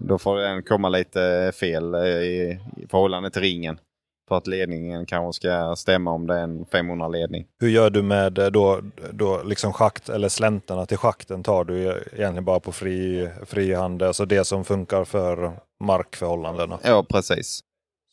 Då 0.04 0.18
får 0.18 0.38
den 0.38 0.64
komma 0.64 0.90
lite 0.90 1.52
fel 1.56 1.94
eh, 1.94 2.02
i, 2.02 2.60
i 2.78 2.88
förhållande 2.88 3.30
till 3.30 3.42
ringen. 3.42 3.80
För 4.28 4.38
att 4.38 4.48
ledningen 4.48 5.06
kanske 5.06 5.42
ska 5.42 5.76
stämma 5.76 6.12
om 6.12 6.28
det 6.28 6.34
är 6.36 6.44
en 6.44 6.66
500-ledning. 6.66 7.46
Hur 7.60 7.70
gör 7.70 7.90
du 7.90 8.02
med 8.02 8.38
eh, 8.38 8.48
då, 8.48 8.82
då 9.12 9.44
liksom 9.44 9.74
schakt 9.74 10.10
eller 10.10 10.30
slänterna 10.30 10.86
till 10.86 10.98
schakten 10.98 11.44
tar 11.44 11.64
du 11.64 11.82
egentligen 12.14 12.46
bara 12.46 12.60
på 12.60 12.72
fri, 12.72 13.30
fri 13.46 13.74
hand, 13.74 14.04
alltså 14.04 14.26
det 14.26 14.46
som 14.46 14.66
funkar 14.66 15.04
för 15.06 15.52
markförhållandena? 15.84 16.80
Ja, 16.84 17.06
precis. 17.10 17.60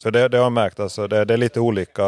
Så 0.02 0.10
det, 0.10 0.28
det 0.28 0.36
har 0.36 0.44
jag 0.44 0.52
märkt, 0.52 0.80
alltså 0.80 1.06
det, 1.06 1.24
det 1.24 1.34
är 1.34 1.38
lite 1.38 1.60
olika, 1.60 2.02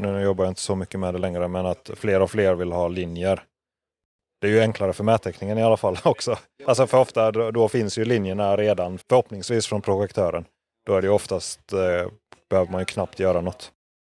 nu 0.00 0.22
jobbar 0.22 0.44
jag 0.44 0.50
inte 0.50 0.60
så 0.60 0.76
mycket 0.76 1.00
med 1.00 1.14
det 1.14 1.18
längre, 1.18 1.48
men 1.48 1.66
att 1.66 1.90
fler 1.96 2.22
och 2.22 2.30
fler 2.30 2.54
vill 2.54 2.72
ha 2.72 2.88
linjer. 2.88 3.42
Det 4.40 4.46
är 4.46 4.50
ju 4.50 4.60
enklare 4.60 4.92
för 4.92 5.04
mättekningen 5.04 5.58
i 5.58 5.62
alla 5.62 5.76
fall 5.76 5.96
också. 6.04 6.36
Alltså 6.66 6.86
för 6.86 6.98
ofta 6.98 7.32
då, 7.50 7.68
finns 7.68 7.98
ju 7.98 8.04
linjerna 8.04 8.56
redan 8.56 8.98
förhoppningsvis 9.08 9.66
från 9.66 9.82
projektören. 9.82 10.44
Då 10.86 10.94
är 10.94 11.00
det 11.02 11.06
ju 11.06 11.12
oftast, 11.12 11.72
eh, 11.72 12.12
behöver 12.50 12.72
man 12.72 12.80
ju 12.80 12.84
knappt 12.84 13.18
göra 13.18 13.40
något. 13.40 13.72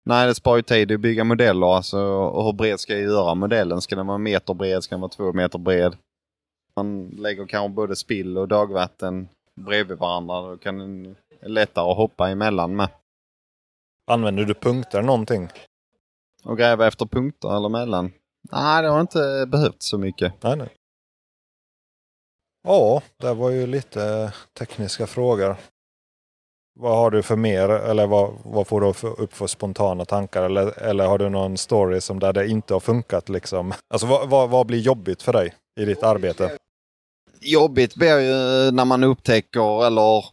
Nej, 0.04 0.26
det 0.26 0.34
sparar 0.34 0.56
ju 0.56 0.62
tid 0.62 0.92
att 0.92 1.00
bygga 1.00 1.24
modeller. 1.24 1.76
Alltså, 1.76 1.98
och 2.00 2.44
hur 2.44 2.52
bred 2.52 2.80
ska 2.80 2.92
jag 2.92 3.02
göra 3.02 3.34
modellen? 3.34 3.80
Ska 3.80 3.96
den 3.96 4.06
vara 4.06 4.14
en 4.14 4.22
meter 4.22 4.54
bred? 4.54 4.84
Ska 4.84 4.94
den 4.94 5.00
vara 5.00 5.10
två 5.10 5.32
meter 5.32 5.58
bred? 5.58 5.96
Man 6.76 7.08
lägger 7.08 7.46
kanske 7.46 7.74
både 7.74 7.96
spill 7.96 8.38
och 8.38 8.48
dagvatten 8.48 9.28
bredvid 9.60 9.98
varandra. 9.98 10.40
Då 10.40 10.56
kan 10.56 10.78
den 10.78 11.16
lättare 11.42 11.90
att 11.90 11.96
hoppa 11.96 12.28
emellan 12.28 12.76
med. 12.76 12.88
Använder 14.06 14.44
du 14.44 14.54
punkter 14.54 15.02
någonting? 15.02 15.48
Och 16.44 16.58
gräva 16.58 16.86
efter 16.86 17.06
punkter 17.06 17.56
eller 17.56 17.68
mellan? 17.68 18.12
Nej, 18.52 18.82
det 18.82 18.88
har 18.88 19.00
inte 19.00 19.46
behövt 19.48 19.82
så 19.82 19.98
mycket. 19.98 20.42
Nej, 20.42 20.56
nej. 20.56 20.68
Ja, 22.62 23.02
det 23.16 23.34
var 23.34 23.50
ju 23.50 23.66
lite 23.66 24.32
tekniska 24.58 25.06
frågor. 25.06 25.56
Vad 26.74 26.96
har 26.96 27.10
du 27.10 27.22
för 27.22 27.36
mer 27.36 27.68
eller 27.68 28.06
vad, 28.06 28.34
vad 28.44 28.66
får 28.66 28.80
du 28.80 28.92
för, 28.92 29.20
upp 29.20 29.34
för 29.34 29.46
spontana 29.46 30.04
tankar? 30.04 30.42
Eller, 30.42 30.78
eller 30.78 31.06
har 31.06 31.18
du 31.18 31.28
någon 31.28 31.56
story 31.56 32.00
som 32.00 32.18
där 32.18 32.32
det 32.32 32.48
inte 32.48 32.72
har 32.72 32.80
funkat? 32.80 33.28
Liksom? 33.28 33.74
Alltså 33.88 34.06
vad, 34.06 34.28
vad, 34.28 34.50
vad 34.50 34.66
blir 34.66 34.78
jobbigt 34.78 35.22
för 35.22 35.32
dig 35.32 35.54
i 35.80 35.84
ditt 35.84 36.02
arbete? 36.02 36.58
Jobbigt 37.40 37.94
blir 37.94 38.18
ju 38.18 38.70
när 38.70 38.84
man 38.84 39.04
upptäcker 39.04 39.86
eller 39.86 40.24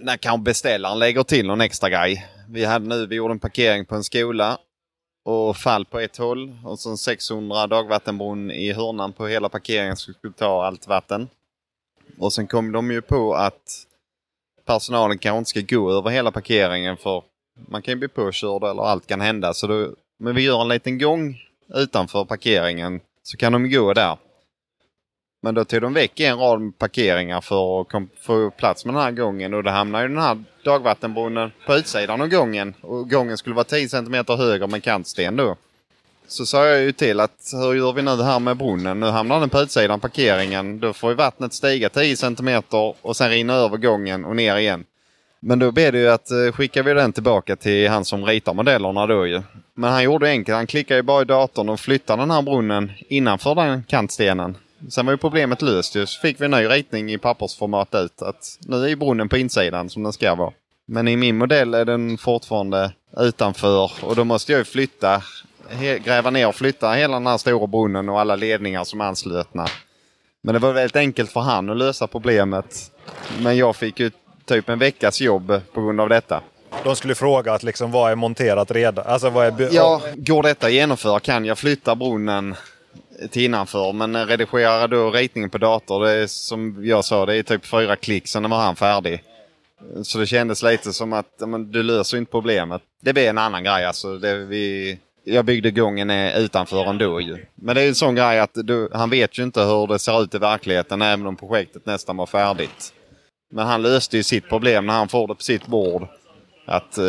när 0.00 0.16
kanske 0.16 0.42
beställaren 0.42 0.98
lägger 0.98 1.22
till 1.22 1.46
någon 1.46 1.60
extra 1.60 1.90
grej. 1.90 2.26
Vi 2.48 2.64
hade 2.64 2.86
nu, 2.86 3.06
vi 3.06 3.16
gjorde 3.16 3.32
en 3.32 3.40
parkering 3.40 3.86
på 3.86 3.94
en 3.94 4.04
skola 4.04 4.58
och 5.24 5.56
fall 5.56 5.84
på 5.84 6.00
ett 6.00 6.16
håll 6.16 6.56
och 6.64 6.78
så 6.78 6.96
600 6.96 7.66
dagvattenbron 7.66 8.50
i 8.50 8.72
hörnan 8.72 9.12
på 9.12 9.26
hela 9.26 9.48
parkeringen 9.48 9.96
som 9.96 10.14
skulle 10.14 10.32
ta 10.32 10.64
allt 10.64 10.88
vatten. 10.88 11.28
Och 12.18 12.32
sen 12.32 12.46
kom 12.46 12.72
de 12.72 12.90
ju 12.90 13.02
på 13.02 13.34
att 13.34 13.86
personalen 14.66 15.18
kanske 15.18 15.38
inte 15.38 15.50
ska 15.50 15.76
gå 15.76 15.92
över 15.92 16.10
hela 16.10 16.30
parkeringen 16.30 16.96
för 16.96 17.22
man 17.68 17.82
kan 17.82 17.92
ju 17.92 17.98
bli 17.98 18.08
påkörd 18.08 18.62
eller 18.62 18.82
allt 18.82 19.06
kan 19.06 19.20
hända. 19.20 19.54
Så 19.54 19.66
då, 19.66 19.94
men 20.18 20.34
vi 20.34 20.42
gör 20.42 20.60
en 20.60 20.68
liten 20.68 20.98
gång 20.98 21.38
utanför 21.74 22.24
parkeringen 22.24 23.00
så 23.22 23.36
kan 23.36 23.52
de 23.52 23.70
gå 23.70 23.92
där. 23.92 24.16
Men 25.44 25.54
då 25.54 25.64
tog 25.64 25.80
de 25.80 25.92
väck 25.92 26.20
en 26.20 26.38
rad 26.38 26.78
parkeringar 26.78 27.40
för 27.40 27.80
att 27.80 27.86
få 28.22 28.50
plats 28.50 28.84
med 28.84 28.94
den 28.94 29.02
här 29.02 29.10
gången 29.10 29.54
och 29.54 29.62
då 29.62 29.70
hamnar 29.70 30.02
ju 30.02 30.08
den 30.08 30.18
här 30.18 30.44
dagvattenbrunnen 30.64 31.52
på 31.66 31.74
utsidan 31.74 32.20
av 32.20 32.28
gången. 32.28 32.74
Och 32.80 33.10
gången 33.10 33.36
skulle 33.36 33.54
vara 33.54 33.64
10 33.64 33.88
cm 33.88 34.24
högre 34.28 34.66
med 34.66 34.82
kantsten 34.82 35.36
då. 35.36 35.56
Så 36.26 36.46
sa 36.46 36.66
jag 36.66 36.80
ju 36.80 36.92
till 36.92 37.20
att 37.20 37.50
hur 37.52 37.74
gör 37.74 37.92
vi 37.92 38.02
nu 38.02 38.16
det 38.16 38.24
här 38.24 38.40
med 38.40 38.56
brunnen? 38.56 39.00
Nu 39.00 39.06
hamnar 39.06 39.40
den 39.40 39.48
på 39.48 39.60
utsidan 39.60 40.00
parkeringen. 40.00 40.80
Då 40.80 40.92
får 40.92 41.10
ju 41.10 41.16
vattnet 41.16 41.54
stiga 41.54 41.88
10 41.88 42.16
cm 42.16 42.62
och 43.02 43.16
sen 43.16 43.30
rinna 43.30 43.54
över 43.54 43.76
gången 43.76 44.24
och 44.24 44.36
ner 44.36 44.56
igen. 44.56 44.84
Men 45.40 45.58
då 45.58 45.72
ber 45.72 45.92
det 45.92 45.98
ju 45.98 46.08
att 46.08 46.30
eh, 46.30 46.52
skickar 46.52 46.82
vi 46.82 46.94
den 46.94 47.12
tillbaka 47.12 47.56
till 47.56 47.88
han 47.88 48.04
som 48.04 48.24
ritar 48.24 48.54
modellerna 48.54 49.06
då 49.06 49.26
ju. 49.26 49.42
Men 49.74 49.92
han 49.92 50.02
gjorde 50.02 50.28
enkelt. 50.28 50.56
Han 50.56 50.66
klickade 50.66 50.98
ju 50.98 51.02
bara 51.02 51.22
i 51.22 51.24
datorn 51.24 51.68
och 51.68 51.80
flyttade 51.80 52.22
den 52.22 52.30
här 52.30 52.42
brunnen 52.42 52.92
innanför 53.08 53.54
den 53.54 53.84
kantstenen. 53.84 54.56
Sen 54.90 55.06
var 55.06 55.12
ju 55.12 55.16
problemet 55.16 55.62
löst 55.62 55.94
ju. 55.94 56.06
Så 56.06 56.20
fick 56.20 56.40
vi 56.40 56.44
en 56.44 56.50
ny 56.50 56.66
ritning 56.66 57.12
i 57.12 57.18
pappersformat 57.18 57.94
ut. 57.94 58.22
Att 58.22 58.58
nu 58.60 58.90
är 58.90 58.96
brunnen 58.96 59.28
på 59.28 59.36
insidan 59.36 59.90
som 59.90 60.02
den 60.02 60.12
ska 60.12 60.34
vara. 60.34 60.52
Men 60.86 61.08
i 61.08 61.16
min 61.16 61.38
modell 61.38 61.74
är 61.74 61.84
den 61.84 62.18
fortfarande 62.18 62.92
utanför 63.16 63.90
och 64.02 64.16
då 64.16 64.24
måste 64.24 64.52
jag 64.52 64.58
ju 64.58 64.64
flytta, 64.64 65.22
gräva 66.04 66.30
ner 66.30 66.48
och 66.48 66.54
flytta 66.54 66.92
hela 66.92 67.14
den 67.14 67.26
här 67.26 67.38
stora 67.38 67.66
brunnen 67.66 68.08
och 68.08 68.20
alla 68.20 68.36
ledningar 68.36 68.84
som 68.84 69.00
är 69.00 69.04
anslutna. 69.04 69.66
Men 70.42 70.52
det 70.52 70.58
var 70.58 70.72
väldigt 70.72 70.96
enkelt 70.96 71.32
för 71.32 71.40
han 71.40 71.70
att 71.70 71.76
lösa 71.76 72.06
problemet. 72.06 72.92
Men 73.40 73.56
jag 73.56 73.76
fick 73.76 74.00
ju 74.00 74.10
typ 74.44 74.68
en 74.68 74.78
veckas 74.78 75.20
jobb 75.20 75.60
på 75.72 75.82
grund 75.82 76.00
av 76.00 76.08
detta. 76.08 76.40
De 76.84 76.96
skulle 76.96 77.14
fråga 77.14 77.52
att 77.52 77.62
liksom, 77.62 77.92
vad 77.92 78.12
är 78.12 78.14
monterat 78.14 78.70
redan? 78.70 79.06
Alltså, 79.06 79.30
vad 79.30 79.60
är 79.60 79.74
ja, 79.74 80.02
går 80.14 80.42
detta 80.42 80.66
att 80.66 80.72
genomföra? 80.72 81.20
Kan 81.20 81.44
jag 81.44 81.58
flytta 81.58 81.94
brunnen 81.94 82.54
till 83.30 83.44
innanför? 83.44 83.92
Men 83.92 84.26
redigera 84.26 84.86
då 84.86 85.10
ritningen 85.10 85.50
på 85.50 85.58
dator, 85.58 86.04
det 86.04 86.10
är 86.10 86.26
som 86.26 86.86
jag 86.86 87.04
sa, 87.04 87.26
det 87.26 87.36
är 87.36 87.42
typ 87.42 87.66
fyra 87.66 87.96
klick, 87.96 88.28
sen 88.28 88.50
var 88.50 88.58
han 88.58 88.76
färdig. 88.76 89.22
Så 90.02 90.18
det 90.18 90.26
kändes 90.26 90.62
lite 90.62 90.92
som 90.92 91.12
att 91.12 91.40
men, 91.46 91.70
du 91.70 91.82
löser 91.82 92.18
inte 92.18 92.30
problemet. 92.30 92.82
Det 93.02 93.12
blir 93.12 93.28
en 93.28 93.38
annan 93.38 93.64
grej 93.64 93.84
alltså. 93.84 94.18
Det 94.18 94.36
vi, 94.36 94.98
jag 95.24 95.44
byggde 95.44 95.70
gången 95.70 96.10
utanför 96.10 96.84
ändå 96.84 97.20
ju. 97.20 97.46
Men 97.54 97.74
det 97.74 97.82
är 97.82 97.88
en 97.88 97.94
sån 97.94 98.14
grej 98.14 98.40
att 98.40 98.54
du, 98.54 98.88
han 98.92 99.10
vet 99.10 99.38
ju 99.38 99.42
inte 99.42 99.60
hur 99.60 99.86
det 99.86 99.98
ser 99.98 100.22
ut 100.22 100.34
i 100.34 100.38
verkligheten 100.38 101.02
även 101.02 101.26
om 101.26 101.36
projektet 101.36 101.86
nästan 101.86 102.16
var 102.16 102.26
färdigt. 102.26 102.92
Men 103.50 103.66
han 103.66 103.82
löste 103.82 104.16
ju 104.16 104.22
sitt 104.22 104.48
problem 104.48 104.86
när 104.86 104.94
han 104.94 105.08
får 105.08 105.28
det 105.28 105.34
på 105.34 105.42
sitt 105.42 105.66
bord. 105.66 106.08
Att 106.66 106.98
eh, 106.98 107.04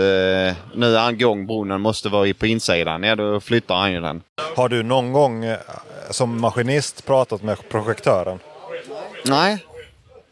nu 0.73 0.95
är 0.95 0.99
han 0.99 1.17
gång, 1.17 1.47
brunnen 1.47 1.81
måste 1.81 2.09
vara 2.09 2.33
på 2.33 2.45
insidan. 2.45 3.03
Ja, 3.03 3.15
då 3.15 3.39
flyttar 3.39 3.75
han 3.75 3.91
ju 3.91 3.99
den. 3.99 4.21
Har 4.55 4.69
du 4.69 4.83
någon 4.83 5.13
gång 5.13 5.45
eh, 5.45 5.57
som 6.09 6.41
maskinist 6.41 7.05
pratat 7.05 7.43
med 7.43 7.69
projektören? 7.69 8.39
Nej, 9.25 9.65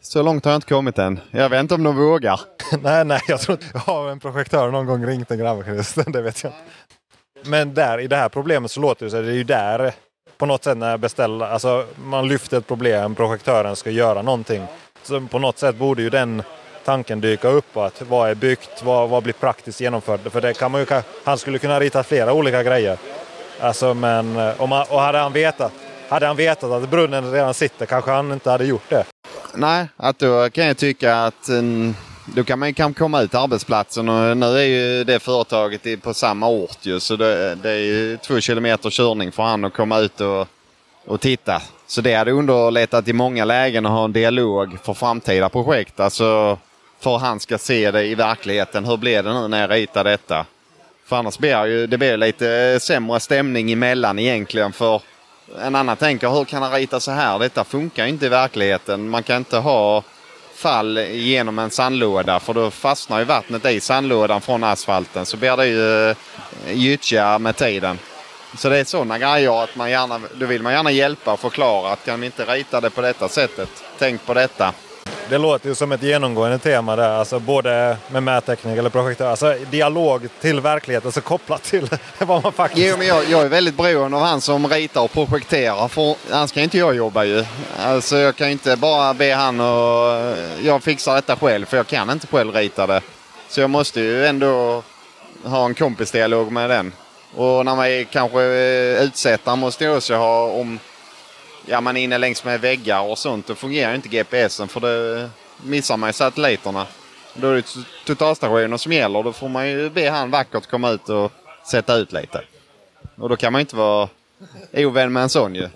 så 0.00 0.22
långt 0.22 0.44
har 0.44 0.52
jag 0.52 0.58
inte 0.58 0.68
kommit 0.68 0.98
än. 0.98 1.20
Jag 1.30 1.48
vet 1.48 1.60
inte 1.60 1.74
om 1.74 1.82
de 1.82 1.96
vågar. 1.96 2.40
nej, 2.82 3.04
nej, 3.04 3.20
jag 3.28 3.40
tror 3.40 3.58
inte. 3.62 3.78
Har 3.78 4.10
en 4.10 4.20
projektör 4.20 4.70
någon 4.70 4.86
gång 4.86 5.06
ringt 5.06 5.30
en 5.30 5.38
gravmaskinist? 5.38 5.98
det 6.06 6.22
vet 6.22 6.42
jag 6.42 6.52
inte. 6.52 7.50
Men 7.50 7.74
där 7.74 8.00
i 8.00 8.06
det 8.06 8.16
här 8.16 8.28
problemet 8.28 8.70
så 8.70 8.80
låter 8.80 9.04
det 9.04 9.10
så. 9.10 9.20
Det 9.20 9.28
är 9.28 9.32
ju 9.32 9.44
där 9.44 9.92
på 10.38 10.46
något 10.46 10.64
sätt 10.64 10.78
när 10.78 10.96
beställare, 10.96 11.48
alltså 11.48 11.86
man 12.04 12.28
lyfter 12.28 12.58
ett 12.58 12.66
problem, 12.66 13.14
projektören 13.14 13.76
ska 13.76 13.90
göra 13.90 14.22
någonting. 14.22 14.66
Så 15.02 15.20
på 15.20 15.38
något 15.38 15.58
sätt 15.58 15.76
borde 15.76 16.02
ju 16.02 16.10
den 16.10 16.42
tanken 16.84 17.20
dyka 17.20 17.48
upp. 17.48 17.76
Att 17.76 18.02
vad 18.02 18.30
är 18.30 18.34
byggt? 18.34 18.82
Vad, 18.82 19.08
vad 19.08 19.22
blir 19.22 19.32
praktiskt 19.32 19.80
genomfört? 19.80 20.20
För 20.32 20.40
det 20.40 20.54
kan 20.54 20.70
man 20.70 20.80
ju, 20.80 20.86
han 21.24 21.38
skulle 21.38 21.58
kunna 21.58 21.80
rita 21.80 22.02
flera 22.02 22.32
olika 22.32 22.62
grejer. 22.62 22.98
Alltså, 23.60 23.94
men, 23.94 24.36
eh, 24.36 24.60
om 24.60 24.70
man, 24.70 24.86
och 24.88 25.00
hade 25.00 25.18
han 25.18 25.32
vetat 25.32 25.72
hade 26.08 26.26
han 26.26 26.36
vetat 26.36 26.70
att 26.70 26.90
brunnen 26.90 27.32
redan 27.32 27.54
sitter 27.54 27.86
kanske 27.86 28.10
han 28.10 28.32
inte 28.32 28.50
hade 28.50 28.64
gjort 28.64 28.88
det. 28.88 29.04
Nej, 29.54 29.88
att 29.96 30.18
då 30.18 30.50
kan 30.50 30.66
jag 30.66 30.76
tycka 30.76 31.16
att 31.16 31.48
eh, 31.48 31.62
då 32.26 32.44
kan 32.44 32.58
man 32.58 32.74
kanske 32.74 32.98
komma 32.98 33.20
ut 33.20 33.30
till 33.30 33.38
arbetsplatsen 33.38 34.08
och 34.08 34.36
nu 34.36 34.46
är 34.46 34.62
ju 34.62 35.04
det 35.04 35.20
företaget 35.20 36.02
på 36.02 36.14
samma 36.14 36.48
ort 36.48 36.78
ju 36.80 37.00
så 37.00 37.16
det, 37.16 37.54
det 37.54 37.70
är 37.70 37.78
ju 37.78 38.16
två 38.16 38.40
kilometer 38.40 38.90
körning 38.90 39.32
för 39.32 39.42
han 39.42 39.64
att 39.64 39.74
komma 39.74 39.98
ut 39.98 40.20
och, 40.20 40.48
och 41.06 41.20
titta. 41.20 41.62
Så 41.86 42.00
det 42.00 42.14
hade 42.14 42.32
underlättat 42.32 43.08
i 43.08 43.12
många 43.12 43.44
lägen 43.44 43.86
att 43.86 43.92
ha 43.92 44.04
en 44.04 44.12
dialog 44.12 44.78
för 44.82 44.94
framtida 44.94 45.48
projekt. 45.48 46.00
Alltså 46.00 46.58
för 47.04 47.18
han 47.18 47.40
ska 47.40 47.58
se 47.58 47.90
det 47.90 48.04
i 48.04 48.14
verkligheten. 48.14 48.84
Hur 48.84 48.96
blir 48.96 49.22
det 49.22 49.32
nu 49.32 49.48
när 49.48 49.60
jag 49.60 49.70
ritar 49.70 50.04
detta? 50.04 50.46
För 51.06 51.16
annars 51.16 51.38
blir 51.38 51.56
det 51.56 51.68
ju 51.68 51.86
det 51.86 51.98
blir 51.98 52.16
lite 52.16 52.50
eh, 52.50 52.78
sämre 52.78 53.20
stämning 53.20 53.72
emellan 53.72 54.18
egentligen. 54.18 54.72
För 54.72 55.02
en 55.60 55.74
annan 55.74 55.96
tänker, 55.96 56.28
hur 56.28 56.44
kan 56.44 56.62
han 56.62 56.72
rita 56.72 57.00
så 57.00 57.10
här? 57.10 57.38
Detta 57.38 57.64
funkar 57.64 58.06
inte 58.06 58.26
i 58.26 58.28
verkligheten. 58.28 59.08
Man 59.08 59.22
kan 59.22 59.36
inte 59.36 59.58
ha 59.58 60.02
fall 60.54 60.98
genom 60.98 61.58
en 61.58 61.70
sandlåda 61.70 62.40
för 62.40 62.54
då 62.54 62.70
fastnar 62.70 63.18
ju 63.18 63.24
vattnet 63.24 63.64
i 63.64 63.80
sandlådan 63.80 64.40
från 64.40 64.64
asfalten. 64.64 65.26
Så 65.26 65.36
blir 65.36 65.56
det 65.56 65.66
ju 65.66 66.10
eh, 66.10 66.16
gyttja 66.72 67.38
med 67.38 67.56
tiden. 67.56 67.98
Så 68.58 68.68
det 68.68 68.78
är 68.78 68.84
sådana 68.84 69.18
grejer 69.18 69.64
att 69.64 69.76
man 69.76 69.90
gärna, 69.90 70.20
då 70.34 70.46
vill 70.46 70.62
man 70.62 70.72
gärna 70.72 70.90
hjälpa 70.90 71.32
och 71.32 71.40
förklara 71.40 71.92
att 71.92 72.04
kan 72.04 72.20
vi 72.20 72.26
inte 72.26 72.44
rita 72.44 72.80
det 72.80 72.90
på 72.90 73.00
detta 73.00 73.28
sättet? 73.28 73.68
Tänk 73.98 74.26
på 74.26 74.34
detta. 74.34 74.74
Det 75.28 75.38
låter 75.38 75.68
ju 75.68 75.74
som 75.74 75.92
ett 75.92 76.02
genomgående 76.02 76.58
tema 76.58 76.96
där, 76.96 77.08
alltså 77.08 77.38
både 77.38 77.96
med 78.08 78.22
mätteknik 78.22 78.78
eller 78.78 78.90
projektör. 78.90 79.30
Alltså 79.30 79.54
dialog 79.70 80.28
till 80.40 80.60
verkligheten, 80.60 81.08
alltså 81.08 81.20
kopplat 81.20 81.62
till 81.62 81.88
vad 82.18 82.42
man 82.42 82.52
faktiskt... 82.52 82.86
Jo, 82.90 82.96
men 82.98 83.06
jag, 83.06 83.24
jag 83.30 83.42
är 83.42 83.48
väldigt 83.48 83.76
beroende 83.76 84.16
av 84.16 84.22
han 84.22 84.40
som 84.40 84.68
ritar 84.68 85.00
och 85.00 85.12
projekterar. 85.12 85.88
För 85.88 86.16
annars 86.30 86.52
kan 86.52 86.62
inte 86.62 86.78
jag 86.78 86.96
jobba 86.96 87.24
ju. 87.24 87.44
Alltså 87.78 88.16
jag 88.16 88.36
kan 88.36 88.48
inte 88.48 88.76
bara 88.76 89.14
be 89.14 89.34
han 89.34 89.60
och 89.60 90.12
eh, 90.12 90.36
jag 90.62 90.82
fixar 90.82 91.14
detta 91.14 91.36
själv, 91.36 91.66
för 91.66 91.76
jag 91.76 91.86
kan 91.86 92.10
inte 92.10 92.26
själv 92.26 92.54
rita 92.54 92.86
det. 92.86 93.00
Så 93.48 93.60
jag 93.60 93.70
måste 93.70 94.00
ju 94.00 94.26
ändå 94.26 94.82
ha 95.44 95.64
en 95.64 95.74
kompisdialog 95.74 96.52
med 96.52 96.70
den. 96.70 96.92
Och 97.34 97.64
när 97.64 97.76
man 97.76 97.86
är 97.86 98.04
kanske 98.04 98.42
eh, 98.42 99.02
utsättare 99.02 99.56
måste 99.56 99.84
jag 99.84 99.96
också 99.96 100.14
ha 100.14 100.44
om 100.46 100.78
ja, 101.66 101.80
man 101.80 101.96
är 101.96 102.00
inne 102.00 102.18
längs 102.18 102.44
med 102.44 102.60
väggar 102.60 103.00
och 103.00 103.18
sånt. 103.18 103.46
Då 103.46 103.54
fungerar 103.54 103.94
inte 103.94 104.08
GPSen 104.08 104.68
för 104.68 104.80
det 104.80 105.30
missar 105.62 105.96
man 105.96 106.08
ju 106.08 106.12
satelliterna. 106.12 106.86
Då 107.34 107.48
är 107.48 107.54
det 107.54 107.64
totalstationen 108.06 108.78
som 108.78 108.92
gäller. 108.92 109.22
Då 109.22 109.32
får 109.32 109.48
man 109.48 109.68
ju 109.68 109.90
be 109.90 110.10
han 110.10 110.30
vackert 110.30 110.66
komma 110.66 110.90
ut 110.90 111.08
och 111.08 111.32
sätta 111.70 111.94
ut 111.94 112.12
lite. 112.12 112.44
Och 113.16 113.28
då 113.28 113.36
kan 113.36 113.52
man 113.52 113.60
inte 113.60 113.76
vara 113.76 114.08
ovän 114.72 115.12
med 115.12 115.22
en 115.22 115.28
sån 115.28 115.54
ju. 115.54 115.68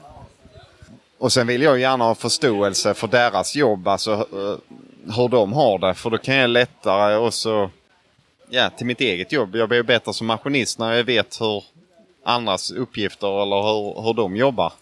Och 1.19 1.33
sen 1.33 1.47
vill 1.47 1.63
jag 1.63 1.81
gärna 1.81 2.05
ha 2.05 2.15
förståelse 2.15 2.95
för 2.95 3.07
deras 3.07 3.57
jobb, 3.57 3.89
alltså 3.89 4.13
eh, 4.13 4.77
hur 5.17 5.29
de 5.29 5.53
har 5.53 5.79
det. 5.79 5.95
För 5.95 6.11
då 6.11 6.19
kan 6.19 6.35
jag 6.35 6.51
lättare 6.51 7.17
också, 7.17 7.71
ja, 8.49 8.71
till 8.71 8.87
mitt 8.87 9.01
eget 9.01 9.33
jobb. 9.33 9.57
Jag 9.57 9.69
blir 9.69 9.83
bättre 9.83 10.13
som 10.13 10.27
maskinist 10.27 10.79
när 10.79 10.93
jag 10.93 11.05
vet 11.05 11.41
hur 11.41 11.65
andras 12.25 12.71
uppgifter 12.71 13.43
eller 13.43 13.63
hur, 13.63 14.03
hur 14.03 14.15
de 14.15 14.37
jobbar. 14.37 14.73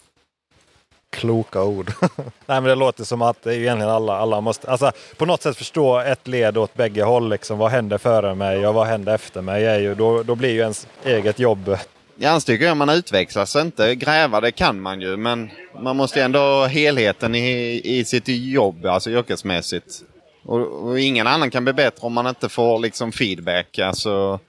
Kloka 1.09 1.63
ord. 1.63 1.91
Nej 2.45 2.61
men 2.61 2.63
det 2.63 2.75
låter 2.75 3.03
som 3.03 3.21
att 3.21 3.43
det 3.43 3.55
är 3.55 3.59
egentligen 3.59 3.91
alla, 3.91 4.17
alla 4.17 4.41
måste 4.41 4.71
alltså, 4.71 4.91
på 5.17 5.25
något 5.25 5.41
sätt 5.41 5.57
förstå 5.57 5.99
ett 5.99 6.27
led 6.27 6.57
åt 6.57 6.73
bägge 6.73 7.03
håll. 7.03 7.29
Liksom, 7.29 7.57
vad 7.57 7.71
händer 7.71 7.97
före 7.97 8.35
mig 8.35 8.67
och 8.67 8.73
vad 8.73 8.87
händer 8.87 9.15
efter 9.15 9.41
mig? 9.41 9.65
Är 9.65 9.79
ju, 9.79 9.95
då, 9.95 10.23
då 10.23 10.35
blir 10.35 10.49
ju 10.49 10.59
ens 10.59 10.87
eget 11.03 11.39
jobb 11.39 11.77
Ja, 12.19 12.29
annars 12.29 12.43
tycker 12.43 12.65
jag 12.65 12.77
man 12.77 12.89
utvecklas 12.89 13.55
inte. 13.55 13.95
Gräva 13.95 14.41
det 14.41 14.51
kan 14.51 14.81
man 14.81 15.01
ju 15.01 15.17
men 15.17 15.49
man 15.81 15.97
måste 15.97 16.23
ändå 16.23 16.39
ha 16.39 16.65
helheten 16.65 17.35
i, 17.35 17.81
i 17.83 18.05
sitt 18.05 18.27
jobb, 18.27 18.85
alltså 18.85 19.09
yrkesmässigt. 19.09 20.01
Och, 20.43 20.59
och, 20.59 20.99
ingen 20.99 21.27
annan 21.27 21.51
kan 21.51 21.63
bli 21.63 21.73
bättre 21.73 22.07
om 22.07 22.13
man 22.13 22.27
inte 22.27 22.49
får 22.49 22.79
liksom 22.79 23.11
feedback. 23.11 23.79
Alltså 23.79 24.39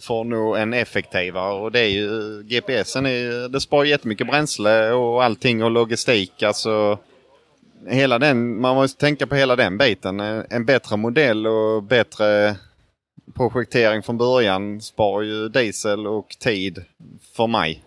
får 0.00 0.24
nog 0.24 0.56
en 0.56 0.72
effektivare 0.72 1.52
och 1.54 1.72
det 1.72 1.80
är 1.80 1.88
ju 1.88 2.42
GPSen 2.42 3.06
är, 3.06 3.48
det 3.48 3.60
sparar 3.60 3.84
jättemycket 3.84 4.26
bränsle 4.26 4.90
och 4.90 5.24
allting 5.24 5.64
och 5.64 5.70
logistik. 5.70 6.42
Alltså 6.42 6.98
hela 7.86 8.18
den, 8.18 8.60
man 8.60 8.74
måste 8.74 9.00
tänka 9.00 9.26
på 9.26 9.34
hela 9.34 9.56
den 9.56 9.78
biten. 9.78 10.20
En 10.20 10.64
bättre 10.64 10.96
modell 10.96 11.46
och 11.46 11.82
bättre 11.82 12.56
projektering 13.34 14.02
från 14.02 14.18
början 14.18 14.80
sparar 14.80 15.22
ju 15.22 15.48
diesel 15.48 16.06
och 16.06 16.36
tid 16.38 16.84
för 17.36 17.46
mig. 17.46 17.82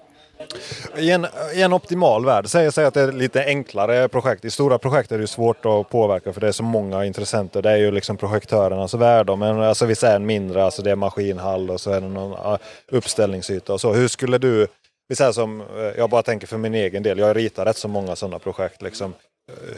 I 0.97 1.11
en, 1.11 1.27
I 1.53 1.61
en 1.61 1.73
optimal 1.73 2.25
värld, 2.25 2.47
säg, 2.47 2.71
säg 2.71 2.85
att 2.85 2.93
det 2.93 3.01
är 3.01 3.11
lite 3.11 3.45
enklare 3.45 4.07
projekt. 4.07 4.45
I 4.45 4.51
stora 4.51 4.77
projekt 4.77 5.11
är 5.11 5.17
det 5.19 5.27
svårt 5.27 5.65
att 5.65 5.89
påverka 5.89 6.33
för 6.33 6.41
det 6.41 6.47
är 6.47 6.51
så 6.51 6.63
många 6.63 7.05
intressenter. 7.05 7.61
Det 7.61 7.71
är 7.71 7.77
ju 7.77 7.91
liksom 7.91 8.17
projektörernas 8.17 8.93
värld. 8.93 9.37
Men 9.37 9.61
alltså 9.61 9.85
vi 9.85 9.95
säger 9.95 10.15
en 10.15 10.25
mindre, 10.25 10.63
alltså 10.63 10.81
det 10.81 10.91
är 10.91 10.95
maskinhall 10.95 11.69
och 11.69 11.81
så 11.81 11.91
är 11.91 12.01
det 12.01 12.07
någon 12.07 12.57
uppställningsyta 12.91 13.73
och 13.73 13.81
så. 13.81 13.93
Hur 13.93 14.07
skulle 14.07 14.37
du, 14.37 14.67
vi 15.07 15.15
säger 15.15 15.31
som, 15.31 15.61
eh, 15.61 15.67
jag 15.97 16.09
bara 16.09 16.23
tänker 16.23 16.47
för 16.47 16.57
min 16.57 16.75
egen 16.75 17.03
del, 17.03 17.19
jag 17.19 17.35
ritar 17.35 17.65
rätt 17.65 17.77
så 17.77 17.87
många 17.87 18.15
sådana 18.15 18.39
projekt. 18.39 18.81
Liksom. 18.81 19.13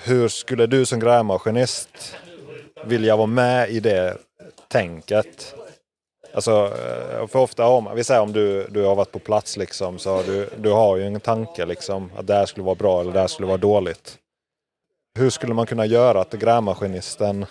Hur 0.03 0.27
skulle 0.27 0.67
du 0.67 0.85
som 0.85 0.99
grävmaskinist 0.99 2.15
vilja 2.85 3.15
vara 3.15 3.27
med 3.27 3.69
i 3.69 3.79
det 3.79 4.17
tänket? 4.67 5.55
Alltså, 6.33 6.51
eh, 6.51 7.27
för 7.27 7.39
ofta 7.39 7.67
om, 7.67 7.89
vi 7.95 8.03
säger 8.03 8.21
om 8.21 8.33
du, 8.33 8.67
du 8.69 8.83
har 8.83 8.95
varit 8.95 9.11
på 9.11 9.19
plats 9.19 9.57
liksom, 9.57 9.99
så 9.99 10.21
du, 10.21 10.49
du 10.57 10.69
har 10.71 10.97
ju 10.97 11.05
en 11.05 11.19
tanke 11.19 11.65
liksom 11.65 12.11
att 12.17 12.27
det 12.27 12.33
här 12.33 12.45
skulle 12.45 12.63
vara 12.63 12.75
bra 12.75 13.01
eller 13.01 13.11
det 13.11 13.19
här 13.19 13.27
skulle 13.27 13.47
vara 13.47 13.57
dåligt. 13.57 14.17
Hur 15.19 15.29
skulle 15.29 15.53
man 15.53 15.65
kunna 15.65 15.85
göra 15.85 16.21
att 16.21 16.33
grävmaskinisten 16.33 17.45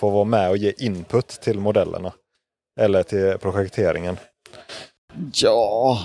får 0.00 0.10
vara 0.10 0.24
med 0.24 0.50
och 0.50 0.56
ge 0.56 0.72
input 0.78 1.28
till 1.28 1.60
modellerna? 1.60 2.12
Eller 2.80 3.02
till 3.02 3.38
projekteringen? 3.38 4.16
Ja, 5.32 5.98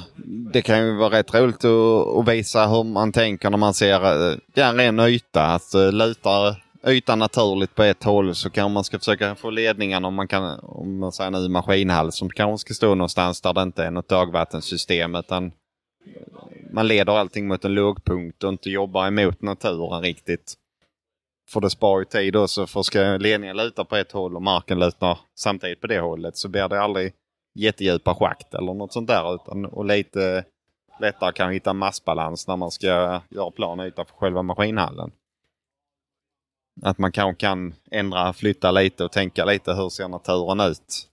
det 0.53 0.61
kan 0.61 0.85
ju 0.85 0.97
vara 0.97 1.17
rätt 1.17 1.33
roligt 1.33 1.65
att, 1.65 2.17
att 2.17 2.27
visa 2.27 2.67
hur 2.67 2.83
man 2.83 3.11
tänker 3.11 3.49
när 3.49 3.57
man 3.57 3.73
ser 3.73 4.31
eh, 4.31 4.37
ja, 4.53 4.65
en 4.65 4.77
ren 4.77 4.99
yta. 4.99 5.45
Att 5.45 5.73
eh, 5.73 5.91
lutar 5.91 6.63
ytan 6.87 7.19
naturligt 7.19 7.75
på 7.75 7.83
ett 7.83 8.03
håll 8.03 8.35
så 8.35 8.49
kanske 8.49 8.73
man 8.73 8.83
ska 8.83 8.99
försöka 8.99 9.35
få 9.35 9.49
ledningarna 9.49 10.07
om 10.07 10.13
man 10.13 10.27
kan, 10.27 10.59
om 10.59 10.99
man 10.99 11.11
säger 11.11 11.31
nu 11.31 11.49
maskinhall 11.49 12.11
som 12.11 12.29
kanske 12.29 12.65
ska 12.65 12.73
stå 12.73 12.95
någonstans 12.95 13.41
där 13.41 13.53
det 13.53 13.61
inte 13.61 13.83
är 13.83 13.91
något 13.91 14.07
dagvattensystem 14.07 15.15
utan 15.15 15.51
man 16.71 16.87
leder 16.87 17.13
allting 17.13 17.47
mot 17.47 17.65
en 17.65 17.73
lågpunkt 17.73 18.43
och 18.43 18.49
inte 18.49 18.69
jobbar 18.69 19.07
emot 19.07 19.41
naturen 19.41 20.01
riktigt. 20.01 20.53
För 21.49 21.61
det 21.61 21.69
sparar 21.69 21.99
ju 21.99 22.05
tid 22.05 22.35
också 22.35 22.67
för 22.67 22.81
ska 22.81 22.99
ledningen 22.99 23.57
luta 23.57 23.85
på 23.85 23.95
ett 23.95 24.11
håll 24.11 24.35
och 24.35 24.41
marken 24.41 24.79
lutar 24.79 25.19
samtidigt 25.39 25.81
på 25.81 25.87
det 25.87 25.99
hållet 25.99 26.37
så 26.37 26.49
blir 26.49 26.67
det 26.67 26.81
aldrig 26.81 27.13
jättedjupa 27.55 28.15
schakt 28.15 28.53
eller 28.53 28.73
något 28.73 28.93
sånt 28.93 29.07
där 29.07 29.35
utan 29.35 29.65
och 29.65 29.85
lite 29.85 30.45
lättare 30.99 31.31
kan 31.31 31.51
hitta 31.51 31.73
massbalans 31.73 32.47
när 32.47 32.57
man 32.57 32.71
ska 32.71 33.21
göra 33.29 33.51
plan 33.51 33.79
yta 33.79 34.05
för 34.05 34.15
själva 34.15 34.41
maskinhallen. 34.41 35.11
Att 36.81 36.97
man 36.97 37.11
kanske 37.11 37.39
kan 37.39 37.73
ändra, 37.91 38.33
flytta 38.33 38.71
lite 38.71 39.03
och 39.03 39.11
tänka 39.11 39.45
lite 39.45 39.73
hur 39.73 39.89
ser 39.89 40.07
naturen 40.07 40.59
ut. 40.59 41.07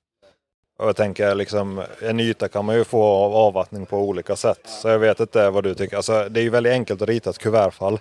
Och 0.78 0.88
jag 0.88 0.96
tänker 0.96 1.35
liksom 1.35 1.83
en 2.02 2.20
yta 2.20 2.48
kan 2.48 2.64
man 2.64 2.76
ju 2.76 2.85
få 2.85 3.02
av 3.02 3.35
avvattning 3.35 3.87
på 3.87 3.96
olika 3.96 4.37
sätt. 4.37 4.61
Så 4.64 4.88
jag 4.88 4.98
vet 4.98 5.20
inte 5.20 5.50
vad 5.50 5.64
du 5.64 5.74
tycker. 5.74 5.96
Alltså, 5.96 6.28
det 6.31 6.40
är 6.40 6.44
ju 6.44 6.50
väldigt 6.50 6.72
enkelt 6.72 7.02
att 7.02 7.09
rita 7.09 7.31
ett 7.31 7.38
kuvertfall. 7.38 8.00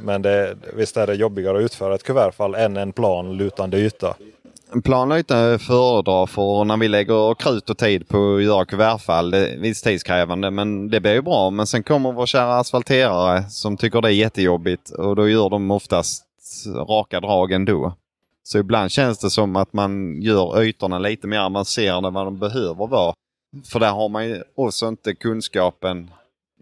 Men 0.00 0.22
det, 0.22 0.56
visst 0.74 0.96
är 0.96 1.06
det 1.06 1.14
jobbigare 1.14 1.58
att 1.58 1.62
utföra 1.62 1.94
ett 1.94 2.02
kuvertfall 2.02 2.54
än 2.54 2.76
en 2.76 2.92
plan 2.92 3.36
lutande 3.36 3.78
yta. 3.78 4.16
En 4.72 4.82
plan 4.82 5.12
yta 5.12 5.58
föredrar 5.58 6.26
för 6.26 6.64
när 6.64 6.76
vi 6.76 6.88
lägger 6.88 7.34
krut 7.34 7.70
och 7.70 7.78
tid 7.78 8.08
på 8.08 8.36
att 8.36 8.42
göra 8.42 8.64
kuvertfall. 8.64 9.30
Det 9.30 9.48
är 9.48 9.58
visst 9.58 9.84
tidskrävande 9.84 10.50
men 10.50 10.90
det 10.90 11.00
blir 11.00 11.12
ju 11.12 11.22
bra. 11.22 11.50
Men 11.50 11.66
sen 11.66 11.82
kommer 11.82 12.12
vår 12.12 12.26
kära 12.26 12.58
asfalterare 12.58 13.44
som 13.50 13.76
tycker 13.76 14.00
det 14.00 14.08
är 14.08 14.12
jättejobbigt 14.12 14.90
och 14.90 15.16
då 15.16 15.28
gör 15.28 15.50
de 15.50 15.70
oftast 15.70 16.27
raka 16.88 17.20
drag 17.20 17.52
ändå. 17.52 17.92
Så 18.42 18.58
ibland 18.58 18.90
känns 18.90 19.18
det 19.18 19.30
som 19.30 19.56
att 19.56 19.72
man 19.72 20.22
gör 20.22 20.62
ytorna 20.62 20.98
lite 20.98 21.26
mer 21.26 21.38
avancerade 21.40 22.08
än 22.08 22.14
vad 22.14 22.26
de 22.26 22.38
behöver 22.38 22.86
vara. 22.86 23.14
För 23.72 23.80
där 23.80 23.92
har 23.92 24.08
man 24.08 24.28
ju 24.28 24.42
också 24.54 24.88
inte 24.88 25.14
kunskapen 25.14 26.10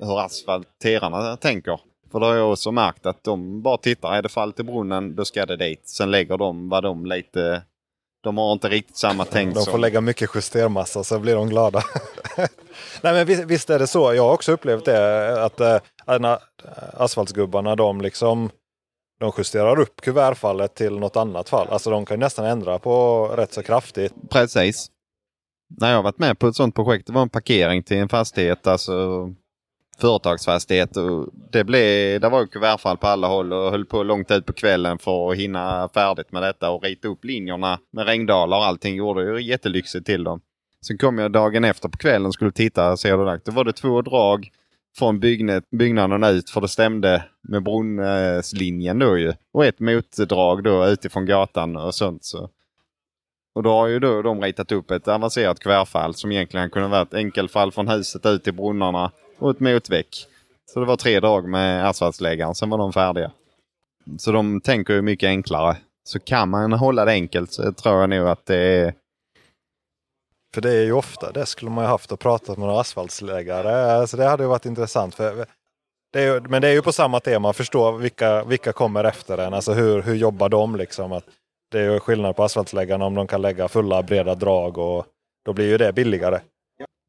hur 0.01 0.21
asfalterarna 0.21 1.37
tänker. 1.37 1.81
För 2.13 2.21
då 2.21 2.27
har 2.27 2.35
jag 2.35 2.53
också 2.53 2.73
märkt 2.73 3.07
att 3.07 3.25
de 3.25 3.63
bara 3.63 3.77
tittar, 3.77 4.15
är 4.15 4.23
det 4.23 4.29
fall 4.29 4.53
till 4.53 4.65
brunnen 4.65 5.17
då 5.17 5.25
ska 5.25 5.47
det 5.47 5.57
dit. 5.57 5.89
Sen 5.89 6.11
lägger 6.11 6.39
de 6.39 6.69
vad 6.69 6.83
de 6.83 7.07
lite 7.07 7.63
de 8.27 8.39
har 8.39 8.53
inte 8.53 8.69
riktigt 8.69 8.97
samma 8.97 9.25
tänk. 9.25 9.55
De 9.55 9.65
får 9.65 9.73
som... 9.73 9.81
lägga 9.81 10.01
mycket 10.01 10.31
justermassa 10.35 11.05
så 11.05 11.19
blir 11.19 11.35
de 11.35 11.49
glada. 11.49 11.83
Nej 13.01 13.13
men 13.13 13.27
visst, 13.27 13.45
visst, 13.45 13.71
är 13.71 13.79
det 13.79 13.87
så. 13.87 14.15
Jag 14.15 14.23
har 14.23 14.33
också 14.33 14.53
upplevt 14.53 14.85
det 14.85 15.45
att 15.45 15.61
äh, 15.61 16.39
asfaltsgubbarna 16.93 17.77
de 17.77 18.01
liksom 18.01 18.51
de 19.19 19.33
justerar 19.39 19.81
upp 19.81 20.01
kuvertfallet 20.01 20.75
till 20.75 20.99
något 20.99 21.17
annat 21.17 21.49
fall. 21.49 21.69
Alltså 21.71 21.91
de 21.91 22.07
kan 22.07 22.21
nästan 22.21 22.45
ändra 22.45 22.79
på 22.79 23.27
rätt 23.37 23.53
så 23.53 23.63
kraftigt. 23.63 24.15
Precis. 24.31 24.91
När 25.81 25.93
jag 25.93 26.03
varit 26.03 26.19
med 26.19 26.39
på 26.39 26.47
ett 26.47 26.57
sådant 26.57 26.75
projekt, 26.75 27.07
det 27.07 27.13
var 27.13 27.23
en 27.23 27.29
parkering 27.29 27.83
till 27.83 27.97
en 27.97 28.09
fastighet, 28.09 28.67
alltså 28.67 29.29
företagsfastighet. 30.01 30.97
Och 30.97 31.29
det, 31.53 31.65
blev, 31.65 32.21
det 32.21 32.29
var 32.29 32.47
kuvertfall 32.47 32.97
på 32.97 33.07
alla 33.07 33.27
håll 33.27 33.53
och 33.53 33.71
höll 33.71 33.85
på 33.85 34.03
långt 34.03 34.31
ut 34.31 34.47
på 34.47 34.53
kvällen 34.53 34.99
för 34.99 35.31
att 35.31 35.37
hinna 35.37 35.89
färdigt 35.95 36.33
med 36.33 36.43
detta 36.43 36.71
och 36.71 36.83
rita 36.83 37.09
upp 37.09 37.25
linjerna 37.25 37.79
med 37.93 38.07
regndalar 38.07 38.57
och 38.57 38.65
allting. 38.65 38.97
Gjorde 38.97 39.33
det 39.33 39.41
jättelyxigt 39.41 40.07
till 40.07 40.25
dem. 40.25 40.41
Sen 40.87 40.99
kom 40.99 41.19
jag 41.19 41.33
dagen 41.33 41.65
efter 41.65 41.89
på 41.89 41.99
kvällen 41.99 42.27
och 42.27 42.35
skulle 42.35 42.53
titta 42.53 42.93
och 42.93 42.99
se 42.99 43.11
hur 43.11 43.19
det 43.19 43.25
lagt. 43.25 43.47
Då 43.47 43.53
var 43.53 43.65
det 43.65 43.73
två 43.73 44.03
drag 44.03 44.49
från 44.99 45.21
byggnad, 45.21 45.63
byggnaden 45.71 46.25
ut 46.25 46.51
för 46.51 46.61
det 46.61 46.69
stämde 46.69 47.25
med 47.49 47.63
brunnslinjen 47.63 48.99
då 48.99 49.19
ju. 49.19 49.33
Och 49.53 49.65
ett 49.65 49.81
motdrag 49.81 50.65
då 50.65 50.87
utifrån 50.87 51.27
gatan 51.27 51.77
och 51.77 51.95
sånt. 51.95 52.25
Så 52.25 52.51
Och 53.55 53.63
då 53.63 53.71
har 53.71 53.87
ju 53.87 53.99
då 53.99 54.23
de 54.23 54.43
ritat 54.43 54.73
upp 54.73 54.91
ett 54.91 55.09
avancerat 55.09 55.61
kvärfall 55.61 56.15
som 56.15 56.33
egentligen 56.33 56.71
kunde 56.71 56.89
vara 56.89 57.03
ett 57.03 57.15
enkelfall 57.15 57.73
från 57.73 57.89
huset 57.89 58.27
ut 58.27 58.45
till 58.45 58.55
brunnarna 58.55 59.11
och 59.39 59.51
ett 59.51 59.61
motväck. 59.61 60.27
Så 60.67 60.81
det 60.81 60.87
var 60.87 60.97
tre 60.97 61.21
drag 61.21 61.49
med 61.49 61.89
asfaltsläggaren, 61.89 62.55
sen 62.55 62.71
var 62.71 62.79
de 62.79 62.93
färdiga. 62.93 63.31
Så 64.19 64.33
de 64.33 64.61
tänker 64.61 64.95
ju 64.95 65.03
mycket 65.03 65.27
enklare. 65.27 65.77
Så 66.05 66.19
kan 66.19 66.49
man 66.49 66.73
hålla 66.73 67.05
det 67.05 67.13
enkelt 67.13 67.53
så 67.53 67.73
tror 67.73 68.01
jag 68.01 68.11
nog 68.11 68.29
att 68.29 68.47
det 68.47 68.57
är... 68.57 68.95
För 70.57 70.61
det 70.61 70.73
är 70.73 70.85
ju 70.85 70.93
ofta 70.93 71.33
det 71.33 71.47
skulle 71.47 71.71
man 71.71 71.85
ju 71.85 71.89
haft 71.89 72.13
och 72.13 72.21
pratat 72.21 72.57
med 72.57 72.67
några 72.67 72.81
asfaltsläggare. 72.81 74.07
Så 74.07 74.17
det 74.17 74.25
hade 74.25 74.43
ju 74.43 74.49
varit 74.49 74.67
intressant. 74.67 75.15
För 75.15 75.47
det 76.13 76.23
är, 76.23 76.41
men 76.41 76.63
det 76.63 76.69
är 76.69 76.73
ju 76.73 76.83
på 76.83 76.93
samma 76.93 77.21
tema, 77.21 77.53
förstå 77.53 77.93
vilka, 77.93 78.45
vilka 78.45 78.73
kommer 78.73 79.05
efter 79.05 79.39
en. 79.39 79.55
Alltså 79.55 79.73
hur, 79.73 80.03
hur 80.03 80.15
jobbar 80.15 80.49
de 80.49 80.77
liksom? 80.77 81.13
Att 81.13 81.25
det 81.73 81.81
är 81.81 81.93
ju 81.93 82.01
skillnad 82.01 82.37
på 82.37 82.45
asfaltsläggarna 82.45 83.05
om 83.05 83.15
de 83.15 83.27
kan 83.27 83.43
lägga 83.43 83.69
fulla 83.69 84.03
breda 84.03 84.35
drag 84.35 84.79
och 84.79 85.07
då 85.45 85.53
blir 85.53 85.69
ju 85.69 85.79
det 85.79 85.93
billigare. 85.93 86.41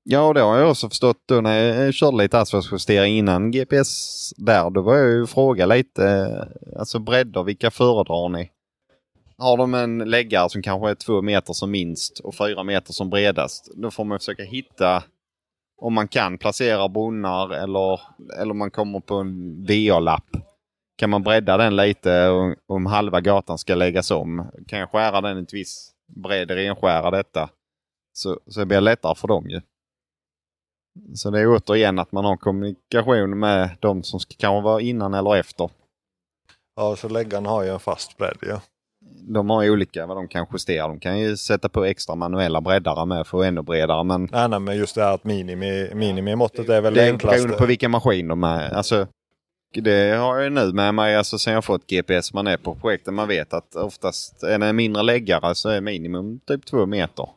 Ja, 0.03 0.33
det 0.33 0.41
har 0.41 0.57
jag 0.57 0.69
också 0.69 0.89
förstått 0.89 1.17
då 1.27 1.41
när 1.41 1.83
jag 1.83 1.93
körde 1.93 2.17
lite 2.17 2.39
asfaltsjustering 2.39 3.17
innan 3.17 3.51
GPS 3.51 4.33
där. 4.37 4.69
Då 4.69 4.81
var 4.81 4.95
jag 4.95 5.09
ju 5.09 5.27
fråga 5.27 5.65
lite, 5.65 6.07
eh, 6.07 6.79
alltså 6.79 6.99
bredder, 6.99 7.43
vilka 7.43 7.71
föredrar 7.71 8.29
ni? 8.29 8.51
Har 9.37 9.57
de 9.57 9.73
en 9.73 9.97
läggare 9.97 10.49
som 10.49 10.61
kanske 10.61 10.89
är 10.89 10.95
två 10.95 11.21
meter 11.21 11.53
som 11.53 11.71
minst 11.71 12.19
och 12.19 12.35
fyra 12.35 12.63
meter 12.63 12.93
som 12.93 13.09
bredast, 13.09 13.71
då 13.75 13.91
får 13.91 14.03
man 14.03 14.19
försöka 14.19 14.43
hitta 14.43 15.03
om 15.77 15.93
man 15.93 16.07
kan 16.07 16.37
placera 16.37 16.89
brunnar 16.89 17.49
eller, 17.49 18.01
eller 18.39 18.53
man 18.53 18.71
kommer 18.71 18.99
på 18.99 19.15
en 19.15 19.65
VA-lapp. 19.65 20.29
Kan 20.97 21.09
man 21.09 21.23
bredda 21.23 21.57
den 21.57 21.75
lite 21.75 22.29
om 22.67 22.85
halva 22.85 23.21
gatan 23.21 23.57
ska 23.57 23.75
läggas 23.75 24.11
om? 24.11 24.51
Kan 24.67 24.79
jag 24.79 24.91
skära 24.91 25.21
den 25.21 25.37
ett 25.37 25.53
viss 25.53 25.91
bredd, 26.07 26.51
renskära 26.51 27.11
detta? 27.11 27.49
Så, 28.13 28.39
så 28.47 28.59
det 28.59 28.65
blir 28.65 28.81
lättare 28.81 29.15
för 29.15 29.27
dem 29.27 29.49
ju. 29.49 29.61
Så 31.13 31.29
det 31.29 31.39
är 31.39 31.47
återigen 31.47 31.99
att 31.99 32.11
man 32.11 32.25
har 32.25 32.37
kommunikation 32.37 33.39
med 33.39 33.77
de 33.79 34.03
som 34.03 34.19
ska 34.19 34.35
kanske 34.37 34.63
vara 34.63 34.81
innan 34.81 35.13
eller 35.13 35.35
efter. 35.35 35.69
Ja, 36.75 36.95
så 36.95 37.09
läggaren 37.09 37.45
har 37.45 37.63
ju 37.63 37.69
en 37.69 37.79
fast 37.79 38.17
bredd 38.17 38.37
ja. 38.41 38.61
De 39.29 39.49
har 39.49 39.63
ju 39.63 39.71
olika 39.71 40.05
vad 40.05 40.17
de 40.17 40.27
kan 40.27 40.45
justera. 40.53 40.87
De 40.87 40.99
kan 40.99 41.19
ju 41.19 41.37
sätta 41.37 41.69
på 41.69 41.85
extra 41.85 42.15
manuella 42.15 42.61
breddare 42.61 43.05
med 43.05 43.27
för 43.27 43.39
att 43.39 43.45
ännu 43.45 43.61
bredare. 43.61 44.03
Men 44.03 44.29
nej, 44.31 44.49
nej, 44.49 44.59
men 44.59 44.77
just 44.77 44.95
det 44.95 45.03
här 45.03 45.13
att 45.13 45.23
minimi, 45.23 45.89
minimimåttet 45.93 46.69
är 46.69 46.81
väl 46.81 46.93
det 46.93 47.09
enklaste. 47.09 47.37
beroende 47.37 47.57
på 47.57 47.65
vilken 47.65 47.91
maskin 47.91 48.27
de 48.27 48.43
är. 48.43 48.73
Alltså, 48.73 49.07
det 49.73 50.17
har 50.17 50.37
jag 50.37 50.51
nu 50.51 50.73
med 50.73 50.93
mig 50.93 51.15
alltså, 51.15 51.39
sen 51.39 51.53
jag 51.53 51.65
fått 51.65 51.87
GPS. 51.87 52.33
Man 52.33 52.47
är 52.47 52.57
på 52.57 52.75
projekten. 52.75 53.13
Man 53.13 53.27
vet 53.27 53.53
att 53.53 53.75
oftast 53.75 54.43
är 54.43 54.59
det 54.59 54.65
en 54.65 54.75
mindre 54.75 55.03
läggare 55.03 55.55
så 55.55 55.69
är 55.69 55.81
minimum 55.81 56.39
typ 56.47 56.65
två 56.65 56.85
meter. 56.85 57.29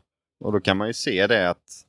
Och 0.45 0.53
då 0.53 0.61
kan 0.61 0.77
man 0.77 0.87
ju 0.87 0.95
se 0.95 1.27
det 1.27 1.51
att 1.51 1.85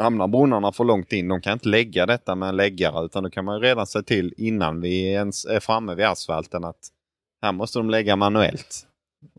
hamnar 0.00 0.28
brunnarna 0.28 0.72
för 0.72 0.84
långt 0.84 1.12
in, 1.12 1.28
de 1.28 1.40
kan 1.40 1.52
inte 1.52 1.68
lägga 1.68 2.06
detta 2.06 2.34
med 2.34 2.48
en 2.48 2.56
läggare 2.56 3.04
utan 3.04 3.22
då 3.22 3.30
kan 3.30 3.44
man 3.44 3.60
redan 3.60 3.86
se 3.86 4.02
till 4.02 4.34
innan 4.36 4.80
vi 4.80 5.12
ens 5.12 5.44
är 5.44 5.60
framme 5.60 5.94
vid 5.94 6.04
asfalten 6.04 6.64
att 6.64 6.88
här 7.42 7.52
måste 7.52 7.78
de 7.78 7.90
lägga 7.90 8.16
manuellt. 8.16 8.86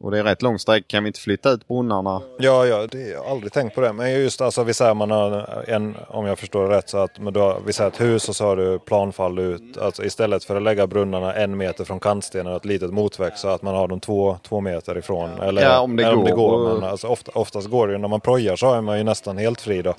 Och 0.02 0.12
det 0.12 0.20
är 0.20 0.24
rätt 0.24 0.42
lång 0.42 0.60
sträck. 0.60 0.88
Kan 0.88 1.04
vi 1.04 1.08
inte 1.08 1.20
flytta 1.20 1.50
ut 1.52 1.68
brunnarna? 1.68 2.22
Ja, 2.40 2.66
ja, 2.66 2.88
det, 2.88 3.08
jag 3.08 3.24
har 3.24 3.32
aldrig 3.32 3.54
tänkt 3.54 3.76
på 3.76 3.82
det. 3.82 3.94
Men 3.94 4.12
just 4.14 4.42
alltså, 4.42 4.64
vi 4.64 4.74
säger 4.74 4.94
man 4.94 5.12
har 5.12 5.64
en, 5.68 5.96
om 6.08 6.26
jag 6.26 6.40
förstår 6.40 6.70
det 6.70 6.78
rätt, 6.78 6.90
så 6.90 6.98
att 6.98 7.20
men 7.20 7.34
då, 7.34 7.62
vi 7.66 7.74
säger 7.74 7.92
ett 7.92 8.02
hus 8.02 8.30
och 8.30 8.36
så 8.36 8.46
har 8.46 8.56
du 8.56 8.80
planfall 8.80 9.40
ut. 9.40 9.78
Alltså 9.78 10.04
istället 10.04 10.44
för 10.44 10.56
att 10.56 10.64
lägga 10.64 10.88
brunnarna 10.88 11.34
en 11.34 11.58
meter 11.58 11.84
från 11.84 12.00
kantstenen 12.00 12.48
och 12.48 12.56
ett 12.56 12.66
litet 12.66 12.94
motväxt 12.94 13.40
så 13.40 13.48
att 13.48 13.62
man 13.62 13.76
har 13.76 13.88
dem 13.88 14.00
två, 14.00 14.38
två 14.44 14.62
meter 14.62 14.98
ifrån. 14.98 15.30
Eller, 15.30 15.62
Ja, 15.62 15.80
om 15.80 15.96
det 15.96 16.04
eller 16.04 16.16
går. 16.16 16.26
det 16.26 16.32
går 16.32 16.74
men 16.74 16.84
alltså, 16.84 17.08
ofta, 17.08 17.32
oftast 17.36 17.70
går 17.70 17.88
det 17.88 17.94
ju. 17.94 18.00
När 18.00 18.08
man 18.08 18.22
projar 18.22 18.56
så 18.56 18.74
är 18.74 18.82
man 18.82 18.98
ju 18.98 19.04
nästan 19.04 19.38
helt 19.38 19.62
fri 19.62 19.82
då. 19.82 19.94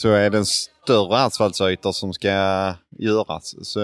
Så 0.00 0.08
är 0.08 0.30
det 0.30 0.38
en 0.38 0.46
större 0.46 1.16
asfaltsytor 1.16 1.92
som 1.92 2.12
ska 2.12 2.28
göras 2.98 3.54
så 3.62 3.80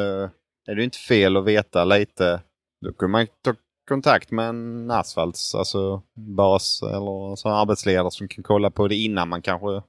är 0.67 0.75
det 0.77 0.85
inte 0.85 0.99
fel 0.99 1.37
att 1.37 1.45
veta 1.45 1.85
lite. 1.85 2.41
Då 2.87 2.93
kan 2.93 3.11
man 3.11 3.27
ta 3.45 3.55
kontakt 3.91 4.31
med 4.31 4.49
en 4.49 4.91
asfalts, 4.91 5.55
alltså 5.55 6.03
bas 6.37 6.83
eller 6.83 7.37
så 7.37 7.49
arbetsledare 7.49 8.11
som 8.11 8.29
kan 8.29 8.45
kolla 8.45 8.71
på 8.71 8.89
det 8.89 8.95
innan 8.95 9.29
man 9.29 9.43
kanske 9.43 9.83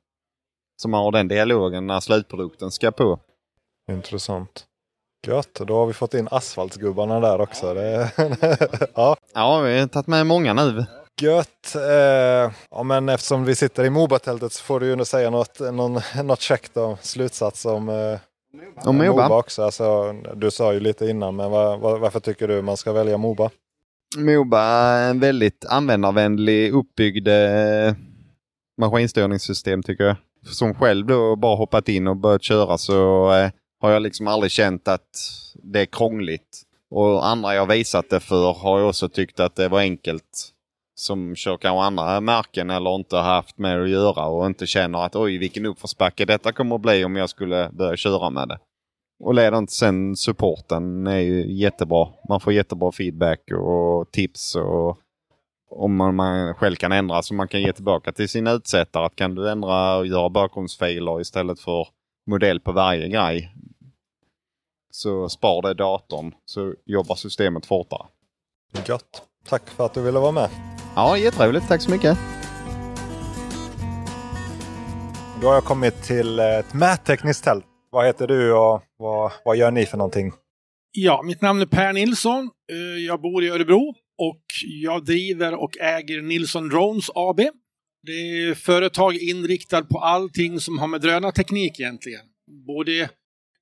som 0.81 0.93
har 0.93 1.11
den 1.11 1.27
dialogen 1.27 1.87
när 1.87 1.99
slutprodukten 1.99 2.71
ska 2.71 2.91
på. 2.91 3.19
Intressant. 3.91 4.65
Gött, 5.27 5.53
då 5.53 5.75
har 5.75 5.85
vi 5.85 5.93
fått 5.93 6.13
in 6.13 6.27
asfaltsgubbarna 6.31 7.19
där 7.19 7.41
också. 7.41 7.73
Det, 7.73 8.11
ja. 8.95 9.15
Ja, 9.33 9.59
vi 9.59 9.79
har 9.79 9.87
tagit 9.87 10.07
med 10.07 10.27
många 10.27 10.53
nu. 10.53 10.85
Gött! 11.21 11.75
Eh, 11.75 12.51
ja, 12.71 12.83
men 12.83 13.09
eftersom 13.09 13.45
vi 13.45 13.55
sitter 13.55 13.83
i 13.85 13.89
Moba-tältet 13.89 14.53
så 14.53 14.63
får 14.63 14.79
du 14.79 14.85
ju 14.85 14.95
nu 14.95 15.05
säga 15.05 15.29
något, 15.29 15.59
någon, 15.59 16.01
något 16.23 16.41
käckt 16.41 16.77
om 16.77 16.97
slutsats 17.01 17.65
om 17.65 17.89
eh, 17.89 18.19
Om 18.89 18.97
Moba. 18.97 19.37
också. 19.37 19.63
Alltså, 19.63 20.13
du 20.35 20.51
sa 20.51 20.73
ju 20.73 20.79
lite 20.79 21.05
innan, 21.07 21.35
men 21.35 21.51
var, 21.51 21.77
var, 21.77 21.97
varför 21.97 22.19
tycker 22.19 22.47
du 22.47 22.61
man 22.61 22.77
ska 22.77 22.93
välja 22.93 23.17
Moba? 23.17 23.49
Moba 24.17 24.61
är 24.61 25.09
en 25.09 25.19
väldigt 25.19 25.65
användarvänlig 25.65 26.73
uppbyggd 26.73 27.27
eh, 27.27 27.93
maskinstyrningssystem 28.77 29.83
tycker 29.83 30.03
jag. 30.03 30.15
Som 30.45 30.73
själv 30.73 31.05
då 31.05 31.35
bara 31.35 31.55
hoppat 31.55 31.89
in 31.89 32.07
och 32.07 32.17
börjat 32.17 32.43
köra 32.43 32.77
så 32.77 33.31
eh, 33.33 33.51
har 33.81 33.91
jag 33.91 34.01
liksom 34.01 34.27
aldrig 34.27 34.51
känt 34.51 34.87
att 34.87 35.09
det 35.63 35.81
är 35.81 35.85
krångligt. 35.85 36.61
Och 36.89 37.27
andra 37.27 37.55
jag 37.55 37.65
visat 37.65 38.09
det 38.09 38.19
för 38.19 38.53
har 38.53 38.79
jag 38.79 38.89
också 38.89 39.09
tyckt 39.09 39.39
att 39.39 39.55
det 39.55 39.67
var 39.67 39.79
enkelt. 39.79 40.49
Som 40.95 41.35
kör 41.35 41.57
kanske 41.57 41.83
andra 41.83 42.21
märken 42.21 42.69
eller 42.69 42.95
inte 42.95 43.15
har 43.15 43.23
haft 43.23 43.57
med 43.57 43.81
att 43.81 43.89
göra 43.89 44.25
och 44.25 44.45
inte 44.45 44.67
känner 44.67 45.05
att 45.05 45.15
oj 45.15 45.37
vilken 45.37 45.65
uppförsbacke 45.65 46.25
detta 46.25 46.51
kommer 46.51 46.75
att 46.75 46.81
bli 46.81 47.05
om 47.05 47.15
jag 47.15 47.29
skulle 47.29 47.69
börja 47.73 47.97
köra 47.97 48.29
med 48.29 48.47
det. 48.47 48.59
Och 49.23 49.33
ledan 49.33 49.67
sen 49.67 50.15
supporten 50.15 51.07
är 51.07 51.19
ju 51.19 51.53
jättebra. 51.53 52.07
Man 52.29 52.39
får 52.39 52.53
jättebra 52.53 52.91
feedback 52.91 53.39
och 53.51 54.11
tips 54.11 54.55
och 54.55 54.97
om 55.69 55.95
man, 55.95 56.15
man 56.15 56.53
själv 56.53 56.75
kan 56.75 56.91
ändra 56.91 57.21
så 57.21 57.33
man 57.33 57.47
kan 57.47 57.61
ge 57.61 57.73
tillbaka 57.73 58.11
till 58.11 58.29
sin 58.29 58.47
utsättare. 58.47 59.05
Att 59.05 59.15
kan 59.15 59.35
du 59.35 59.51
ändra 59.51 59.97
och 59.97 60.07
göra 60.07 60.29
bakgrundsfiler 60.29 61.21
istället 61.21 61.59
för 61.59 61.87
modell 62.27 62.59
på 62.59 62.71
varje 62.71 63.07
grej. 63.07 63.53
Så 64.91 65.29
spar 65.29 65.61
det 65.61 65.73
datorn 65.73 66.33
så 66.45 66.73
jobbar 66.85 67.15
systemet 67.15 67.65
fortare. 67.65 68.07
Gött! 68.87 69.23
Tack 69.49 69.69
för 69.69 69.85
att 69.85 69.93
du 69.93 70.01
ville 70.01 70.19
vara 70.19 70.31
med. 70.31 70.49
Ja, 70.95 71.17
jätteroligt. 71.17 71.67
Tack 71.67 71.81
så 71.81 71.91
mycket. 71.91 72.17
Då 75.41 75.47
har 75.47 75.53
jag 75.53 75.63
kommit 75.63 76.03
till 76.03 76.39
ett 76.39 76.73
mättekniskt 76.73 77.43
tält. 77.43 77.65
Vad 77.93 78.05
heter 78.05 78.27
du 78.27 78.53
och 78.53 78.83
vad, 78.97 79.31
vad 79.45 79.57
gör 79.57 79.71
ni 79.71 79.85
för 79.85 79.97
någonting? 79.97 80.31
Ja, 80.91 81.21
mitt 81.25 81.41
namn 81.41 81.61
är 81.61 81.65
Per 81.65 81.93
Nilsson. 81.93 82.49
Eh, 82.71 83.05
jag 83.05 83.21
bor 83.21 83.43
i 83.43 83.49
Örebro 83.49 83.95
och 84.17 84.43
jag 84.65 85.05
driver 85.05 85.53
och 85.53 85.77
äger 85.77 86.21
Nilsson 86.21 86.69
Drones 86.69 87.09
AB. 87.15 87.39
Det 88.03 88.11
är 88.11 88.53
företag 88.53 89.15
inriktat 89.15 89.89
på 89.89 89.99
allting 89.99 90.59
som 90.59 90.79
har 90.79 90.87
med 90.87 91.01
drönarteknik 91.01 91.79
egentligen. 91.79 92.21
Både 92.67 93.09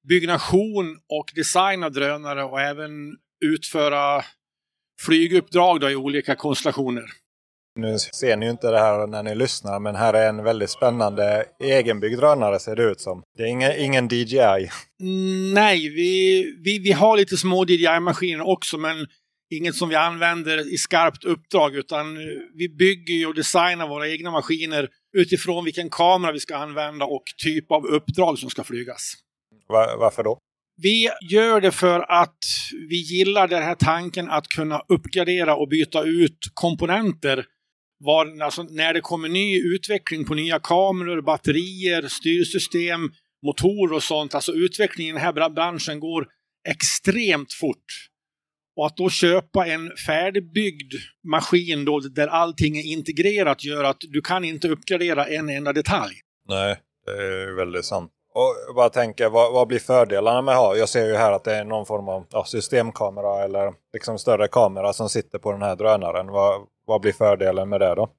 byggnation 0.10 1.00
och 1.10 1.32
design 1.36 1.84
av 1.84 1.92
drönare 1.92 2.44
och 2.44 2.62
även 2.62 3.18
utföra 3.46 4.22
flyguppdrag 5.06 5.80
då 5.80 5.90
i 5.90 5.96
olika 5.96 6.36
konstellationer. 6.36 7.06
Nu 7.76 7.98
ser 8.00 8.38
ni 8.38 8.46
ju 8.46 8.52
inte 8.52 8.72
det 8.72 8.80
här 8.80 9.08
när 9.08 9.24
ni 9.24 9.36
lyssnar, 9.36 9.80
men 9.80 9.96
här 9.96 10.14
är 10.14 10.30
en 10.30 10.44
väldigt 10.44 10.70
spännande 10.70 11.46
egenbyggd 11.64 12.20
drönare 12.20 12.60
ser 12.60 12.76
det 12.76 12.84
ut 12.84 13.02
som. 13.02 13.24
Det 13.38 13.44
är 13.44 13.48
ingen, 13.48 13.72
ingen 13.78 14.08
DJI. 14.08 14.70
Mm, 15.02 15.54
Nej, 15.54 15.90
vi, 15.90 16.44
vi, 16.64 16.80
vi 16.80 16.92
har 16.92 17.18
lite 17.18 17.38
små 17.38 17.66
DJI-maskiner 17.66 18.48
också, 18.48 18.78
men 18.78 19.08
inget 19.56 19.76
som 19.76 19.90
vi 19.90 19.96
använder 19.96 20.74
i 20.74 20.78
skarpt 20.78 21.24
uppdrag, 21.24 21.76
utan 21.76 22.18
eh, 22.18 22.24
vi 22.56 22.70
bygger 22.70 23.28
och 23.28 23.36
designar 23.36 23.88
våra 23.88 24.08
egna 24.10 24.32
maskiner 24.32 24.88
utifrån 25.18 25.66
vilken 25.66 25.90
kamera 25.90 26.32
vi 26.32 26.40
ska 26.40 26.56
använda 26.56 27.06
och 27.06 27.24
typ 27.44 27.72
av 27.72 27.86
uppdrag 27.86 28.40
som 28.40 28.50
ska 28.50 28.64
flygas. 28.64 29.14
Va- 29.70 29.96
varför 30.00 30.24
då? 30.24 30.40
Vi 30.82 31.10
gör 31.32 31.62
det 31.62 31.72
för 31.72 32.00
att 32.12 32.38
vi 32.90 32.96
gillar 32.96 33.48
den 33.48 33.64
här 33.64 33.76
tanken 33.76 34.30
att 34.30 34.48
kunna 34.48 34.82
uppgradera 34.88 35.56
och 35.56 35.68
byta 35.68 36.04
ut 36.04 36.38
komponenter 36.54 37.46
var, 38.00 38.44
alltså 38.44 38.64
när 38.64 38.94
det 38.94 39.02
kommer 39.02 39.30
ny 39.30 39.60
utveckling 39.76 40.26
på 40.26 40.34
nya 40.34 40.60
kameror, 40.60 41.22
batterier, 41.22 42.08
styrsystem, 42.08 43.12
motorer 43.46 43.96
och 43.96 44.04
sånt. 44.04 44.36
Alltså 44.36 44.52
utvecklingen 44.52 45.16
i 45.16 45.20
den 45.20 45.26
här 45.26 45.50
branschen 45.50 46.00
går 46.00 46.28
extremt 46.70 47.54
fort. 47.54 47.86
Och 48.76 48.86
att 48.86 48.98
då 48.98 49.10
köpa 49.10 49.68
en 49.68 49.92
färdigbyggd 50.08 50.94
maskin 51.28 51.86
då, 51.86 52.00
där 52.00 52.28
allting 52.28 52.78
är 52.78 52.84
integrerat 52.84 53.64
gör 53.64 53.84
att 53.84 53.98
du 54.00 54.22
kan 54.22 54.44
inte 54.44 54.68
uppgradera 54.68 55.26
en 55.26 55.50
enda 55.50 55.74
detalj. 55.74 56.16
Nej, 56.50 56.80
det 57.06 57.12
är 57.12 57.56
väldigt 57.56 57.86
sant. 57.86 58.12
Och 58.34 58.56
jag 58.68 58.76
bara 58.76 58.90
tänker, 58.90 59.30
vad, 59.30 59.54
vad 59.54 59.68
blir 59.68 59.80
fördelarna 59.80 60.42
med 60.42 60.54
att 60.54 60.60
ha? 60.60 60.76
Jag 60.76 60.90
ser 60.90 61.06
ju 61.06 61.16
här 61.16 61.32
att 61.32 61.44
det 61.44 61.56
är 61.56 61.64
någon 61.64 61.86
form 61.86 62.10
av 62.10 62.26
ja, 62.32 62.46
systemkamera 62.46 63.44
eller 63.44 63.74
liksom 63.94 64.20
större 64.20 64.48
kamera 64.48 64.94
som 64.94 65.10
sitter 65.10 65.40
på 65.40 65.52
den 65.52 65.62
här 65.62 65.76
drönaren. 65.76 66.28
Vad, 66.28 66.68
vad 66.90 67.02
blir 67.02 67.12
fördelen 67.12 67.70
med 67.70 67.82
det 67.82 67.96
då? 67.96 68.10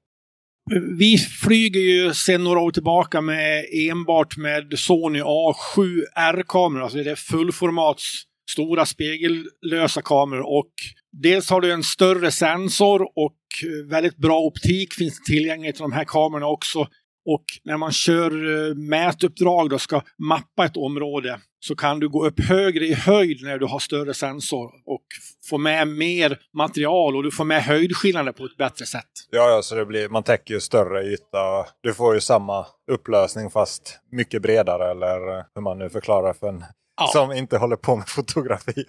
Vi 0.99 1.17
flyger 1.17 1.79
ju 1.79 2.13
sedan 2.13 2.43
några 2.43 2.59
år 2.59 2.71
tillbaka 2.71 3.21
med 3.21 3.65
enbart 3.89 4.37
med 4.37 4.79
Sony 4.79 5.21
A7 5.21 6.03
R-kameror, 6.15 6.83
alltså 6.83 6.97
det 6.97 7.11
är 7.11 7.15
fullformats 7.15 8.03
stora 8.51 8.85
spegellösa 8.85 10.01
kameror 10.01 10.59
och 10.59 10.71
dels 11.11 11.49
har 11.49 11.61
du 11.61 11.71
en 11.71 11.83
större 11.83 12.31
sensor 12.31 13.01
och 13.01 13.37
väldigt 13.89 14.17
bra 14.17 14.39
optik 14.39 14.93
finns 14.93 15.19
tillgängligt 15.23 15.75
till 15.75 15.81
de 15.83 15.91
här 15.91 16.05
kamerorna 16.05 16.47
också. 16.47 16.87
Och 17.25 17.43
när 17.63 17.77
man 17.77 17.91
kör 17.91 18.31
eh, 18.69 18.75
mätuppdrag 18.75 19.73
och 19.73 19.81
ska 19.81 20.01
mappa 20.17 20.65
ett 20.65 20.77
område 20.77 21.39
så 21.59 21.75
kan 21.75 21.99
du 21.99 22.09
gå 22.09 22.25
upp 22.25 22.39
högre 22.39 22.85
i 22.85 22.93
höjd 22.93 23.43
när 23.43 23.57
du 23.57 23.65
har 23.65 23.79
större 23.79 24.13
sensor 24.13 24.71
och 24.85 25.05
få 25.49 25.57
med 25.57 25.87
mer 25.87 26.39
material 26.53 27.15
och 27.15 27.23
du 27.23 27.31
får 27.31 27.45
med 27.45 27.63
höjdskillnader 27.63 28.31
på 28.31 28.45
ett 28.45 28.57
bättre 28.57 28.85
sätt. 28.85 29.09
Ja, 29.29 29.49
ja 29.49 29.61
så 29.61 29.75
det 29.75 29.85
blir, 29.85 30.09
man 30.09 30.23
täcker 30.23 30.53
ju 30.53 30.59
större 30.59 31.03
yta. 31.03 31.65
Du 31.81 31.93
får 31.93 32.13
ju 32.13 32.21
samma 32.21 32.65
upplösning 32.91 33.49
fast 33.49 33.99
mycket 34.11 34.41
bredare 34.41 34.91
eller 34.91 35.45
hur 35.55 35.61
man 35.61 35.77
nu 35.77 35.89
förklarar 35.89 36.33
för 36.33 36.49
en 36.49 36.63
ja. 37.01 37.07
som 37.13 37.31
inte 37.31 37.57
håller 37.57 37.75
på 37.75 37.95
med 37.95 38.07
fotografi. 38.09 38.85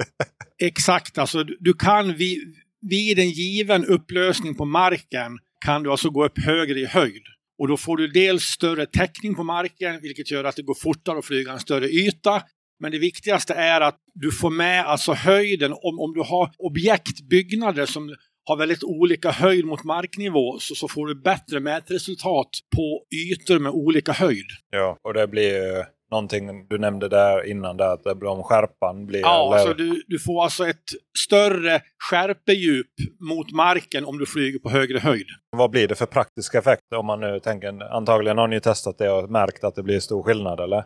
Exakt, 0.63 1.19
alltså 1.19 1.45
du 1.45 1.75
kan 1.75 2.15
vid, 2.15 2.57
vid 2.81 3.19
en 3.19 3.31
given 3.31 3.85
upplösning 3.85 4.55
på 4.55 4.65
marken 4.65 5.39
kan 5.65 5.83
du 5.83 5.91
alltså 5.91 6.11
gå 6.11 6.25
upp 6.25 6.39
högre 6.45 6.81
i 6.81 6.87
höjd. 6.87 7.23
Och 7.63 7.69
då 7.69 7.77
får 7.77 7.97
du 7.97 8.09
dels 8.09 8.43
större 8.43 8.87
täckning 8.87 9.35
på 9.35 9.45
marken, 9.45 10.01
vilket 10.01 10.31
gör 10.31 10.45
att 10.45 10.57
det 10.57 10.63
går 10.63 10.75
fortare 10.75 11.19
att 11.19 11.25
flyga 11.25 11.53
en 11.53 11.61
större 11.61 11.89
yta. 11.89 12.43
Men 12.81 12.93
det 12.93 12.99
viktigaste 12.99 13.55
är 13.55 13.81
att 13.81 13.99
du 14.15 14.33
får 14.33 14.51
med 14.51 14.87
alltså 14.87 15.13
höjden. 15.13 15.73
Om, 15.73 16.01
om 16.01 16.15
du 16.15 16.21
har 16.21 16.51
objektbyggnader 16.59 17.87
som 17.87 18.17
har 18.45 18.57
väldigt 18.57 18.85
olika 18.85 19.31
höjd 19.31 19.65
mot 19.65 19.85
marknivå 19.85 20.59
så, 20.59 20.75
så 20.75 20.89
får 20.89 21.07
du 21.07 21.15
bättre 21.15 21.61
mätresultat 21.61 22.49
på 22.77 23.03
ytor 23.31 23.59
med 23.59 23.73
olika 23.73 24.13
höjd. 24.13 24.47
Ja, 24.71 24.99
och 25.03 25.15
det 25.15 25.27
blir 25.27 25.87
någonting 26.13 26.67
du 26.69 26.79
nämnde 26.79 27.09
där 27.09 27.51
innan, 27.51 27.77
där, 27.77 27.93
att 27.93 28.07
om 28.07 28.43
skärpan 28.43 29.07
blir... 29.07 29.21
Ja, 29.21 29.47
eller... 29.47 29.57
alltså 29.57 29.75
du, 29.75 30.03
du 30.07 30.19
får 30.19 30.43
alltså 30.43 30.67
ett 30.67 30.85
större 31.27 31.81
skärpedjup 32.11 32.87
mot 33.21 33.53
marken 33.53 34.05
om 34.05 34.19
du 34.19 34.27
flyger 34.27 34.59
på 34.59 34.71
högre 34.71 34.99
höjd. 34.99 35.27
Vad 35.57 35.71
blir 35.71 35.89
det 35.89 35.95
för 35.95 36.07
praktiska 36.07 36.59
effekter 36.59 36.97
om 36.97 37.07
man 37.07 37.21
nu 37.21 37.41
tänker, 37.41 37.95
antagligen 37.97 38.39
har 38.39 38.49
ni 38.49 38.61
testat 38.61 38.99
det 38.99 39.11
och 39.11 39.31
märkt 39.31 39.65
att 39.65 39.75
det 39.75 39.83
blir 39.83 40.01
stor 40.01 40.23
skillnad 40.23 40.61
eller? 40.61 40.85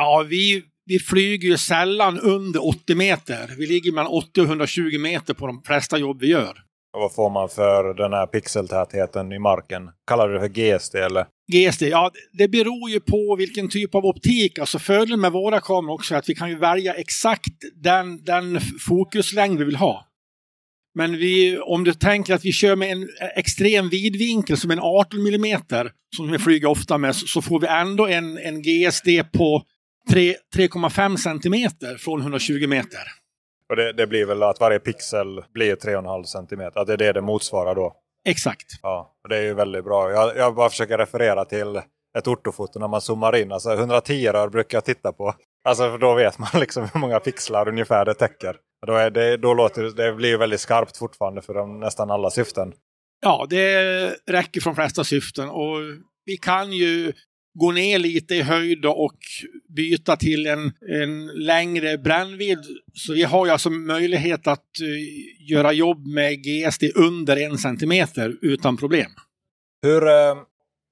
Ja, 0.00 0.24
vi, 0.28 0.62
vi 0.86 0.98
flyger 0.98 1.48
ju 1.48 1.56
sällan 1.56 2.20
under 2.20 2.66
80 2.66 2.94
meter. 2.94 3.54
Vi 3.58 3.66
ligger 3.66 3.92
mellan 3.92 4.12
80 4.12 4.40
och 4.40 4.46
120 4.46 4.98
meter 4.98 5.34
på 5.34 5.46
de 5.46 5.62
flesta 5.62 5.98
jobb 5.98 6.20
vi 6.20 6.26
gör. 6.26 6.65
Och 6.96 7.02
vad 7.02 7.14
får 7.14 7.30
man 7.30 7.48
för 7.48 7.94
den 7.94 8.12
här 8.12 8.26
pixeltätheten 8.26 9.32
i 9.32 9.38
marken? 9.38 9.90
Kallar 10.06 10.28
du 10.28 10.34
det 10.34 10.40
för 10.40 10.48
GSD 10.48 10.94
eller? 10.94 11.26
GSD, 11.52 11.82
ja 11.82 12.10
det 12.32 12.48
beror 12.48 12.90
ju 12.90 13.00
på 13.00 13.36
vilken 13.38 13.68
typ 13.68 13.94
av 13.94 14.04
optik. 14.04 14.58
Alltså 14.58 14.78
fördelen 14.78 15.20
med 15.20 15.32
våra 15.32 15.60
kameror 15.60 15.94
också 15.94 16.14
är 16.14 16.18
att 16.18 16.28
vi 16.28 16.34
kan 16.34 16.48
ju 16.48 16.58
välja 16.58 16.94
exakt 16.94 17.52
den, 17.74 18.24
den 18.24 18.60
fokuslängd 18.88 19.58
vi 19.58 19.64
vill 19.64 19.76
ha. 19.76 20.06
Men 20.94 21.16
vi, 21.16 21.58
om 21.58 21.84
du 21.84 21.94
tänker 21.94 22.34
att 22.34 22.44
vi 22.44 22.52
kör 22.52 22.76
med 22.76 22.92
en 22.92 23.08
extrem 23.36 23.88
vidvinkel 23.88 24.56
som 24.56 24.70
en 24.70 24.80
18 24.80 25.26
mm 25.26 25.60
som 26.16 26.32
vi 26.32 26.38
flyger 26.38 26.68
ofta 26.68 26.98
med, 26.98 27.16
så 27.16 27.42
får 27.42 27.60
vi 27.60 27.66
ändå 27.66 28.06
en, 28.06 28.38
en 28.38 28.62
GSD 28.62 29.08
på 29.32 29.62
3,5 30.10 31.16
cm 31.16 31.70
från 31.98 32.20
120 32.20 32.66
meter. 32.66 33.25
Och 33.70 33.76
det, 33.76 33.92
det, 33.92 34.06
blir 34.06 34.26
väl 34.26 34.42
att 34.42 34.60
varje 34.60 34.78
pixel 34.78 35.44
blir 35.54 35.76
3,5 35.76 36.22
cm? 36.24 36.70
Att 36.74 36.86
det 36.86 36.92
är 36.92 36.96
det 36.96 37.12
det 37.12 37.20
motsvarar 37.20 37.74
då? 37.74 37.96
Exakt. 38.28 38.66
Ja, 38.82 39.14
det 39.28 39.36
är 39.36 39.42
ju 39.42 39.54
väldigt 39.54 39.84
bra. 39.84 40.10
Jag, 40.10 40.36
jag 40.36 40.54
bara 40.54 40.68
försöker 40.68 40.98
referera 40.98 41.44
till 41.44 41.80
ett 42.18 42.26
ortofoto 42.26 42.78
när 42.78 42.88
man 42.88 43.00
zoomar 43.00 43.36
in. 43.36 43.52
Alltså 43.52 43.72
110 43.72 44.28
rör 44.32 44.48
brukar 44.48 44.76
jag 44.76 44.84
titta 44.84 45.12
på. 45.12 45.34
Alltså 45.64 45.90
för 45.90 45.98
då 45.98 46.14
vet 46.14 46.38
man 46.38 46.48
liksom 46.60 46.88
hur 46.92 47.00
många 47.00 47.20
pixlar 47.20 47.68
ungefär 47.68 48.04
det 48.04 48.14
täcker. 48.14 48.56
Då, 48.86 48.92
är 48.92 49.10
det, 49.10 49.36
då 49.36 49.54
låter 49.54 49.82
det, 49.82 50.12
blir 50.12 50.38
väldigt 50.38 50.60
skarpt 50.60 50.96
fortfarande 50.96 51.42
för 51.42 51.54
de, 51.54 51.80
nästan 51.80 52.10
alla 52.10 52.30
syften. 52.30 52.72
Ja, 53.20 53.46
det 53.50 54.08
räcker 54.30 54.60
för 54.60 54.70
de 54.70 54.74
flesta 54.74 55.04
syften. 55.04 55.48
Och 55.48 55.76
vi 56.24 56.36
kan 56.36 56.72
ju 56.72 57.12
gå 57.58 57.72
ner 57.72 57.98
lite 57.98 58.34
i 58.34 58.42
höjd 58.42 58.86
och 58.86 59.18
byta 59.68 60.16
till 60.16 60.46
en, 60.46 60.72
en 61.00 61.26
längre 61.26 61.98
brännvidd. 61.98 62.64
Så 62.94 63.12
vi 63.12 63.22
har 63.22 63.46
ju 63.46 63.52
alltså 63.52 63.70
möjlighet 63.70 64.46
att 64.46 64.64
uh, 64.82 65.50
göra 65.50 65.72
jobb 65.72 66.06
med 66.06 66.44
GSD 66.44 66.84
under 66.94 67.36
en 67.36 67.58
centimeter 67.58 68.36
utan 68.42 68.76
problem. 68.76 69.10
Hur, 69.82 70.02
uh, 70.02 70.36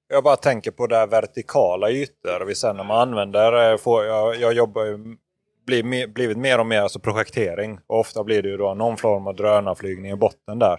jag 0.08 0.24
bara 0.24 0.36
tänker 0.36 0.70
på 0.70 0.86
det 0.86 1.06
vertikala 1.06 1.90
ytor. 1.90 2.44
Vi 2.46 2.54
sen 2.54 2.76
när 2.76 2.84
man 2.84 3.08
använder, 3.08 3.72
uh, 3.72 3.78
får, 3.78 4.04
jag, 4.04 4.36
jag 4.40 4.52
jobbar 4.52 4.84
ju, 4.84 4.98
blir, 5.66 6.06
blivit 6.06 6.38
mer 6.38 6.60
och 6.60 6.66
mer 6.66 6.80
alltså 6.80 6.98
projektering. 6.98 7.78
Och 7.86 8.00
ofta 8.00 8.24
blir 8.24 8.42
det 8.42 8.48
ju 8.48 8.56
då 8.56 8.74
någon 8.74 8.96
form 8.96 9.26
av 9.26 9.36
drönarflygning 9.36 10.12
i 10.12 10.16
botten 10.16 10.58
där. 10.58 10.78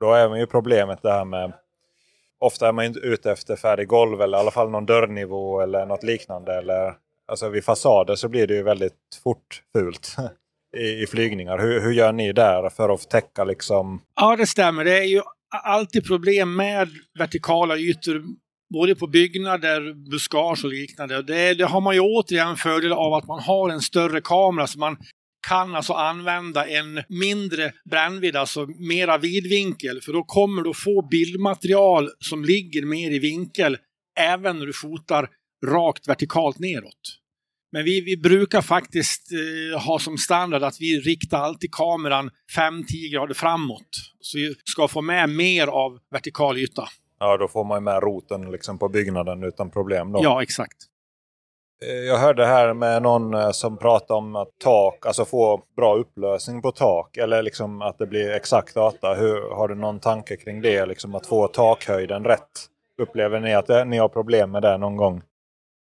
Då 0.00 0.12
är 0.12 0.36
ju 0.36 0.46
problemet 0.46 1.02
det 1.02 1.12
här 1.12 1.24
med 1.24 1.52
ofta 2.44 2.68
är 2.68 2.72
man 2.72 2.84
inte 2.84 3.00
ute 3.00 3.32
efter 3.32 3.56
färdig 3.56 3.88
golv 3.88 4.20
eller 4.20 4.38
i 4.38 4.40
alla 4.40 4.50
fall 4.50 4.70
någon 4.70 4.86
dörrnivå 4.86 5.60
eller 5.60 5.86
något 5.86 6.02
liknande. 6.02 6.54
Eller, 6.54 6.94
alltså 7.28 7.48
vid 7.48 7.64
fasader 7.64 8.14
så 8.14 8.28
blir 8.28 8.46
det 8.46 8.54
ju 8.54 8.62
väldigt 8.62 8.98
fort 9.22 9.62
fult 9.76 10.16
i, 10.76 11.02
i 11.02 11.06
flygningar. 11.06 11.58
Hur, 11.58 11.80
hur 11.80 11.92
gör 11.92 12.12
ni 12.12 12.32
där 12.32 12.70
för 12.70 12.88
att 12.88 13.10
täcka 13.10 13.44
liksom? 13.44 14.00
Ja, 14.20 14.36
det 14.36 14.46
stämmer. 14.46 14.84
Det 14.84 14.98
är 14.98 15.04
ju 15.04 15.22
alltid 15.62 16.06
problem 16.06 16.56
med 16.56 16.88
vertikala 17.18 17.76
ytor 17.76 18.22
både 18.72 18.94
på 18.94 19.06
byggnader, 19.06 20.10
buskage 20.10 20.64
och 20.64 20.70
liknande. 20.70 21.22
Det, 21.22 21.54
det, 21.54 21.64
har 21.64 21.80
man 21.80 21.94
ju 21.94 22.00
återigen 22.00 22.56
fördel 22.56 22.92
av 22.92 23.14
att 23.14 23.26
man 23.26 23.40
har 23.40 23.70
en 23.70 23.80
större 23.80 24.20
kamera 24.20 24.66
så 24.66 24.78
man 24.78 24.96
kan 25.48 25.74
alltså 25.74 25.92
använda 25.92 26.68
en 26.68 27.02
mindre 27.08 27.72
brännvidd, 27.90 28.36
alltså 28.36 28.66
mera 28.66 29.18
vidvinkel, 29.18 30.00
för 30.00 30.12
då 30.12 30.24
kommer 30.24 30.62
du 30.62 30.74
få 30.74 31.08
bildmaterial 31.10 32.10
som 32.18 32.44
ligger 32.44 32.86
mer 32.86 33.10
i 33.10 33.18
vinkel 33.18 33.76
även 34.18 34.58
när 34.58 34.66
du 34.66 34.72
fotar 34.72 35.28
rakt 35.66 36.08
vertikalt 36.08 36.58
neråt. 36.58 37.20
Men 37.72 37.84
vi, 37.84 38.00
vi 38.00 38.16
brukar 38.16 38.62
faktiskt 38.62 39.32
eh, 39.32 39.80
ha 39.80 39.98
som 39.98 40.18
standard 40.18 40.62
att 40.62 40.80
vi 40.80 41.00
riktar 41.00 41.38
alltid 41.38 41.72
kameran 41.72 42.30
5-10 42.56 43.12
grader 43.12 43.34
framåt. 43.34 43.88
Så 44.20 44.38
vi 44.38 44.54
ska 44.64 44.88
få 44.88 45.02
med 45.02 45.28
mer 45.30 45.66
av 45.66 45.98
vertikal 46.10 46.58
yta. 46.58 46.88
Ja, 47.18 47.36
då 47.36 47.48
får 47.48 47.64
man 47.64 47.84
med 47.84 48.02
roten 48.02 48.50
liksom 48.50 48.78
på 48.78 48.88
byggnaden 48.88 49.44
utan 49.44 49.70
problem. 49.70 50.12
Då. 50.12 50.20
Ja, 50.22 50.42
exakt. 50.42 50.76
Eh, 51.82 51.94
jag 51.94 52.18
hörde 52.18 52.46
här 52.46 52.74
med 52.74 53.02
någon 53.02 53.34
eh, 53.34 53.50
som 53.50 53.78
pratade 53.78 54.18
om 54.18 54.36
att 54.36 54.48
tak, 54.64 55.06
alltså 55.06 55.24
få 55.24 55.62
bra 55.76 55.96
upplösning 55.96 56.62
på 56.62 56.72
tak 56.72 57.16
eller 57.16 57.42
liksom 57.42 57.82
att 57.82 57.98
det 57.98 58.06
blir 58.06 58.30
exakt 58.30 58.74
data. 58.74 59.14
Hur, 59.14 59.54
har 59.56 59.68
du 59.68 59.74
någon 59.74 60.00
tanke 60.00 60.36
kring 60.36 60.62
det? 60.62 60.86
Liksom 60.86 61.14
att 61.14 61.26
få 61.26 61.48
takhöjden 61.48 62.24
rätt? 62.24 62.68
Upplever 63.02 63.40
ni 63.40 63.54
att 63.54 63.66
det, 63.66 63.84
ni 63.84 63.98
har 63.98 64.08
problem 64.08 64.50
med 64.50 64.62
det 64.62 64.78
någon 64.78 64.96
gång? 64.96 65.22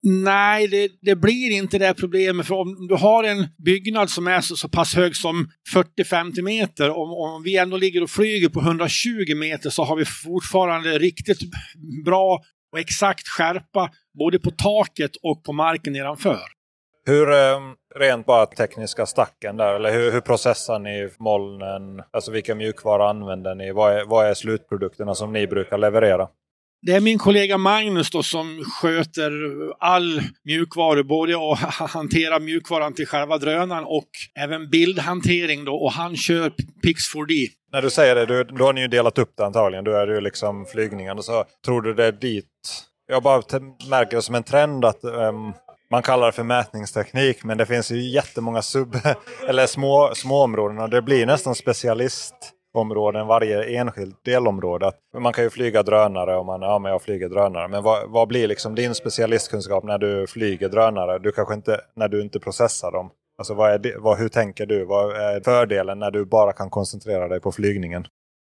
Nej, 0.03 0.67
det, 0.67 0.89
det, 1.01 1.15
blir 1.15 1.51
inte 1.51 1.77
det 1.77 1.93
problemet. 1.93 2.47
För 2.47 2.55
om 2.55 2.87
du 2.87 2.95
har 2.95 3.23
en 3.23 3.47
byggnad 3.65 4.09
som 4.09 4.27
är 4.27 4.41
så, 4.41 4.55
så 4.55 4.69
pass 4.69 4.95
hög 4.95 5.15
som 5.15 5.47
40-50 5.75 6.41
meter, 6.41 6.89
om, 6.89 7.13
om 7.13 7.43
vi 7.43 7.57
ändå 7.57 7.77
ligger 7.77 8.03
och 8.03 8.09
flyger 8.09 8.49
på 8.49 8.59
120 8.59 9.35
meter 9.35 9.69
så 9.69 9.83
har 9.83 9.95
vi 9.95 10.05
fortfarande 10.05 10.99
riktigt 10.99 11.39
bra 12.05 12.41
och 12.71 12.79
exakt 12.79 13.27
skärpa 13.27 13.89
både 14.19 14.39
på 14.39 14.51
taket 14.51 15.11
och 15.23 15.43
på 15.43 15.53
marken 15.53 15.93
nedanför. 15.93 16.43
Hur, 17.05 17.31
eh, 17.31 17.59
rent 17.95 18.25
bara 18.25 18.45
tekniska 18.45 19.05
stacken 19.05 19.57
där, 19.57 19.75
eller 19.75 19.91
hur, 19.91 20.11
hur 20.11 20.21
processar 20.21 20.79
ni 20.79 21.09
molnen? 21.19 22.03
Alltså 22.11 22.31
vilka 22.31 22.55
mjukvara 22.55 23.09
använder 23.09 23.55
ni? 23.55 23.71
Vad 23.71 23.93
är, 23.93 24.05
vad 24.05 24.25
är 24.25 24.33
slutprodukterna 24.33 25.15
som 25.15 25.33
ni 25.33 25.47
brukar 25.47 25.77
leverera? 25.77 26.27
Det 26.81 26.91
är 26.91 26.99
min 26.99 27.17
kollega 27.17 27.57
Magnus 27.57 28.11
då 28.11 28.23
som 28.23 28.63
sköter 28.81 29.31
all 29.79 30.21
mjukvara, 30.43 31.03
både 31.03 31.33
att 31.51 31.59
hantera 31.91 32.39
mjukvaran 32.39 32.93
till 32.93 33.07
själva 33.07 33.37
drönaren 33.37 33.83
och 33.83 34.09
även 34.35 34.69
bildhantering 34.69 35.65
då 35.65 35.75
och 35.75 35.91
han 35.91 36.15
kör 36.15 36.49
Pix4D. 36.83 37.47
När 37.71 37.81
du 37.81 37.89
säger 37.89 38.15
det, 38.15 38.25
du, 38.25 38.43
då 38.43 38.65
har 38.65 38.73
ni 38.73 38.81
ju 38.81 38.87
delat 38.87 39.17
upp 39.17 39.33
det 39.37 39.45
antagligen. 39.45 39.85
Då 39.85 39.91
är 39.91 40.07
det 40.07 40.13
ju 40.13 40.21
liksom 40.21 40.65
flygningen. 40.65 41.23
Så 41.23 41.45
tror 41.65 41.81
du 41.81 41.93
det 41.93 42.05
är 42.05 42.11
dit? 42.11 42.45
Jag 43.11 43.23
bara 43.23 43.41
märker 43.89 44.15
det 44.15 44.21
som 44.21 44.35
en 44.35 44.43
trend 44.43 44.85
att 44.85 45.03
um, 45.03 45.53
man 45.91 46.01
kallar 46.01 46.25
det 46.25 46.31
för 46.31 46.43
mätningsteknik 46.43 47.43
men 47.43 47.57
det 47.57 47.65
finns 47.65 47.91
ju 47.91 48.09
jättemånga 48.09 48.61
sub 48.61 48.95
eller 49.47 49.67
små, 49.67 50.11
små 50.15 50.43
områden 50.43 50.79
och 50.79 50.89
det 50.89 51.01
blir 51.01 51.25
nästan 51.25 51.55
specialist 51.55 52.35
områden, 52.73 53.27
varje 53.27 53.79
enskilt 53.79 54.25
delområde. 54.25 54.91
Man 55.19 55.33
kan 55.33 55.43
ju 55.43 55.49
flyga 55.49 55.83
drönare 55.83 56.37
om 56.37 56.45
man, 56.45 56.61
ja 56.61 56.79
men 56.79 56.91
jag 56.91 57.01
flyger 57.01 57.29
drönare. 57.29 57.67
Men 57.67 57.83
vad, 57.83 58.11
vad 58.11 58.27
blir 58.27 58.47
liksom 58.47 58.75
din 58.75 58.95
specialistkunskap 58.95 59.83
när 59.83 59.97
du 59.97 60.27
flyger 60.27 60.69
drönare? 60.69 61.19
Du 61.19 61.31
kanske 61.31 61.53
inte, 61.53 61.81
när 61.95 62.07
du 62.07 62.21
inte 62.21 62.39
processar 62.39 62.91
dem. 62.91 63.11
Alltså 63.37 63.53
vad 63.53 63.71
är 63.71 63.79
det, 63.79 63.95
vad, 63.97 64.17
hur 64.17 64.29
tänker 64.29 64.65
du? 64.65 64.85
Vad 64.85 65.15
är 65.15 65.41
fördelen 65.41 65.99
när 65.99 66.11
du 66.11 66.25
bara 66.25 66.53
kan 66.53 66.69
koncentrera 66.69 67.27
dig 67.27 67.41
på 67.41 67.51
flygningen? 67.51 68.05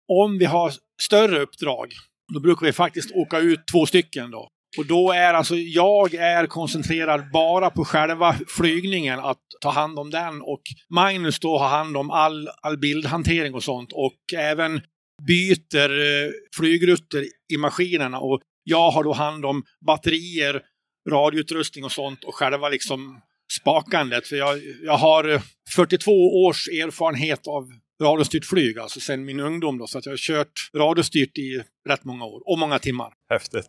om 0.07 0.37
vi 0.37 0.45
har 0.45 0.73
större 1.01 1.39
uppdrag, 1.39 1.87
då 2.33 2.39
brukar 2.39 2.65
vi 2.65 2.73
faktiskt 2.73 3.11
åka 3.11 3.39
ut 3.39 3.59
två 3.71 3.85
stycken 3.85 4.31
då. 4.31 4.49
Och 4.77 4.85
då 4.85 5.11
är 5.11 5.33
alltså, 5.33 5.55
jag 5.55 6.13
är 6.13 6.47
koncentrerad 6.47 7.31
bara 7.31 7.69
på 7.69 7.85
själva 7.85 8.35
flygningen, 8.57 9.19
att 9.19 9.41
ta 9.61 9.69
hand 9.69 9.99
om 9.99 10.09
den. 10.09 10.41
Och 10.41 10.61
Magnus 10.89 11.39
då 11.39 11.57
har 11.57 11.69
hand 11.69 11.97
om 11.97 12.11
all, 12.11 12.49
all 12.61 12.77
bildhantering 12.77 13.53
och 13.53 13.63
sånt. 13.63 13.89
Och 13.93 14.33
även 14.37 14.81
byter 15.27 15.99
eh, 15.99 16.31
flygrutter 16.57 17.25
i 17.53 17.57
maskinerna. 17.57 18.19
Och 18.19 18.41
jag 18.63 18.91
har 18.91 19.03
då 19.03 19.13
hand 19.13 19.45
om 19.45 19.63
batterier, 19.85 20.61
radioutrustning 21.09 21.85
och 21.85 21.91
sånt 21.91 22.23
och 22.23 22.35
själva 22.35 22.69
liksom 22.69 23.21
spakandet. 23.61 24.27
För 24.27 24.35
jag, 24.35 24.59
jag 24.83 24.97
har 24.97 25.29
eh, 25.29 25.41
42 25.75 26.11
års 26.45 26.67
erfarenhet 26.67 27.47
av 27.47 27.67
radiostyrt 28.03 28.45
flyg, 28.45 28.79
alltså 28.79 28.99
sedan 28.99 29.25
min 29.25 29.39
ungdom. 29.39 29.77
Då, 29.77 29.87
så 29.87 29.97
att 29.97 30.05
jag 30.05 30.13
har 30.13 30.17
kört 30.17 30.69
radiostyrt 30.75 31.37
i 31.37 31.63
rätt 31.89 32.03
många 32.03 32.25
år 32.25 32.41
och 32.45 32.59
många 32.59 32.79
timmar. 32.79 33.13
Häftigt. 33.29 33.67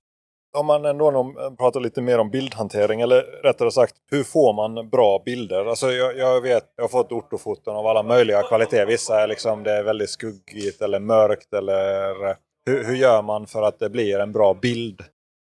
Om 0.57 0.67
man 0.67 0.85
ändå 0.85 1.35
pratar 1.59 1.81
lite 1.81 2.03
mer 2.03 2.19
om 2.19 2.31
bildhantering, 2.31 3.01
eller 3.01 3.23
rättare 3.43 3.71
sagt, 3.71 3.95
hur 4.11 4.25
får 4.25 4.53
man 4.55 4.91
bra 4.91 5.23
bilder? 5.25 5.65
Alltså 5.65 5.91
jag, 5.91 6.19
jag 6.19 6.41
vet, 6.41 6.65
jag 6.77 6.85
har 6.85 6.89
fått 6.89 7.13
ortofoton 7.13 7.77
av 7.77 7.87
alla 7.87 8.03
möjliga 8.03 8.43
kvaliteter. 8.43 8.87
Vissa 8.87 9.23
är 9.23 9.29
liksom, 9.29 9.63
det 9.63 9.73
är 9.73 9.83
väldigt 9.83 10.11
skuggigt 10.11 10.83
eller 10.83 11.01
mörkt 11.01 11.55
eller... 11.55 12.49
Hur, 12.67 12.85
hur 12.85 12.97
gör 12.97 13.23
man 13.23 13.47
för 13.47 13.63
att 13.63 13.79
det 13.79 13.91
blir 13.91 14.19
en 14.19 14.33
bra 14.33 14.55
bild? 14.55 15.01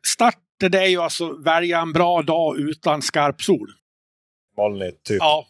Starten 0.07 0.81
är 0.81 0.87
ju 0.87 0.99
alltså 0.99 1.33
välja 1.33 1.81
en 1.81 1.93
bra 1.93 2.23
dag 2.23 2.59
utan 2.59 3.03
skarp 3.03 3.43
sol. 3.43 3.69
Molnigt, 4.57 5.03
typ? 5.03 5.19
Ja. 5.21 5.47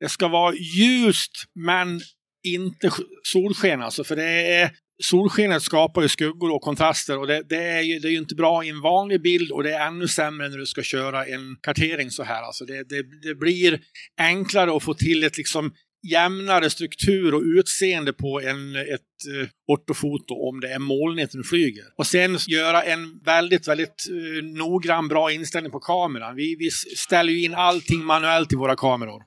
Det 0.00 0.08
ska 0.08 0.28
vara 0.28 0.54
ljust, 0.54 1.32
men 1.54 2.00
inte 2.44 2.90
solsken 3.22 3.82
alltså, 3.82 4.04
för 4.04 4.16
det 4.16 4.54
är 4.54 4.70
solskenet 5.02 5.62
skapar 5.62 6.02
ju 6.02 6.08
skuggor 6.08 6.54
och 6.54 6.62
kontraster 6.62 7.18
och 7.18 7.26
det, 7.26 7.42
det, 7.48 7.62
är 7.62 7.80
ju, 7.80 7.98
det 7.98 8.08
är 8.08 8.12
ju 8.12 8.18
inte 8.18 8.34
bra 8.34 8.64
i 8.64 8.68
en 8.68 8.80
vanlig 8.80 9.22
bild 9.22 9.50
och 9.50 9.62
det 9.62 9.72
är 9.72 9.86
ännu 9.86 10.08
sämre 10.08 10.48
när 10.48 10.58
du 10.58 10.66
ska 10.66 10.82
köra 10.82 11.26
en 11.26 11.56
kartering 11.62 12.10
så 12.10 12.22
här. 12.22 12.42
Alltså 12.42 12.64
det, 12.64 12.88
det, 12.88 13.02
det 13.28 13.34
blir 13.34 13.80
enklare 14.20 14.76
att 14.76 14.82
få 14.82 14.94
till 14.94 15.24
ett 15.24 15.36
liksom 15.36 15.72
jämnare 16.10 16.70
struktur 16.70 17.34
och 17.34 17.42
utseende 17.42 18.12
på 18.12 18.40
en, 18.40 18.76
ett 18.76 19.40
eh, 19.40 19.48
ortofoto 19.66 20.34
om 20.34 20.60
det 20.60 20.72
är 20.72 20.78
molnigt 20.78 21.34
när 21.34 21.42
du 21.42 21.48
flyger. 21.48 21.84
Och 21.96 22.06
sen 22.06 22.38
göra 22.48 22.82
en 22.82 23.20
väldigt, 23.24 23.68
väldigt 23.68 24.08
eh, 24.10 24.44
noggrann, 24.44 25.08
bra 25.08 25.32
inställning 25.32 25.72
på 25.72 25.80
kameran. 25.80 26.36
Vi, 26.36 26.56
vi 26.58 26.70
ställer 26.96 27.32
ju 27.32 27.44
in 27.44 27.54
allting 27.54 28.04
manuellt 28.04 28.52
i 28.52 28.56
våra 28.56 28.76
kameror. 28.76 29.22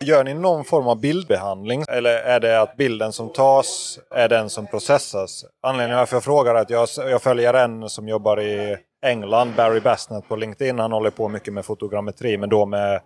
Gör 0.00 0.24
ni 0.24 0.34
någon 0.34 0.64
form 0.64 0.86
av 0.86 1.00
bildbehandling? 1.00 1.84
Eller 1.88 2.14
är 2.14 2.40
det 2.40 2.60
att 2.60 2.76
bilden 2.76 3.12
som 3.12 3.32
tas 3.32 3.98
är 4.10 4.28
den 4.28 4.50
som 4.50 4.66
processas? 4.66 5.44
Anledningen 5.62 5.98
varför 5.98 6.16
jag 6.16 6.24
frågar 6.24 6.54
är 6.54 6.60
att 6.60 6.70
jag, 6.70 6.88
jag 6.96 7.22
följer 7.22 7.54
en 7.54 7.88
som 7.88 8.08
jobbar 8.08 8.40
i 8.40 8.76
England, 9.06 9.52
Barry 9.56 9.80
Bassnett 9.80 10.28
på 10.28 10.36
LinkedIn. 10.36 10.78
Han 10.78 10.92
håller 10.92 11.10
på 11.10 11.28
mycket 11.28 11.54
med 11.54 11.64
fotogrammetri, 11.64 12.38
men 12.38 12.48
då 12.48 12.66
med 12.66 13.00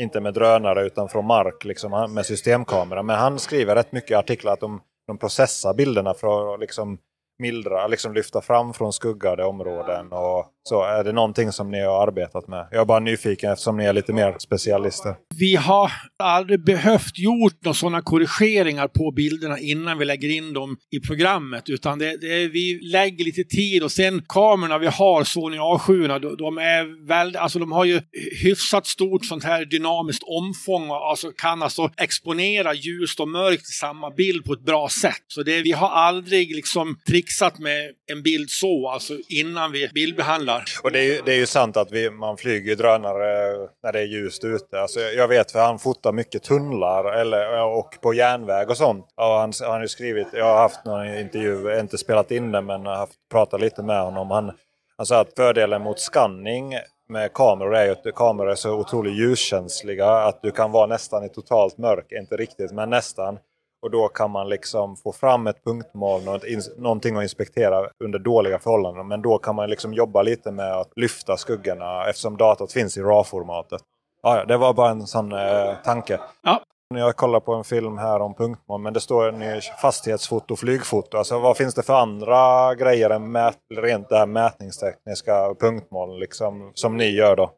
inte 0.00 0.20
med 0.20 0.34
drönare 0.34 0.86
utan 0.86 1.08
från 1.08 1.26
mark, 1.26 1.64
liksom, 1.64 2.14
med 2.14 2.26
systemkamera. 2.26 3.02
Men 3.02 3.18
han 3.18 3.38
skriver 3.38 3.74
rätt 3.74 3.92
mycket 3.92 4.18
artiklar 4.18 4.52
att 4.52 4.60
de, 4.60 4.80
de 5.06 5.18
processar 5.18 5.74
bilderna 5.74 6.14
för 6.14 6.54
att 6.54 6.60
liksom 6.60 6.98
mildra, 7.38 7.86
liksom 7.86 8.14
lyfta 8.14 8.40
fram 8.40 8.74
från 8.74 8.92
skuggade 8.92 9.44
områden. 9.44 10.12
Och 10.12 10.52
så 10.64 10.82
Är 10.84 11.04
det 11.04 11.12
någonting 11.12 11.52
som 11.52 11.70
ni 11.70 11.80
har 11.80 12.06
arbetat 12.06 12.48
med? 12.48 12.68
Jag 12.70 12.80
är 12.80 12.84
bara 12.84 13.00
nyfiken 13.00 13.52
eftersom 13.52 13.76
ni 13.76 13.84
är 13.84 13.92
lite 13.92 14.12
mer 14.12 14.36
specialister. 14.38 15.14
Vi 15.38 15.56
har 15.56 15.92
aldrig 16.18 16.64
behövt 16.64 17.18
gjort 17.18 17.64
några 17.64 17.74
sådana 17.74 18.02
korrigeringar 18.02 18.88
på 18.88 19.10
bilderna 19.10 19.58
innan 19.58 19.98
vi 19.98 20.04
lägger 20.04 20.28
in 20.28 20.52
dem 20.52 20.76
i 20.90 21.00
programmet. 21.00 21.68
Utan 21.68 21.98
det, 21.98 22.16
det 22.20 22.48
vi 22.48 22.80
lägger 22.82 23.24
lite 23.24 23.44
tid 23.44 23.82
och 23.82 23.92
sen 23.92 24.24
kamerorna 24.28 24.78
vi 24.78 24.86
har, 24.86 25.24
Sony 25.24 25.58
A7, 25.58 26.18
de, 26.18 26.36
de 26.36 26.58
är 26.58 27.06
väldigt, 27.08 27.40
alltså 27.40 27.58
de 27.58 27.72
har 27.72 27.84
ju 27.84 28.00
hyfsat 28.42 28.86
stort 28.86 29.24
sånt 29.24 29.44
här 29.44 29.64
dynamiskt 29.64 30.22
omfång 30.22 30.90
och 30.90 31.10
alltså 31.10 31.30
kan 31.30 31.62
alltså 31.62 31.90
exponera 31.96 32.74
ljust 32.74 33.20
och 33.20 33.28
mörkt 33.28 33.62
i 33.62 33.72
samma 33.72 34.10
bild 34.10 34.44
på 34.44 34.52
ett 34.52 34.64
bra 34.64 34.88
sätt. 34.88 35.24
Så 35.26 35.42
det, 35.42 35.62
vi 35.62 35.72
har 35.72 35.88
aldrig 35.88 36.54
liksom 36.54 36.96
Fixat 37.22 37.58
med 37.58 37.90
en 38.12 38.22
bild 38.22 38.50
så, 38.50 38.88
alltså 38.88 39.14
innan 39.28 39.72
vi 39.72 39.88
bildbehandlar. 39.88 40.64
Och 40.82 40.92
det 40.92 40.98
är, 40.98 41.02
ju, 41.02 41.22
det 41.24 41.32
är 41.32 41.36
ju 41.36 41.46
sant 41.46 41.76
att 41.76 41.92
vi, 41.92 42.10
man 42.10 42.36
flyger 42.36 42.76
drönare 42.76 43.56
när 43.82 43.92
det 43.92 44.00
är 44.00 44.04
ljust 44.04 44.44
ute. 44.44 44.80
Alltså 44.80 45.00
jag 45.00 45.28
vet 45.28 45.52
för 45.52 45.58
han 45.58 45.78
fotar 45.78 46.12
mycket 46.12 46.42
tunnlar 46.42 47.12
eller, 47.12 47.62
och 47.64 47.98
på 48.00 48.14
järnväg 48.14 48.70
och 48.70 48.76
sånt. 48.76 49.06
Och 49.16 49.24
han, 49.24 49.52
han 49.60 49.70
har 49.70 49.80
ju 49.80 49.88
skrivit, 49.88 50.26
jag 50.32 50.44
har 50.44 50.56
haft 50.56 50.84
någon 50.84 51.18
intervju, 51.18 51.80
inte 51.80 51.98
spelat 51.98 52.30
in 52.30 52.52
den 52.52 52.66
men 52.66 52.86
har 52.86 52.96
haft, 52.96 53.14
pratat 53.30 53.60
lite 53.60 53.82
med 53.82 54.02
honom. 54.02 54.30
Han, 54.30 54.52
han 54.96 55.06
sa 55.06 55.20
att 55.20 55.34
fördelen 55.36 55.82
mot 55.82 56.00
scanning 56.00 56.74
med 57.08 57.32
kameror 57.32 57.76
är 57.76 57.84
ju 57.84 57.92
att 57.92 58.14
kameror 58.14 58.50
är 58.50 58.54
så 58.54 58.70
otroligt 58.70 59.18
ljuskänsliga 59.18 60.06
att 60.06 60.42
du 60.42 60.50
kan 60.50 60.72
vara 60.72 60.86
nästan 60.86 61.24
i 61.24 61.28
totalt 61.28 61.78
mörk, 61.78 62.12
inte 62.12 62.36
riktigt 62.36 62.72
men 62.72 62.90
nästan. 62.90 63.38
Och 63.82 63.90
då 63.90 64.08
kan 64.08 64.30
man 64.30 64.48
liksom 64.48 64.96
få 64.96 65.12
fram 65.12 65.46
ett 65.46 65.64
punktmål, 65.64 66.24
något, 66.24 66.42
någonting 66.78 67.16
att 67.16 67.22
inspektera 67.22 67.88
under 68.04 68.18
dåliga 68.18 68.58
förhållanden. 68.58 69.08
Men 69.08 69.22
då 69.22 69.38
kan 69.38 69.54
man 69.54 69.70
liksom 69.70 69.94
jobba 69.94 70.22
lite 70.22 70.50
med 70.50 70.72
att 70.72 70.92
lyfta 70.96 71.36
skuggorna 71.36 72.06
eftersom 72.08 72.36
datat 72.36 72.72
finns 72.72 72.96
i 72.96 73.00
RAW-formatet. 73.00 73.80
Ja, 74.22 74.44
det 74.44 74.56
var 74.56 74.74
bara 74.74 74.90
en 74.90 75.06
sån 75.06 75.32
eh, 75.32 75.74
tanke. 75.84 76.20
Ja. 76.42 76.60
Jag 76.94 77.16
kollar 77.16 77.40
på 77.40 77.54
en 77.54 77.64
film 77.64 77.98
här 77.98 78.20
om 78.20 78.34
punktmål 78.34 78.80
men 78.80 78.92
det 78.92 79.00
står 79.00 79.60
fastighetsfoto, 79.80 80.56
flygfoto. 80.56 81.18
Alltså 81.18 81.38
vad 81.38 81.56
finns 81.56 81.74
det 81.74 81.82
för 81.82 81.94
andra 81.94 82.74
grejer 82.74 83.10
än 83.10 83.32
mät, 83.32 83.58
rent 83.74 84.08
det 84.08 84.18
här 84.18 84.26
mätningstekniska 84.26 85.54
punktmål 85.60 86.20
liksom, 86.20 86.70
som 86.74 86.96
ni 86.96 87.10
gör 87.10 87.36
då? 87.36 87.50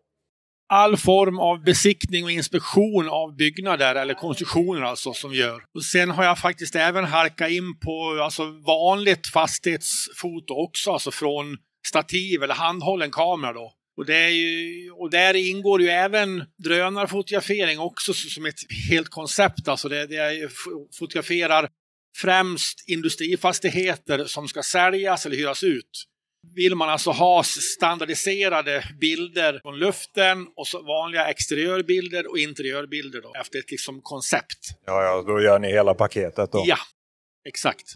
All 0.69 0.97
form 0.97 1.39
av 1.39 1.65
besiktning 1.65 2.25
och 2.25 2.31
inspektion 2.31 3.09
av 3.09 3.37
byggnader 3.37 3.95
eller 3.95 4.15
konstruktioner 4.15 4.83
alltså 4.83 5.13
som 5.13 5.31
vi 5.31 5.39
gör. 5.39 5.63
Och 5.75 5.85
sen 5.85 6.11
har 6.11 6.25
jag 6.25 6.39
faktiskt 6.39 6.77
även 6.77 7.05
harkat 7.05 7.51
in 7.51 7.79
på 7.79 8.21
alltså 8.23 8.45
vanligt 8.67 9.27
fastighetsfoto 9.27 10.55
också, 10.55 10.91
alltså 10.93 11.11
från 11.11 11.57
stativ 11.87 12.43
eller 12.43 12.55
handhållen 12.55 13.11
kamera 13.11 13.53
då. 13.53 13.73
Och, 13.97 14.07
det 14.07 14.17
är 14.17 14.29
ju, 14.29 14.91
och 14.91 15.11
där 15.11 15.35
ingår 15.35 15.83
ju 15.83 15.89
även 15.89 16.45
drönarfotografering 16.65 17.79
också 17.79 18.15
som 18.15 18.47
ett 18.47 18.61
helt 18.91 19.09
koncept. 19.09 19.69
Alltså 19.69 19.89
det, 19.89 20.07
det 20.07 20.15
jag 20.15 20.51
fotograferar 20.99 21.69
främst 22.17 22.89
industrifastigheter 22.89 24.25
som 24.25 24.49
ska 24.49 24.63
säljas 24.63 25.27
eller 25.27 25.37
hyras 25.37 25.63
ut 25.63 26.05
vill 26.55 26.75
man 26.75 26.89
alltså 26.89 27.11
ha 27.11 27.43
standardiserade 27.43 28.85
bilder 29.01 29.61
från 29.63 29.79
luften 29.79 30.47
och 30.57 30.67
så 30.67 30.83
vanliga 30.83 31.27
exteriörbilder 31.27 32.31
och 32.31 32.39
interiörbilder 32.39 33.21
då, 33.23 33.33
efter 33.41 33.59
ett 33.59 33.71
liksom 33.71 34.01
koncept. 34.03 34.59
Ja, 34.87 35.03
ja, 35.03 35.23
då 35.27 35.41
gör 35.41 35.59
ni 35.59 35.69
hela 35.69 35.95
paketet 35.95 36.53
då? 36.53 36.65
Ja, 36.67 36.79
exakt. 37.49 37.95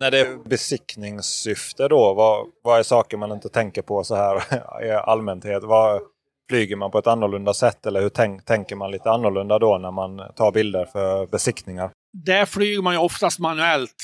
När 0.00 0.10
det 0.10 0.20
är 0.20 0.48
besiktningssyfte 0.48 1.88
då, 1.88 2.14
vad, 2.14 2.46
vad 2.62 2.78
är 2.78 2.82
saker 2.82 3.16
man 3.16 3.32
inte 3.32 3.48
tänker 3.48 3.82
på 3.82 4.04
så 4.04 4.14
här 4.14 4.42
i 4.84 4.90
allmänhet? 4.90 5.62
Vad, 5.62 6.02
flyger 6.48 6.76
man 6.76 6.90
på 6.90 6.98
ett 6.98 7.06
annorlunda 7.06 7.54
sätt 7.54 7.86
eller 7.86 8.00
hur 8.00 8.08
tänk, 8.08 8.44
tänker 8.44 8.76
man 8.76 8.90
lite 8.90 9.10
annorlunda 9.10 9.58
då 9.58 9.78
när 9.78 9.90
man 9.90 10.32
tar 10.36 10.52
bilder 10.52 10.84
för 10.84 11.26
besiktningar? 11.26 11.90
Där 12.12 12.46
flyger 12.46 12.82
man 12.82 12.94
ju 12.94 12.98
oftast 12.98 13.38
manuellt 13.38 13.96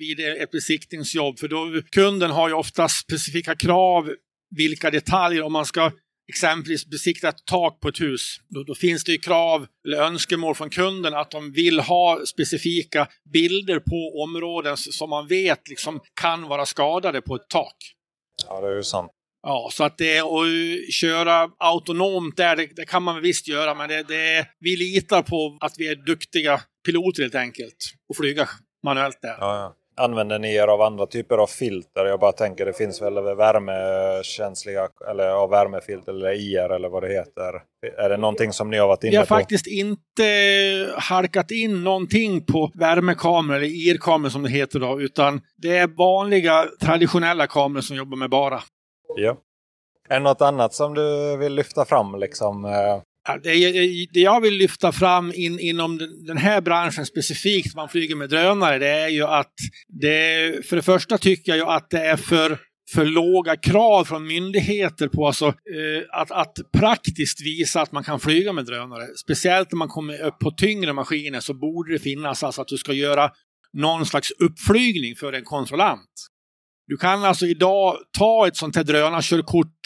vid 0.00 0.20
ett 0.20 0.50
besiktningsjobb. 0.50 1.38
För 1.38 1.48
då, 1.48 1.82
kunden 1.90 2.30
har 2.30 2.48
ju 2.48 2.54
ofta 2.54 2.88
specifika 2.88 3.54
krav 3.54 4.10
vilka 4.56 4.90
detaljer, 4.90 5.42
om 5.42 5.52
man 5.52 5.66
ska 5.66 5.92
exempelvis 6.28 6.86
besikta 6.86 7.28
ett 7.28 7.44
tak 7.44 7.80
på 7.80 7.88
ett 7.88 8.00
hus, 8.00 8.36
då, 8.48 8.62
då, 8.62 8.74
finns 8.74 9.04
det 9.04 9.12
ju 9.12 9.18
krav 9.18 9.66
eller 9.86 10.02
önskemål 10.02 10.54
från 10.54 10.70
kunden 10.70 11.14
att 11.14 11.30
de 11.30 11.52
vill 11.52 11.80
ha 11.80 12.26
specifika 12.26 13.08
bilder 13.32 13.78
på 13.80 14.22
områden 14.22 14.76
som 14.76 15.10
man 15.10 15.26
vet 15.26 15.68
liksom 15.68 16.00
kan 16.20 16.42
vara 16.42 16.66
skadade 16.66 17.20
på 17.20 17.34
ett 17.34 17.48
tak. 17.48 17.76
Ja, 18.48 18.60
det 18.60 18.68
är 18.68 18.76
ju 18.76 18.82
sant. 18.82 19.10
Ja, 19.42 19.68
så 19.72 19.84
att 19.84 19.98
det 19.98 20.18
att 20.18 20.92
köra 20.92 21.50
autonomt 21.58 22.36
där, 22.36 22.56
det, 22.56 22.66
det 22.76 22.84
kan 22.84 23.02
man 23.02 23.22
visst 23.22 23.48
göra, 23.48 23.74
men 23.74 23.88
det, 23.88 24.02
det, 24.02 24.46
vi 24.58 24.76
litar 24.76 25.22
på 25.22 25.58
att 25.60 25.74
vi 25.78 25.88
är 25.88 25.94
duktiga 25.94 26.60
piloter 26.86 27.22
helt 27.22 27.34
enkelt 27.34 27.94
och 28.08 28.16
flyga 28.16 28.48
manuellt 28.84 29.18
där. 29.22 29.36
Ja, 29.40 29.56
ja. 29.56 29.76
Använder 30.00 30.38
ni 30.38 30.54
er 30.54 30.68
av 30.68 30.80
andra 30.82 31.06
typer 31.06 31.38
av 31.38 31.46
filter? 31.46 32.04
Jag 32.04 32.20
bara 32.20 32.32
tänker 32.32 32.66
det 32.66 32.72
finns 32.72 33.02
väl 33.02 33.14
värmekänsliga 33.14 34.88
eller 35.10 35.24
ja, 35.24 35.46
värmefilter 35.46 36.12
eller 36.12 36.32
IR 36.32 36.72
eller 36.72 36.88
vad 36.88 37.02
det 37.02 37.08
heter. 37.08 37.62
Är 37.98 38.08
det 38.08 38.16
någonting 38.16 38.52
som 38.52 38.70
ni 38.70 38.78
har 38.78 38.88
varit 38.88 39.04
inne 39.04 39.10
på? 39.10 39.14
Vi 39.14 39.16
har 39.16 39.24
faktiskt 39.24 39.66
inte 39.66 40.22
harkat 40.96 41.50
in 41.50 41.84
någonting 41.84 42.44
på 42.44 42.70
värmekameror 42.74 43.56
eller 43.56 43.66
IR-kameror 43.66 44.30
som 44.30 44.42
det 44.42 44.50
heter 44.50 44.80
då, 44.80 45.00
utan 45.00 45.40
det 45.56 45.76
är 45.76 45.86
vanliga 45.86 46.66
traditionella 46.80 47.46
kameror 47.46 47.82
som 47.82 47.96
jobbar 47.96 48.16
med 48.16 48.30
bara. 48.30 48.60
Ja. 49.16 49.36
Är 50.08 50.14
det 50.14 50.20
något 50.20 50.40
annat 50.40 50.74
som 50.74 50.94
du 50.94 51.36
vill 51.36 51.54
lyfta 51.54 51.84
fram 51.84 52.14
liksom? 52.20 52.64
Det, 53.38 54.06
det 54.12 54.20
jag 54.20 54.40
vill 54.40 54.54
lyfta 54.54 54.92
fram 54.92 55.32
in, 55.34 55.58
inom 55.58 55.98
den 56.26 56.36
här 56.36 56.60
branschen 56.60 57.06
specifikt, 57.06 57.74
man 57.74 57.88
flyger 57.88 58.16
med 58.16 58.30
drönare, 58.30 58.78
det 58.78 58.88
är 58.88 59.08
ju 59.08 59.24
att 59.24 59.54
det, 60.00 60.66
för 60.66 60.76
det 60.76 60.82
första 60.82 61.18
tycker 61.18 61.52
jag 61.52 61.58
ju 61.58 61.64
att 61.64 61.90
det 61.90 62.00
är 62.00 62.16
för 62.16 62.58
för 62.92 63.04
låga 63.04 63.56
krav 63.56 64.04
från 64.04 64.26
myndigheter 64.26 65.08
på 65.08 65.26
alltså, 65.26 65.46
eh, 65.46 66.20
att, 66.20 66.30
att 66.30 66.58
praktiskt 66.72 67.40
visa 67.40 67.82
att 67.82 67.92
man 67.92 68.04
kan 68.04 68.20
flyga 68.20 68.52
med 68.52 68.64
drönare. 68.64 69.06
Speciellt 69.16 69.72
när 69.72 69.76
man 69.76 69.88
kommer 69.88 70.22
upp 70.22 70.38
på 70.38 70.50
tyngre 70.50 70.92
maskiner 70.92 71.40
så 71.40 71.54
borde 71.54 71.92
det 71.92 71.98
finnas 71.98 72.42
alltså 72.42 72.62
att 72.62 72.68
du 72.68 72.76
ska 72.76 72.92
göra 72.92 73.30
någon 73.72 74.06
slags 74.06 74.30
uppflygning 74.30 75.16
för 75.16 75.32
en 75.32 75.44
kontrollant. 75.44 76.10
Du 76.86 76.96
kan 76.96 77.24
alltså 77.24 77.46
idag 77.46 77.96
ta 78.18 78.46
ett 78.46 78.56
sånt 78.56 78.76
här 78.76 78.84
drönarkörkort 78.84 79.80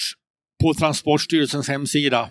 på 0.62 0.74
Transportstyrelsens 0.74 1.68
hemsida 1.68 2.30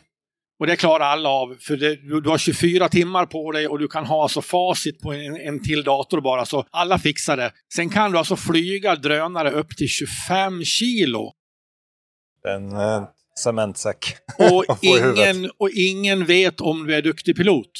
och 0.64 0.68
det 0.68 0.76
klarar 0.76 1.06
alla 1.06 1.30
av, 1.30 1.56
för 1.60 1.78
det, 1.78 1.96
du 2.22 2.30
har 2.30 2.38
24 2.38 2.90
timmar 2.90 3.26
på 3.26 3.52
dig 3.52 3.68
och 3.68 3.80
du 3.80 3.88
kan 3.88 4.06
ha 4.06 4.24
alltså 4.24 4.42
facit 4.42 5.02
på 5.02 5.14
en, 5.14 5.36
en 5.36 5.64
till 5.64 5.84
dator 5.84 6.22
bara, 6.22 6.46
så 6.46 6.66
alla 6.72 7.00
fixar 7.00 7.38
det. 7.38 7.52
Sen 7.76 7.90
kan 7.90 8.12
du 8.12 8.18
alltså 8.18 8.36
flyga 8.36 8.96
drönare 8.96 9.52
upp 9.52 9.78
till 9.78 9.88
25 9.88 10.64
kilo. 10.64 11.32
En 12.48 12.72
eh, 12.72 13.04
cementsäck. 13.44 14.16
Och 14.40 14.66
ingen, 14.82 15.52
och 15.58 15.70
ingen 15.70 16.26
vet 16.26 16.62
om 16.62 16.88
du 16.88 16.96
är 16.96 17.02
duktig 17.02 17.36
pilot. 17.36 17.72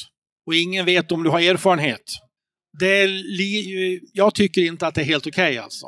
Och 0.48 0.56
ingen 0.56 0.86
vet 0.86 1.12
om 1.12 1.24
du 1.24 1.30
har 1.30 1.40
erfarenhet. 1.40 2.04
Det 2.80 3.02
är 3.02 3.10
jag 4.14 4.36
tycker 4.36 4.62
inte 4.62 4.88
att 4.88 4.96
det 4.96 5.02
är 5.02 5.06
helt 5.06 5.28
okej 5.28 5.52
okay 5.52 5.58
alltså. 5.58 5.88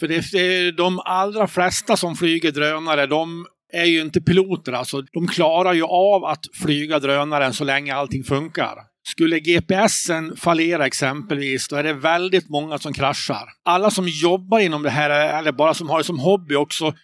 För 0.00 0.08
det 0.08 0.14
är 0.34 0.72
de 0.72 1.00
allra 1.00 1.46
flesta 1.46 1.96
som 1.96 2.16
flyger 2.16 2.52
drönare, 2.52 3.06
de 3.06 3.46
är 3.74 3.84
ju 3.84 4.00
inte 4.00 4.20
piloter. 4.20 4.72
Alltså, 4.72 5.02
de 5.12 5.28
klarar 5.28 5.72
ju 5.72 5.84
av 5.84 6.24
att 6.24 6.44
flyga 6.62 6.98
drönaren 6.98 7.52
så 7.54 7.64
länge 7.64 7.94
allting 7.94 8.24
funkar. 8.24 8.74
Skulle 9.08 9.40
GPSen 9.40 10.36
fallera 10.36 10.86
exempelvis, 10.86 11.68
då 11.68 11.76
är 11.76 11.82
det 11.82 11.92
väldigt 11.92 12.48
många 12.48 12.78
som 12.78 12.92
kraschar. 12.92 13.48
Alla 13.64 13.90
som 13.90 14.08
jobbar 14.08 14.58
inom 14.58 14.82
det 14.82 14.90
här, 14.90 15.38
eller 15.38 15.52
bara 15.52 15.74
som 15.74 15.90
har 15.90 15.98
det 15.98 16.04
som 16.04 16.18
hobby 16.18 16.54
också, 16.54 16.94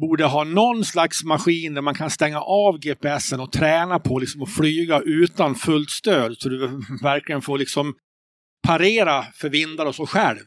borde 0.00 0.24
ha 0.24 0.44
någon 0.44 0.84
slags 0.84 1.24
maskin 1.24 1.74
där 1.74 1.82
man 1.82 1.94
kan 1.94 2.10
stänga 2.10 2.40
av 2.40 2.78
GPSen 2.78 3.40
och 3.40 3.52
träna 3.52 3.98
på 3.98 4.18
liksom 4.18 4.42
att 4.42 4.54
flyga 4.54 5.00
utan 5.00 5.54
fullt 5.54 5.90
stöd. 5.90 6.36
Så 6.38 6.48
du 6.48 6.80
verkligen 7.02 7.42
får 7.42 7.58
liksom 7.58 7.94
parera 8.66 9.22
för 9.22 9.48
vindar 9.48 9.86
och 9.86 9.94
så 9.94 10.06
själv. 10.06 10.46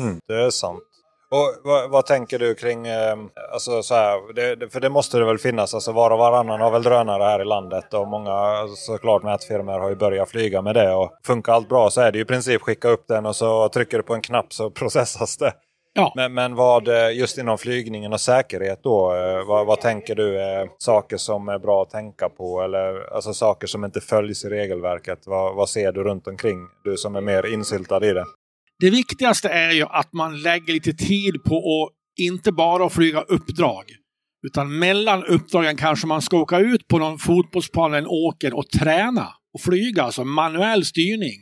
Mm, 0.00 0.18
det 0.28 0.34
är 0.34 0.50
sant. 0.50 0.93
Och 1.34 1.54
vad, 1.64 1.90
vad, 1.90 2.06
tänker 2.06 2.38
du 2.38 2.54
kring, 2.54 2.86
eh, 2.86 3.16
alltså 3.52 3.82
så 3.82 3.94
här, 3.94 4.32
det, 4.34 4.72
för 4.72 4.80
det 4.80 4.88
måste 4.88 5.18
det 5.18 5.24
väl 5.24 5.38
finnas, 5.38 5.74
alltså 5.74 5.92
var 5.92 6.10
och 6.10 6.18
varannan 6.18 6.60
har 6.60 6.70
väl 6.70 6.82
drönare 6.82 7.22
här 7.22 7.40
i 7.40 7.44
landet 7.44 7.94
och 7.94 8.08
många 8.08 8.66
såklart 8.76 9.22
mätfirmor 9.22 9.78
har 9.78 9.88
ju 9.88 9.96
börjat 9.96 10.30
flyga 10.30 10.62
med 10.62 10.74
det 10.74 10.94
och 10.94 11.10
funkar 11.26 11.52
allt 11.52 11.68
bra 11.68 11.90
så 11.90 12.00
är 12.00 12.12
det 12.12 12.18
ju 12.18 12.22
i 12.22 12.26
princip 12.26 12.62
skicka 12.62 12.88
upp 12.88 13.04
den 13.08 13.26
och 13.26 13.36
så 13.36 13.68
trycker 13.68 13.96
du 13.96 14.02
på 14.02 14.14
en 14.14 14.22
knapp 14.22 14.52
så 14.52 14.70
processas 14.80 15.36
det. 15.36 15.52
Ja. 15.92 16.12
Men, 16.16 16.34
men 16.34 16.54
vad 16.54 16.88
eh, 16.88 17.18
just 17.18 17.38
inom 17.38 17.58
flygningen 17.58 18.12
och 18.12 18.20
säkerhet 18.20 18.80
då, 18.82 19.14
eh, 19.14 19.46
vad, 19.46 19.66
vad, 19.66 19.80
tänker 19.80 20.14
du 20.14 20.40
är 20.40 20.68
saker 20.78 21.16
som 21.16 21.48
är 21.48 21.58
bra 21.58 21.82
att 21.82 21.90
tänka 21.90 22.28
på 22.28 22.62
eller 22.62 23.14
alltså 23.14 23.34
saker 23.34 23.66
som 23.66 23.84
inte 23.84 24.00
följs 24.00 24.44
i 24.44 24.48
regelverket? 24.48 25.18
Vad, 25.26 25.54
vad 25.54 25.68
ser 25.68 25.92
du 25.92 26.04
runt 26.04 26.26
omkring? 26.26 26.68
Du 26.84 26.96
som 26.96 27.16
är 27.16 27.20
mer 27.20 27.46
insyltad 27.46 28.06
i 28.06 28.12
det. 28.12 28.24
Det 28.84 28.90
viktigaste 28.90 29.48
är 29.48 29.70
ju 29.70 29.82
att 29.82 30.12
man 30.12 30.42
lägger 30.42 30.72
lite 30.72 30.92
tid 30.92 31.44
på 31.44 31.56
att 31.56 31.92
inte 32.20 32.52
bara 32.52 32.90
flyga 32.90 33.20
uppdrag. 33.20 33.84
Utan 34.46 34.78
mellan 34.78 35.24
uppdragen 35.24 35.76
kanske 35.76 36.06
man 36.06 36.22
ska 36.22 36.36
åka 36.36 36.58
ut 36.58 36.88
på 36.88 36.98
någon 36.98 37.18
fotbollsplan 37.18 37.90
eller 37.90 37.98
en 37.98 38.06
åker 38.06 38.54
och 38.54 38.68
träna 38.68 39.28
och 39.54 39.60
flyga, 39.60 40.02
alltså 40.02 40.24
manuell 40.24 40.84
styrning. 40.84 41.40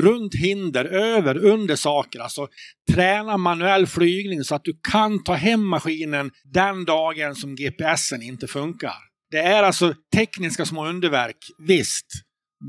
Runt 0.00 0.34
hinder, 0.34 0.84
över, 0.84 1.38
under 1.44 1.76
saker. 1.76 2.20
Alltså 2.20 2.48
träna 2.92 3.36
manuell 3.36 3.86
flygning 3.86 4.44
så 4.44 4.54
att 4.54 4.64
du 4.64 4.80
kan 4.92 5.24
ta 5.24 5.34
hem 5.34 5.66
maskinen 5.66 6.30
den 6.44 6.84
dagen 6.84 7.34
som 7.34 7.56
GPSen 7.56 8.22
inte 8.22 8.46
funkar. 8.46 8.96
Det 9.30 9.38
är 9.38 9.62
alltså 9.62 9.94
tekniska 10.14 10.66
små 10.66 10.86
underverk, 10.86 11.38
visst. 11.68 12.06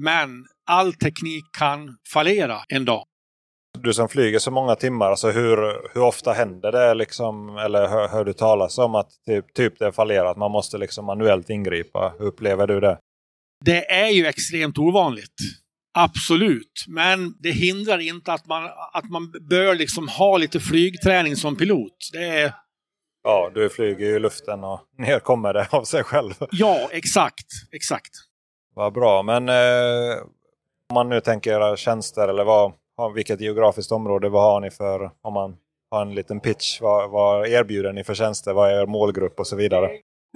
Men 0.03 0.45
all 0.69 0.93
teknik 0.93 1.43
kan 1.57 1.97
fallera 2.13 2.59
en 2.69 2.85
dag. 2.85 3.08
Du 3.77 3.93
som 3.93 4.09
flyger 4.09 4.39
så 4.39 4.51
många 4.51 4.75
timmar, 4.75 5.09
alltså 5.09 5.31
hur, 5.31 5.57
hur 5.93 6.01
ofta 6.01 6.33
händer 6.33 6.71
det? 6.71 6.93
Liksom, 6.93 7.57
eller 7.57 7.87
hör, 7.87 8.07
hör 8.07 8.25
du 8.25 8.33
talas 8.33 8.77
om 8.77 8.95
att 8.95 9.09
typ, 9.25 9.53
typ 9.53 9.79
det 9.79 9.85
är 9.85 9.91
fallerat, 9.91 10.37
man 10.37 10.51
måste 10.51 10.77
liksom 10.77 11.05
manuellt 11.05 11.49
ingripa? 11.49 12.13
Hur 12.19 12.25
upplever 12.25 12.67
du 12.67 12.79
det? 12.79 12.97
Det 13.65 13.91
är 13.91 14.09
ju 14.09 14.25
extremt 14.25 14.77
ovanligt. 14.77 15.35
Absolut, 15.93 16.85
men 16.87 17.33
det 17.39 17.51
hindrar 17.51 17.99
inte 17.99 18.33
att 18.33 18.47
man, 18.47 18.69
att 18.93 19.09
man 19.09 19.31
bör 19.49 19.75
liksom 19.75 20.07
ha 20.07 20.37
lite 20.37 20.59
flygträning 20.59 21.35
som 21.35 21.55
pilot. 21.55 22.09
Det 22.13 22.25
är... 22.25 22.53
Ja, 23.23 23.51
du 23.53 23.69
flyger 23.69 24.05
ju 24.05 24.15
i 24.15 24.19
luften 24.19 24.63
och 24.63 24.79
ner 24.97 25.19
kommer 25.19 25.53
det 25.53 25.67
av 25.71 25.83
sig 25.83 26.03
själv. 26.03 26.33
Ja, 26.51 26.89
exakt. 26.91 27.45
exakt. 27.71 28.11
Vad 28.75 28.93
bra, 28.93 29.23
men 29.23 29.49
eh, 29.49 30.17
om 30.89 30.93
man 30.93 31.09
nu 31.09 31.21
tänker 31.21 31.75
tjänster 31.75 32.27
eller 32.27 32.43
vad, 32.43 32.73
vilket 33.15 33.41
geografiskt 33.41 33.91
område, 33.91 34.29
vad 34.29 34.43
har 34.43 34.61
ni 34.61 34.71
för, 34.71 35.11
om 35.21 35.33
man 35.33 35.55
har 35.91 36.01
en 36.01 36.15
liten 36.15 36.39
pitch, 36.39 36.81
vad, 36.81 37.11
vad 37.11 37.47
erbjuder 37.47 37.93
ni 37.93 38.03
för 38.03 38.13
tjänster, 38.13 38.53
vad 38.53 38.71
är 38.71 38.81
er 38.81 38.85
målgrupp 38.85 39.39
och 39.39 39.47
så 39.47 39.55
vidare? 39.55 39.89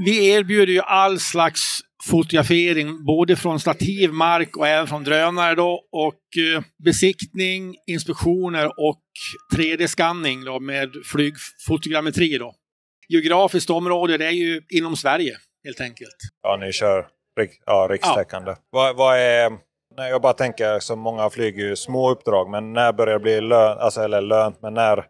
Vi 0.06 0.30
erbjuder 0.30 0.74
ju 0.74 0.80
all 0.80 1.20
slags 1.20 1.62
fotografering, 2.10 3.06
både 3.06 3.36
från 3.36 3.60
stativ, 3.60 4.14
mark 4.14 4.58
och 4.58 4.68
även 4.68 4.88
från 4.88 5.04
drönare 5.04 5.56
då, 5.56 5.88
och 5.92 6.44
eh, 6.56 6.64
besiktning, 6.86 7.76
inspektioner 7.88 8.66
och 8.66 9.02
3D-skanning 9.56 10.66
med 10.66 10.90
flygfotogrammetri 11.12 12.38
då. 12.38 12.54
Geografiskt 13.10 13.70
område, 13.70 14.18
det 14.18 14.26
är 14.26 14.32
ju 14.32 14.62
inom 14.70 14.96
Sverige 14.96 15.38
helt 15.66 15.82
enkelt. 15.82 16.16
Ja, 16.44 16.58
ni 16.58 16.72
kör 16.72 17.08
ja, 17.66 17.88
rikstäckande. 17.92 18.52
Ja. 18.52 18.58
Vad, 18.70 18.96
vad 18.96 19.18
är 19.20 19.52
Nej, 19.98 20.10
jag 20.10 20.22
bara 20.22 20.34
tänker 20.34 20.80
som 20.80 21.00
många 21.00 21.30
flyger 21.30 21.64
ju 21.64 21.76
små 21.76 22.12
uppdrag. 22.12 22.50
Men 22.50 22.74
när 22.74 22.94
börjar 22.94 23.14
det 23.14 23.20
bli 23.20 23.42
lön, 23.42 23.78
alltså, 23.78 24.02
eller 24.02 24.22
lönt? 24.22 24.62
Men 24.62 24.74
när, 24.74 25.06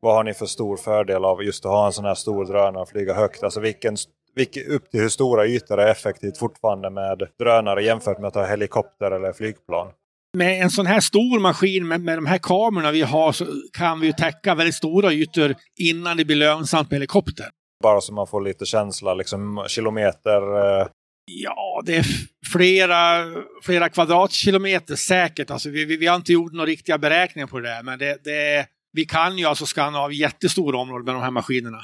vad 0.00 0.14
har 0.14 0.24
ni 0.24 0.34
för 0.34 0.46
stor 0.46 0.76
fördel 0.76 1.24
av 1.24 1.42
just 1.42 1.66
att 1.66 1.72
ha 1.72 1.86
en 1.86 1.92
sån 1.92 2.04
här 2.04 2.14
stor 2.14 2.44
drönare 2.44 2.82
och 2.82 2.88
flyga 2.88 3.14
högt? 3.14 3.42
Alltså 3.42 3.60
vilken, 3.60 3.96
vilken, 4.34 4.66
upp 4.66 4.90
till 4.90 5.00
hur 5.00 5.08
stora 5.08 5.46
ytor 5.46 5.80
är 5.80 5.86
effektivt 5.86 6.38
fortfarande 6.38 6.90
med 6.90 7.22
drönare 7.38 7.84
jämfört 7.84 8.18
med 8.18 8.28
att 8.28 8.34
ha 8.34 8.46
helikopter 8.46 9.10
eller 9.10 9.32
flygplan? 9.32 9.88
Med 10.36 10.62
en 10.62 10.70
sån 10.70 10.86
här 10.86 11.00
stor 11.00 11.40
maskin 11.40 11.88
med, 11.88 12.00
med 12.00 12.18
de 12.18 12.26
här 12.26 12.38
kamerorna 12.38 12.90
vi 12.90 13.02
har 13.02 13.32
så 13.32 13.46
kan 13.78 14.00
vi 14.00 14.06
ju 14.06 14.12
täcka 14.12 14.54
väldigt 14.54 14.74
stora 14.74 15.12
ytor 15.12 15.54
innan 15.80 16.16
det 16.16 16.24
blir 16.24 16.36
lönsamt 16.36 16.90
med 16.90 16.96
helikopter. 16.96 17.46
Bara 17.82 18.00
så 18.00 18.12
man 18.12 18.26
får 18.26 18.40
lite 18.40 18.66
känsla, 18.66 19.14
liksom 19.14 19.64
kilometer 19.68 20.40
eh, 20.80 20.86
Ja, 21.30 21.82
det 21.84 21.96
är 21.96 22.04
flera, 22.52 23.24
flera 23.62 23.88
kvadratkilometer 23.88 24.94
säkert. 24.94 25.50
Alltså 25.50 25.70
vi, 25.70 25.84
vi, 25.84 25.96
vi 25.96 26.06
har 26.06 26.16
inte 26.16 26.32
gjort 26.32 26.52
några 26.52 26.66
riktiga 26.66 26.98
beräkningar 26.98 27.46
på 27.46 27.60
det 27.60 27.68
där, 27.68 27.82
men 27.82 27.98
det, 27.98 28.24
det, 28.24 28.66
vi 28.92 29.04
kan 29.04 29.38
ju 29.38 29.44
alltså 29.44 29.66
skanna 29.66 29.98
av 29.98 30.12
jättestora 30.12 30.78
områden 30.78 31.04
med 31.04 31.14
de 31.14 31.22
här 31.22 31.30
maskinerna. 31.30 31.80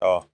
Ja, 0.00 0.24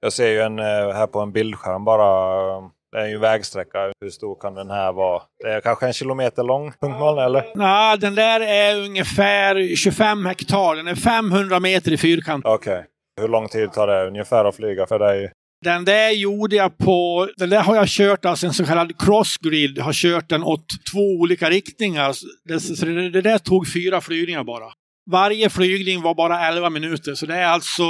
jag 0.00 0.12
ser 0.12 0.28
ju 0.28 0.40
en 0.40 0.58
eh, 0.58 0.64
här 0.64 1.06
på 1.06 1.20
en 1.20 1.32
bildskärm 1.32 1.84
bara. 1.84 2.70
Det 2.92 3.00
är 3.00 3.06
ju 3.06 3.18
vägsträcka. 3.18 3.92
Hur 4.00 4.10
stor 4.10 4.40
kan 4.40 4.54
den 4.54 4.70
här 4.70 4.92
vara? 4.92 5.22
Det 5.44 5.50
är 5.50 5.60
kanske 5.60 5.86
en 5.86 5.92
kilometer 5.92 6.42
lång, 6.42 6.72
punktmål 6.80 7.18
eller? 7.18 7.52
Nej, 7.54 7.98
den 7.98 8.14
där 8.14 8.40
är 8.40 8.84
ungefär 8.84 9.76
25 9.76 10.26
hektar. 10.26 10.76
Den 10.76 10.88
är 10.88 10.94
500 10.94 11.60
meter 11.60 11.92
i 11.92 11.96
fyrkant. 11.96 12.44
Okej. 12.46 12.72
Okay. 12.72 12.84
Hur 13.20 13.28
lång 13.28 13.48
tid 13.48 13.72
tar 13.72 13.86
det 13.86 14.06
ungefär 14.06 14.44
att 14.44 14.56
flyga 14.56 14.86
för 14.86 14.98
dig? 14.98 15.32
Den 15.64 15.84
där 15.84 16.10
gjorde 16.10 16.56
jag 16.56 16.78
på, 16.78 17.28
den 17.36 17.50
där 17.50 17.62
har 17.62 17.76
jag 17.76 17.88
kört 17.88 18.24
alltså 18.24 18.46
en 18.46 18.52
så 18.52 18.66
kallad 18.66 19.00
crossgrid, 19.00 19.78
har 19.78 19.92
kört 19.92 20.28
den 20.28 20.42
åt 20.42 20.66
två 20.92 21.00
olika 21.20 21.50
riktningar. 21.50 22.14
Det, 22.44 22.60
så 22.60 22.86
det, 22.86 23.10
det 23.10 23.22
där 23.22 23.38
tog 23.38 23.72
fyra 23.72 24.00
flygningar 24.00 24.44
bara. 24.44 24.72
Varje 25.10 25.50
flygning 25.50 26.02
var 26.02 26.14
bara 26.14 26.48
11 26.48 26.70
minuter, 26.70 27.14
så 27.14 27.26
det 27.26 27.34
är 27.34 27.46
alltså 27.46 27.82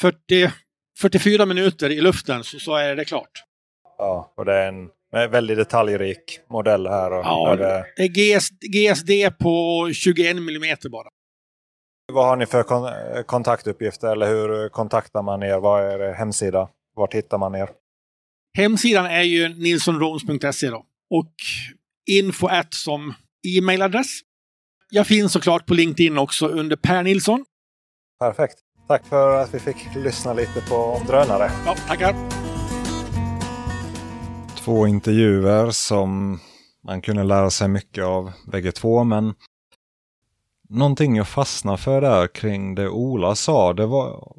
40, 0.00 0.50
44 1.00 1.46
minuter 1.46 1.90
i 1.90 2.00
luften 2.00 2.44
så, 2.44 2.58
så 2.58 2.76
är 2.76 2.96
det 2.96 3.04
klart. 3.04 3.30
Ja, 3.98 4.32
och 4.36 4.44
det 4.44 4.54
är 4.54 4.68
en 4.68 4.90
väldigt 5.30 5.56
detaljrik 5.56 6.40
modell 6.50 6.86
här. 6.86 7.12
Och 7.12 7.24
ja, 7.24 7.56
det... 7.56 7.84
det 7.96 8.02
är 8.02 8.08
GS, 8.08 8.50
GSD 8.50 9.38
på 9.38 9.88
21 9.92 10.36
millimeter 10.36 10.88
bara. 10.88 11.08
Vad 12.12 12.26
har 12.26 12.36
ni 12.36 12.46
för 12.46 12.62
kontaktuppgifter 13.22 14.12
eller 14.12 14.26
hur 14.26 14.68
kontaktar 14.68 15.22
man 15.22 15.42
er? 15.42 15.58
Vad 15.58 15.84
är 15.84 16.00
er 16.00 16.12
hemsida? 16.12 16.68
Vart 17.00 17.14
hittar 17.14 17.38
man 17.38 17.54
er? 17.54 17.70
Hemsidan 18.56 19.06
är 19.06 19.22
ju 19.22 19.48
nilsonrones.se 19.48 20.70
då. 20.70 20.84
Och 21.10 21.34
info 22.10 22.48
som 22.70 23.14
e-mailadress. 23.46 24.20
Jag 24.90 25.06
finns 25.06 25.32
såklart 25.32 25.66
på 25.66 25.74
LinkedIn 25.74 26.18
också 26.18 26.48
under 26.48 26.76
Per 26.76 27.02
Nilsson. 27.02 27.44
Perfekt. 28.18 28.58
Tack 28.88 29.06
för 29.06 29.42
att 29.42 29.54
vi 29.54 29.58
fick 29.58 29.76
lyssna 29.94 30.32
lite 30.32 30.60
på 30.68 31.02
drönare. 31.06 31.50
Ja, 31.66 31.74
tackar. 31.88 32.14
två 34.56 34.86
intervjuer 34.86 35.70
som 35.70 36.40
man 36.84 37.02
kunde 37.02 37.22
lära 37.22 37.50
sig 37.50 37.68
mycket 37.68 38.04
av 38.04 38.32
bägge 38.46 38.72
två, 38.72 39.04
men 39.04 39.34
någonting 40.68 41.16
jag 41.16 41.28
fastnade 41.28 41.78
för 41.78 42.00
där 42.00 42.26
kring 42.26 42.74
det 42.74 42.88
Ola 42.88 43.34
sa, 43.34 43.72
det 43.72 43.86
var, 43.86 44.34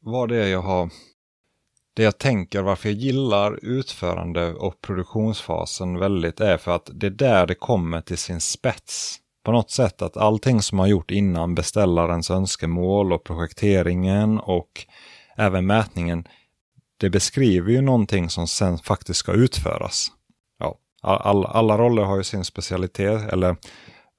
var 0.00 0.26
det 0.26 0.48
jag 0.48 0.62
har 0.62 0.90
det 1.94 2.02
jag 2.02 2.18
tänker 2.18 2.62
varför 2.62 2.88
jag 2.88 2.98
gillar 2.98 3.58
utförande 3.62 4.54
och 4.54 4.80
produktionsfasen 4.80 5.98
väldigt 5.98 6.40
är 6.40 6.56
för 6.56 6.76
att 6.76 6.90
det 6.92 7.06
är 7.06 7.10
där 7.10 7.46
det 7.46 7.54
kommer 7.54 8.00
till 8.00 8.18
sin 8.18 8.40
spets. 8.40 9.20
På 9.44 9.52
något 9.52 9.70
sätt 9.70 10.02
att 10.02 10.16
allting 10.16 10.62
som 10.62 10.78
har 10.78 10.86
gjort 10.86 11.10
innan 11.10 11.54
beställarens 11.54 12.30
önskemål 12.30 13.12
och 13.12 13.24
projekteringen 13.24 14.38
och 14.38 14.86
även 15.36 15.66
mätningen, 15.66 16.28
det 16.96 17.10
beskriver 17.10 17.72
ju 17.72 17.80
någonting 17.80 18.30
som 18.30 18.46
sen 18.46 18.78
faktiskt 18.78 19.20
ska 19.20 19.32
utföras. 19.32 20.08
Ja, 20.58 20.78
all, 21.02 21.46
alla 21.46 21.78
roller 21.78 22.02
har 22.02 22.16
ju 22.16 22.24
sin 22.24 22.44
specialitet 22.44 23.32
eller 23.32 23.56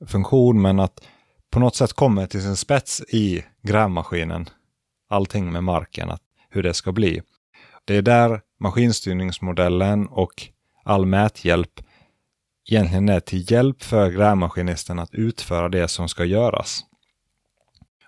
funktion, 0.08 0.62
men 0.62 0.80
att 0.80 1.04
på 1.50 1.60
något 1.60 1.76
sätt 1.76 1.94
kommer 1.94 2.28
till 2.28 2.42
sin 2.42 2.56
spets 2.56 3.02
i 3.02 3.44
grävmaskinen, 3.62 4.50
allting 5.10 5.52
med 5.52 5.64
marken, 5.64 6.10
att, 6.10 6.22
hur 6.50 6.64
det 6.64 6.74
ska 6.74 6.92
bli. 6.92 7.22
Det 7.86 7.96
är 7.96 8.02
där 8.02 8.42
maskinstyrningsmodellen 8.60 10.08
och 10.08 10.48
all 10.84 11.06
mäthjälp 11.06 11.82
egentligen 12.70 13.10
är 13.10 13.20
till 13.20 13.52
hjälp 13.52 13.84
för 13.84 14.10
grävmaskinisten 14.10 15.00
att 15.00 15.14
utföra 15.14 15.70
det 15.70 15.88
som 15.88 16.10
ska 16.10 16.26
göras. 16.26 16.82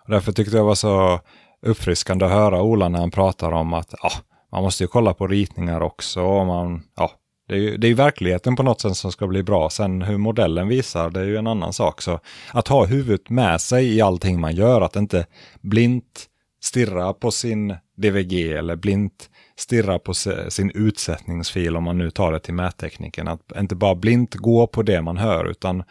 Och 0.03 0.11
därför 0.11 0.31
tyckte 0.31 0.55
jag 0.55 0.65
det 0.65 0.67
var 0.67 0.75
så 0.75 1.19
uppfriskande 1.61 2.25
att 2.25 2.31
höra 2.31 2.61
Ola 2.61 2.89
när 2.89 2.99
han 2.99 3.11
pratar 3.11 3.51
om 3.51 3.73
att 3.73 3.93
ja, 4.01 4.11
man 4.51 4.63
måste 4.63 4.83
ju 4.83 4.87
kolla 4.87 5.13
på 5.13 5.27
ritningar 5.27 5.81
också. 5.81 6.21
Och 6.21 6.45
man, 6.45 6.83
ja, 6.95 7.11
det 7.47 7.55
är, 7.55 7.59
ju, 7.59 7.77
det 7.77 7.87
är 7.87 7.93
verkligheten 7.93 8.55
på 8.55 8.63
något 8.63 8.81
sätt 8.81 8.97
som 8.97 9.11
ska 9.11 9.27
bli 9.27 9.43
bra. 9.43 9.69
Sen 9.69 10.01
hur 10.01 10.17
modellen 10.17 10.67
visar, 10.67 11.09
det 11.09 11.19
är 11.19 11.25
ju 11.25 11.37
en 11.37 11.47
annan 11.47 11.73
sak. 11.73 12.01
Så 12.01 12.19
att 12.51 12.67
ha 12.67 12.85
huvudet 12.85 13.29
med 13.29 13.61
sig 13.61 13.95
i 13.95 14.01
allting 14.01 14.39
man 14.39 14.55
gör, 14.55 14.81
att 14.81 14.95
inte 14.95 15.25
blint 15.61 16.25
stirra 16.63 17.13
på 17.13 17.31
sin 17.31 17.75
DVG 17.97 18.51
eller 18.51 18.75
blint 18.75 19.29
stirra 19.57 19.99
på 19.99 20.13
sin 20.49 20.71
utsättningsfil 20.75 21.77
om 21.77 21.83
man 21.83 21.97
nu 21.97 22.11
tar 22.11 22.31
det 22.31 22.39
till 22.39 22.53
mättekniken. 22.53 23.27
Att 23.27 23.51
inte 23.57 23.75
bara 23.75 23.95
blint 23.95 24.35
gå 24.35 24.67
på 24.67 24.83
det 24.83 25.01
man 25.01 25.17
hör 25.17 25.45
utan 25.45 25.83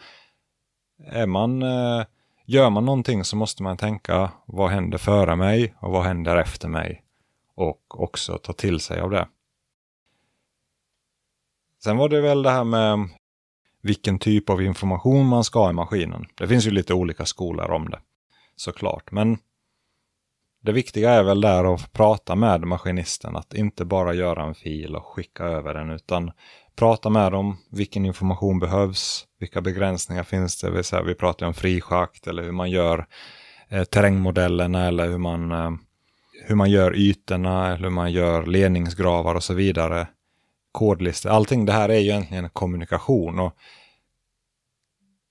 är 1.05 1.25
man, 1.25 1.61
eh, 1.61 2.05
gör 2.45 2.69
man 2.69 2.85
någonting 2.85 3.23
så 3.23 3.35
måste 3.35 3.63
man 3.63 3.77
tänka 3.77 4.31
vad 4.45 4.69
händer 4.69 4.97
före 4.97 5.35
mig 5.35 5.75
och 5.79 5.91
vad 5.91 6.03
händer 6.03 6.37
efter 6.37 6.67
mig? 6.67 7.03
Och 7.55 8.01
också 8.01 8.37
ta 8.37 8.53
till 8.53 8.79
sig 8.79 8.99
av 8.99 9.09
det. 9.09 9.27
Sen 11.83 11.97
var 11.97 12.09
det 12.09 12.21
väl 12.21 12.43
det 12.43 12.49
här 12.49 12.63
med 12.63 13.09
vilken 13.81 14.19
typ 14.19 14.49
av 14.49 14.61
information 14.61 15.25
man 15.25 15.43
ska 15.43 15.59
ha 15.59 15.69
i 15.69 15.73
maskinen. 15.73 16.25
Det 16.35 16.47
finns 16.47 16.67
ju 16.67 16.71
lite 16.71 16.93
olika 16.93 17.25
skolor 17.25 17.71
om 17.71 17.89
det 17.89 17.99
såklart. 18.55 19.11
Men 19.11 19.37
det 20.67 20.73
viktiga 20.73 21.11
är 21.11 21.23
väl 21.23 21.41
där 21.41 21.73
att 21.73 21.93
prata 21.93 22.35
med 22.35 22.61
maskinisten, 22.61 23.35
att 23.35 23.53
inte 23.53 23.85
bara 23.85 24.13
göra 24.13 24.43
en 24.43 24.55
fil 24.55 24.95
och 24.95 25.05
skicka 25.05 25.43
över 25.43 25.73
den, 25.73 25.89
utan 25.89 26.31
prata 26.75 27.09
med 27.09 27.31
dem, 27.31 27.57
vilken 27.71 28.05
information 28.05 28.59
behövs, 28.59 29.25
vilka 29.39 29.61
begränsningar 29.61 30.23
finns 30.23 30.61
det, 30.61 30.69
vi, 30.69 30.81
vi 31.05 31.15
pratar 31.15 31.47
om 31.47 31.53
frischakt 31.53 32.27
eller 32.27 32.43
hur 32.43 32.51
man 32.51 32.69
gör 32.69 33.07
eh, 33.69 33.83
terrängmodellerna 33.83 34.87
eller 34.87 35.07
hur 35.07 35.17
man, 35.17 35.51
eh, 35.51 35.71
hur 36.47 36.55
man 36.55 36.71
gör 36.71 36.95
ytorna, 36.95 37.67
eller 37.67 37.83
hur 37.83 37.95
man 37.95 38.11
gör 38.11 38.45
ledningsgravar 38.45 39.35
och 39.35 39.43
så 39.43 39.53
vidare. 39.53 40.07
Kodlistor, 40.71 41.29
allting 41.29 41.65
det 41.65 41.73
här 41.73 41.89
är 41.89 41.99
ju 41.99 42.09
egentligen 42.09 42.49
kommunikation 42.49 43.39
och 43.39 43.53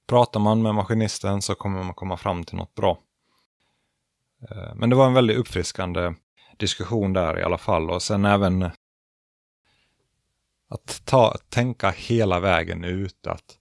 pratar 0.08 0.40
man 0.40 0.62
med 0.62 0.74
maskinisten 0.74 1.42
så 1.42 1.54
kommer 1.54 1.82
man 1.82 1.94
komma 1.94 2.16
fram 2.16 2.44
till 2.44 2.56
något 2.56 2.74
bra. 2.74 2.98
Eh, 4.42 4.74
men 4.74 4.90
det 4.90 4.96
var 4.96 5.06
en 5.06 5.14
väldigt 5.14 5.36
uppfriskande 5.36 6.14
diskussion 6.56 7.12
där 7.12 7.38
i 7.38 7.42
alla 7.42 7.58
fall. 7.58 7.90
Och 7.90 8.02
sen 8.02 8.24
även 8.24 8.70
att 10.68 11.02
ta, 11.04 11.36
tänka 11.48 11.90
hela 11.90 12.40
vägen 12.40 12.84
ut. 12.84 13.26
Att, 13.26 13.58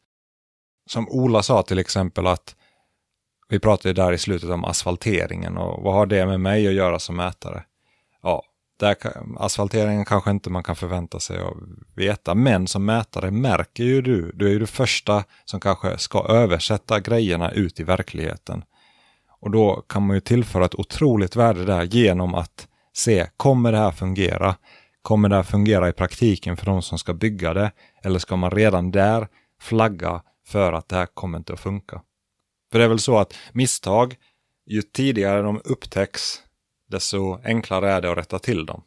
som 0.90 1.10
Ola 1.10 1.44
sa 1.44 1.64
till 1.64 1.80
exempel 1.80 2.28
att 2.28 2.56
vi 3.48 3.60
pratade 3.60 3.94
där 3.94 4.14
i 4.14 4.18
slutet 4.18 4.50
om 4.50 4.66
asfalteringen 4.66 5.58
och 5.58 5.84
vad 5.84 5.94
har 5.94 6.06
det 6.06 6.26
med 6.26 6.40
mig 6.40 6.68
att 6.68 6.74
göra 6.74 7.00
som 7.00 7.16
mätare? 7.16 7.64
Ja, 8.22 8.44
där, 8.80 8.98
asfalteringen 9.38 10.06
kanske 10.06 10.32
inte 10.32 10.50
man 10.50 10.64
kan 10.64 10.76
förvänta 10.76 11.20
sig 11.20 11.40
att 11.40 11.54
veta, 11.96 12.36
men 12.36 12.68
som 12.68 12.86
mätare 12.86 13.32
märker 13.32 13.84
ju 13.84 14.02
du, 14.02 14.32
du 14.32 14.48
är 14.48 14.52
ju 14.52 14.60
det 14.60 14.68
första 14.68 15.24
som 15.46 15.60
kanske 15.60 15.98
ska 15.98 16.26
översätta 16.30 17.00
grejerna 17.00 17.52
ut 17.52 17.80
i 17.80 17.84
verkligheten. 17.84 18.64
Och 19.46 19.52
då 19.52 19.82
kan 19.82 20.08
man 20.08 20.16
ju 20.16 20.22
tillföra 20.22 20.66
ett 20.66 20.76
otroligt 20.76 21.36
värde 21.36 21.66
där 21.66 21.84
genom 21.84 22.36
att 22.36 22.68
se, 22.94 23.28
kommer 23.38 23.72
det 23.72 23.78
här 23.78 23.92
fungera? 23.92 24.56
Kommer 25.02 25.30
det 25.30 25.36
här 25.36 25.44
fungera 25.44 25.90
i 25.90 25.94
praktiken 25.94 26.58
för 26.58 26.66
de 26.66 26.82
som 26.82 26.98
ska 26.98 27.14
bygga 27.14 27.54
det? 27.54 27.72
Eller 28.04 28.20
ska 28.20 28.36
man 28.36 28.52
redan 28.52 28.92
där 28.92 29.28
flagga 29.62 30.22
för 30.48 30.74
att 30.74 30.90
det 30.90 30.96
här 30.96 31.06
kommer 31.06 31.38
inte 31.38 31.54
att 31.54 31.60
funka? 31.60 32.02
För 32.72 32.80
det 32.80 32.86
är 32.86 32.90
väl 32.90 33.00
så 33.00 33.18
att 33.18 33.34
misstag, 33.54 34.16
ju 34.66 34.82
tidigare 34.82 35.42
de 35.42 35.62
upptäcks, 35.66 36.22
desto 36.90 37.40
enklare 37.44 37.92
är 37.92 38.02
det 38.02 38.12
att 38.12 38.18
rätta 38.18 38.40
till 38.40 38.66
dem. 38.66 38.84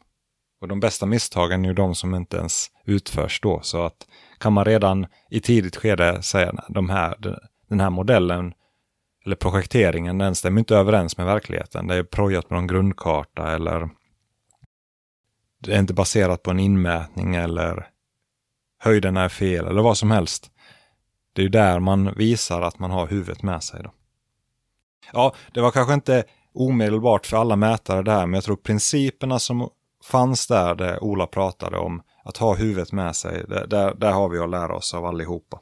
Och 0.60 0.68
de 0.68 0.80
bästa 0.80 1.06
misstagen 1.06 1.64
är 1.64 1.68
ju 1.68 1.74
de 1.74 1.94
som 1.94 2.14
inte 2.14 2.36
ens 2.36 2.66
utförs 2.84 3.40
då. 3.40 3.60
Så 3.62 3.82
att 3.82 4.06
kan 4.38 4.52
man 4.52 4.64
redan 4.64 5.06
i 5.30 5.40
tidigt 5.40 5.76
skede 5.76 6.22
säga 6.22 6.64
de 6.68 6.90
här, 6.90 7.38
den 7.68 7.80
här 7.80 7.90
modellen 7.90 8.54
eller 9.28 9.36
projekteringen, 9.36 10.18
den 10.18 10.34
stämmer 10.34 10.58
inte 10.58 10.76
överens 10.76 11.16
med 11.16 11.26
verkligheten. 11.26 11.86
Det 11.86 11.94
är 11.94 12.02
projat 12.02 12.50
med 12.50 12.56
någon 12.56 12.66
grundkarta 12.66 13.54
eller 13.54 13.88
det 15.58 15.74
är 15.74 15.78
inte 15.78 15.94
baserat 15.94 16.42
på 16.42 16.50
en 16.50 16.58
inmätning 16.58 17.34
eller 17.34 17.88
höjden 18.78 19.16
är 19.16 19.28
fel 19.28 19.66
eller 19.66 19.82
vad 19.82 19.98
som 19.98 20.10
helst. 20.10 20.50
Det 21.32 21.40
är 21.40 21.42
ju 21.42 21.48
där 21.48 21.80
man 21.80 22.14
visar 22.14 22.62
att 22.62 22.78
man 22.78 22.90
har 22.90 23.06
huvudet 23.06 23.42
med 23.42 23.62
sig. 23.62 23.82
Då. 23.82 23.90
Ja, 25.12 25.34
det 25.54 25.60
var 25.60 25.70
kanske 25.70 25.94
inte 25.94 26.24
omedelbart 26.54 27.26
för 27.26 27.36
alla 27.36 27.56
mätare 27.56 28.02
det 28.02 28.12
här, 28.12 28.26
men 28.26 28.34
jag 28.34 28.44
tror 28.44 28.56
principerna 28.56 29.38
som 29.38 29.70
fanns 30.04 30.46
där, 30.46 30.74
det 30.74 30.98
Ola 30.98 31.26
pratade 31.26 31.78
om, 31.78 32.02
att 32.24 32.36
ha 32.36 32.54
huvudet 32.54 32.92
med 32.92 33.16
sig, 33.16 33.44
där, 33.48 33.94
där 33.94 34.12
har 34.12 34.28
vi 34.28 34.38
att 34.38 34.50
lära 34.50 34.76
oss 34.76 34.94
av 34.94 35.04
allihopa. 35.04 35.60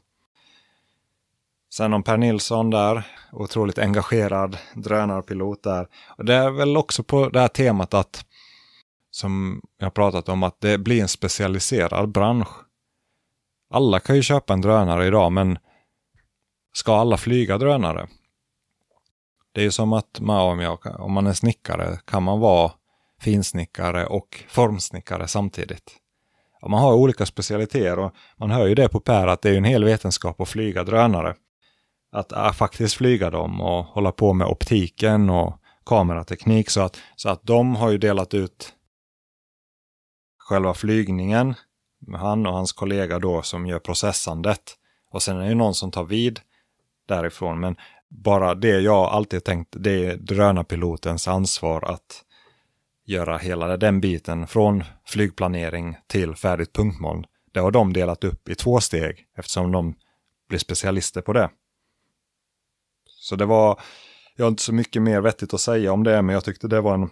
Sen 1.77 1.93
om 1.93 2.03
Per 2.03 2.16
Nilsson 2.16 2.70
där, 2.70 3.03
otroligt 3.33 3.79
engagerad 3.79 4.59
drönarpilot 4.74 5.62
där. 5.62 5.89
Och 6.18 6.24
det 6.24 6.35
är 6.35 6.51
väl 6.51 6.77
också 6.77 7.03
på 7.03 7.29
det 7.29 7.41
här 7.41 7.49
temat 7.49 7.95
att, 7.95 8.24
som 9.11 9.61
jag 9.79 9.95
pratat 9.95 10.29
om, 10.29 10.43
att 10.43 10.61
det 10.61 10.79
blir 10.79 11.03
en 11.03 11.09
specialiserad 11.09 12.09
bransch. 12.09 12.49
Alla 13.70 14.01
kan 14.01 14.16
ju 14.16 14.22
köpa 14.22 14.53
en 14.53 14.61
drönare 14.61 15.07
idag, 15.07 15.33
men 15.33 15.59
ska 16.72 16.97
alla 16.97 17.16
flyga 17.16 17.59
drönare? 17.59 18.09
Det 19.53 19.61
är 19.61 19.64
ju 19.64 19.70
som 19.70 19.93
att 19.93 20.20
man, 20.20 20.79
om 20.99 21.12
man 21.12 21.27
är 21.27 21.33
snickare 21.33 21.99
kan 22.05 22.22
man 22.22 22.41
vara 22.41 22.72
finsnickare 23.20 24.07
och 24.07 24.45
formsnickare 24.49 25.29
samtidigt. 25.29 25.93
man 26.62 26.81
har 26.81 26.95
olika 26.95 27.27
specialiteter 27.27 27.99
och 27.99 28.14
man 28.37 28.51
hör 28.51 28.66
ju 28.66 28.74
det 28.74 28.89
på 28.89 29.01
Per 29.01 29.27
att 29.27 29.43
det 29.43 29.51
är 29.51 29.57
en 29.57 29.64
hel 29.64 29.85
vetenskap 29.85 30.41
att 30.41 30.49
flyga 30.49 30.85
drönare 30.85 31.35
att 32.16 32.32
äh, 32.32 32.52
faktiskt 32.52 32.94
flyga 32.94 33.30
dem 33.30 33.60
och 33.60 33.84
hålla 33.84 34.12
på 34.12 34.32
med 34.32 34.46
optiken 34.46 35.30
och 35.30 35.60
kamerateknik. 35.86 36.70
Så 36.70 36.80
att, 36.80 36.98
så 37.16 37.28
att 37.28 37.46
de 37.46 37.76
har 37.76 37.90
ju 37.90 37.98
delat 37.98 38.34
ut 38.34 38.72
själva 40.38 40.74
flygningen 40.74 41.54
med 42.06 42.20
han 42.20 42.46
och 42.46 42.52
hans 42.52 42.72
kollega 42.72 43.18
då 43.18 43.42
som 43.42 43.66
gör 43.66 43.78
processandet. 43.78 44.74
Och 45.10 45.22
sen 45.22 45.36
är 45.36 45.40
det 45.40 45.48
ju 45.48 45.54
någon 45.54 45.74
som 45.74 45.90
tar 45.90 46.04
vid 46.04 46.40
därifrån. 47.08 47.60
Men 47.60 47.76
bara 48.08 48.54
det 48.54 48.80
jag 48.80 49.04
alltid 49.04 49.44
tänkt, 49.44 49.76
det 49.78 50.06
är 50.06 50.16
drönarpilotens 50.16 51.28
ansvar 51.28 51.84
att 51.84 52.24
göra 53.06 53.38
hela 53.38 53.76
den 53.76 54.00
biten 54.00 54.46
från 54.46 54.84
flygplanering 55.06 55.96
till 56.06 56.34
färdigt 56.34 56.72
punktmoln. 56.72 57.24
Det 57.52 57.60
har 57.60 57.70
de 57.70 57.92
delat 57.92 58.24
upp 58.24 58.48
i 58.48 58.54
två 58.54 58.80
steg 58.80 59.26
eftersom 59.36 59.72
de 59.72 59.94
blir 60.48 60.58
specialister 60.58 61.20
på 61.20 61.32
det. 61.32 61.50
Så 63.27 63.37
det 63.37 63.47
var, 63.47 63.81
jag 64.37 64.45
har 64.45 64.51
inte 64.51 64.62
så 64.62 64.74
mycket 64.74 65.03
mer 65.03 65.20
vettigt 65.20 65.55
att 65.55 65.61
säga 65.61 65.93
om 65.93 66.05
det, 66.05 66.22
men 66.22 66.35
jag 66.35 66.45
tyckte 66.45 66.68
det 66.68 66.81
var 66.81 66.95
en 66.95 67.11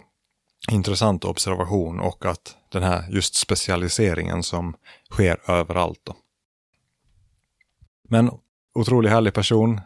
intressant 0.71 1.25
observation 1.25 1.99
och 1.99 2.25
att 2.25 2.57
den 2.71 2.83
här 2.83 3.05
just 3.09 3.35
specialiseringen 3.35 4.43
som 4.43 4.75
sker 5.11 5.51
överallt. 5.51 5.99
Då. 6.03 6.15
Men 8.09 8.31
otroligt 8.73 9.11
härlig 9.11 9.33
person 9.33 9.81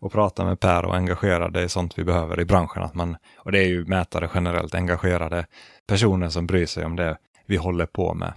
och 0.00 0.12
prata 0.12 0.44
med 0.44 0.60
Per 0.60 0.84
och 0.84 0.96
engagera, 0.96 1.48
det 1.48 1.60
är 1.60 1.68
sånt 1.68 1.98
vi 1.98 2.04
behöver 2.04 2.40
i 2.40 2.44
branschen. 2.44 2.82
Att 2.82 2.94
man, 2.94 3.16
och 3.36 3.52
det 3.52 3.58
är 3.58 3.68
ju 3.68 3.84
mätare 3.84 4.30
generellt, 4.34 4.74
engagerade 4.74 5.46
personer 5.86 6.28
som 6.28 6.46
bryr 6.46 6.66
sig 6.66 6.84
om 6.84 6.96
det 6.96 7.18
vi 7.46 7.56
håller 7.56 7.86
på 7.86 8.14
med. 8.14 8.32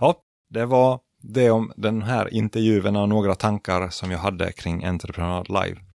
Ja, 0.00 0.16
det 0.50 0.66
var 0.66 1.00
Det 1.20 1.50
om 1.50 1.72
den 1.76 2.02
här 2.02 2.34
intervjun 2.34 2.96
och 2.96 3.08
några 3.08 3.34
tankar 3.34 3.88
som 3.88 4.10
jag 4.10 4.18
hade 4.18 4.52
kring 4.52 4.84
Entreprenad 4.84 5.48
Live. 5.48 5.91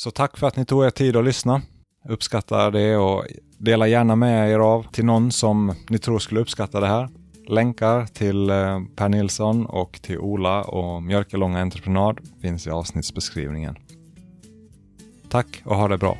Så 0.00 0.10
tack 0.10 0.36
för 0.36 0.46
att 0.46 0.56
ni 0.56 0.64
tog 0.64 0.84
er 0.84 0.90
tid 0.90 1.16
att 1.16 1.24
lyssna. 1.24 1.62
Uppskattar 2.08 2.70
det 2.70 2.96
och 2.96 3.24
dela 3.58 3.86
gärna 3.86 4.16
med 4.16 4.50
er 4.50 4.58
av 4.58 4.86
till 4.92 5.04
någon 5.04 5.32
som 5.32 5.74
ni 5.88 5.98
tror 5.98 6.18
skulle 6.18 6.40
uppskatta 6.40 6.80
det 6.80 6.86
här. 6.86 7.08
Länkar 7.48 8.06
till 8.06 8.50
eh, 8.50 8.80
Per 8.96 9.08
Nilsson 9.08 9.66
och 9.66 10.02
till 10.02 10.18
Ola 10.18 10.62
och 10.62 11.02
Mjölkelånga 11.02 11.60
Entreprenad 11.60 12.18
finns 12.42 12.66
i 12.66 12.70
avsnittsbeskrivningen. 12.70 13.76
Tack 15.28 15.62
och 15.64 15.76
ha 15.76 15.88
det 15.88 15.98
bra! 15.98 16.16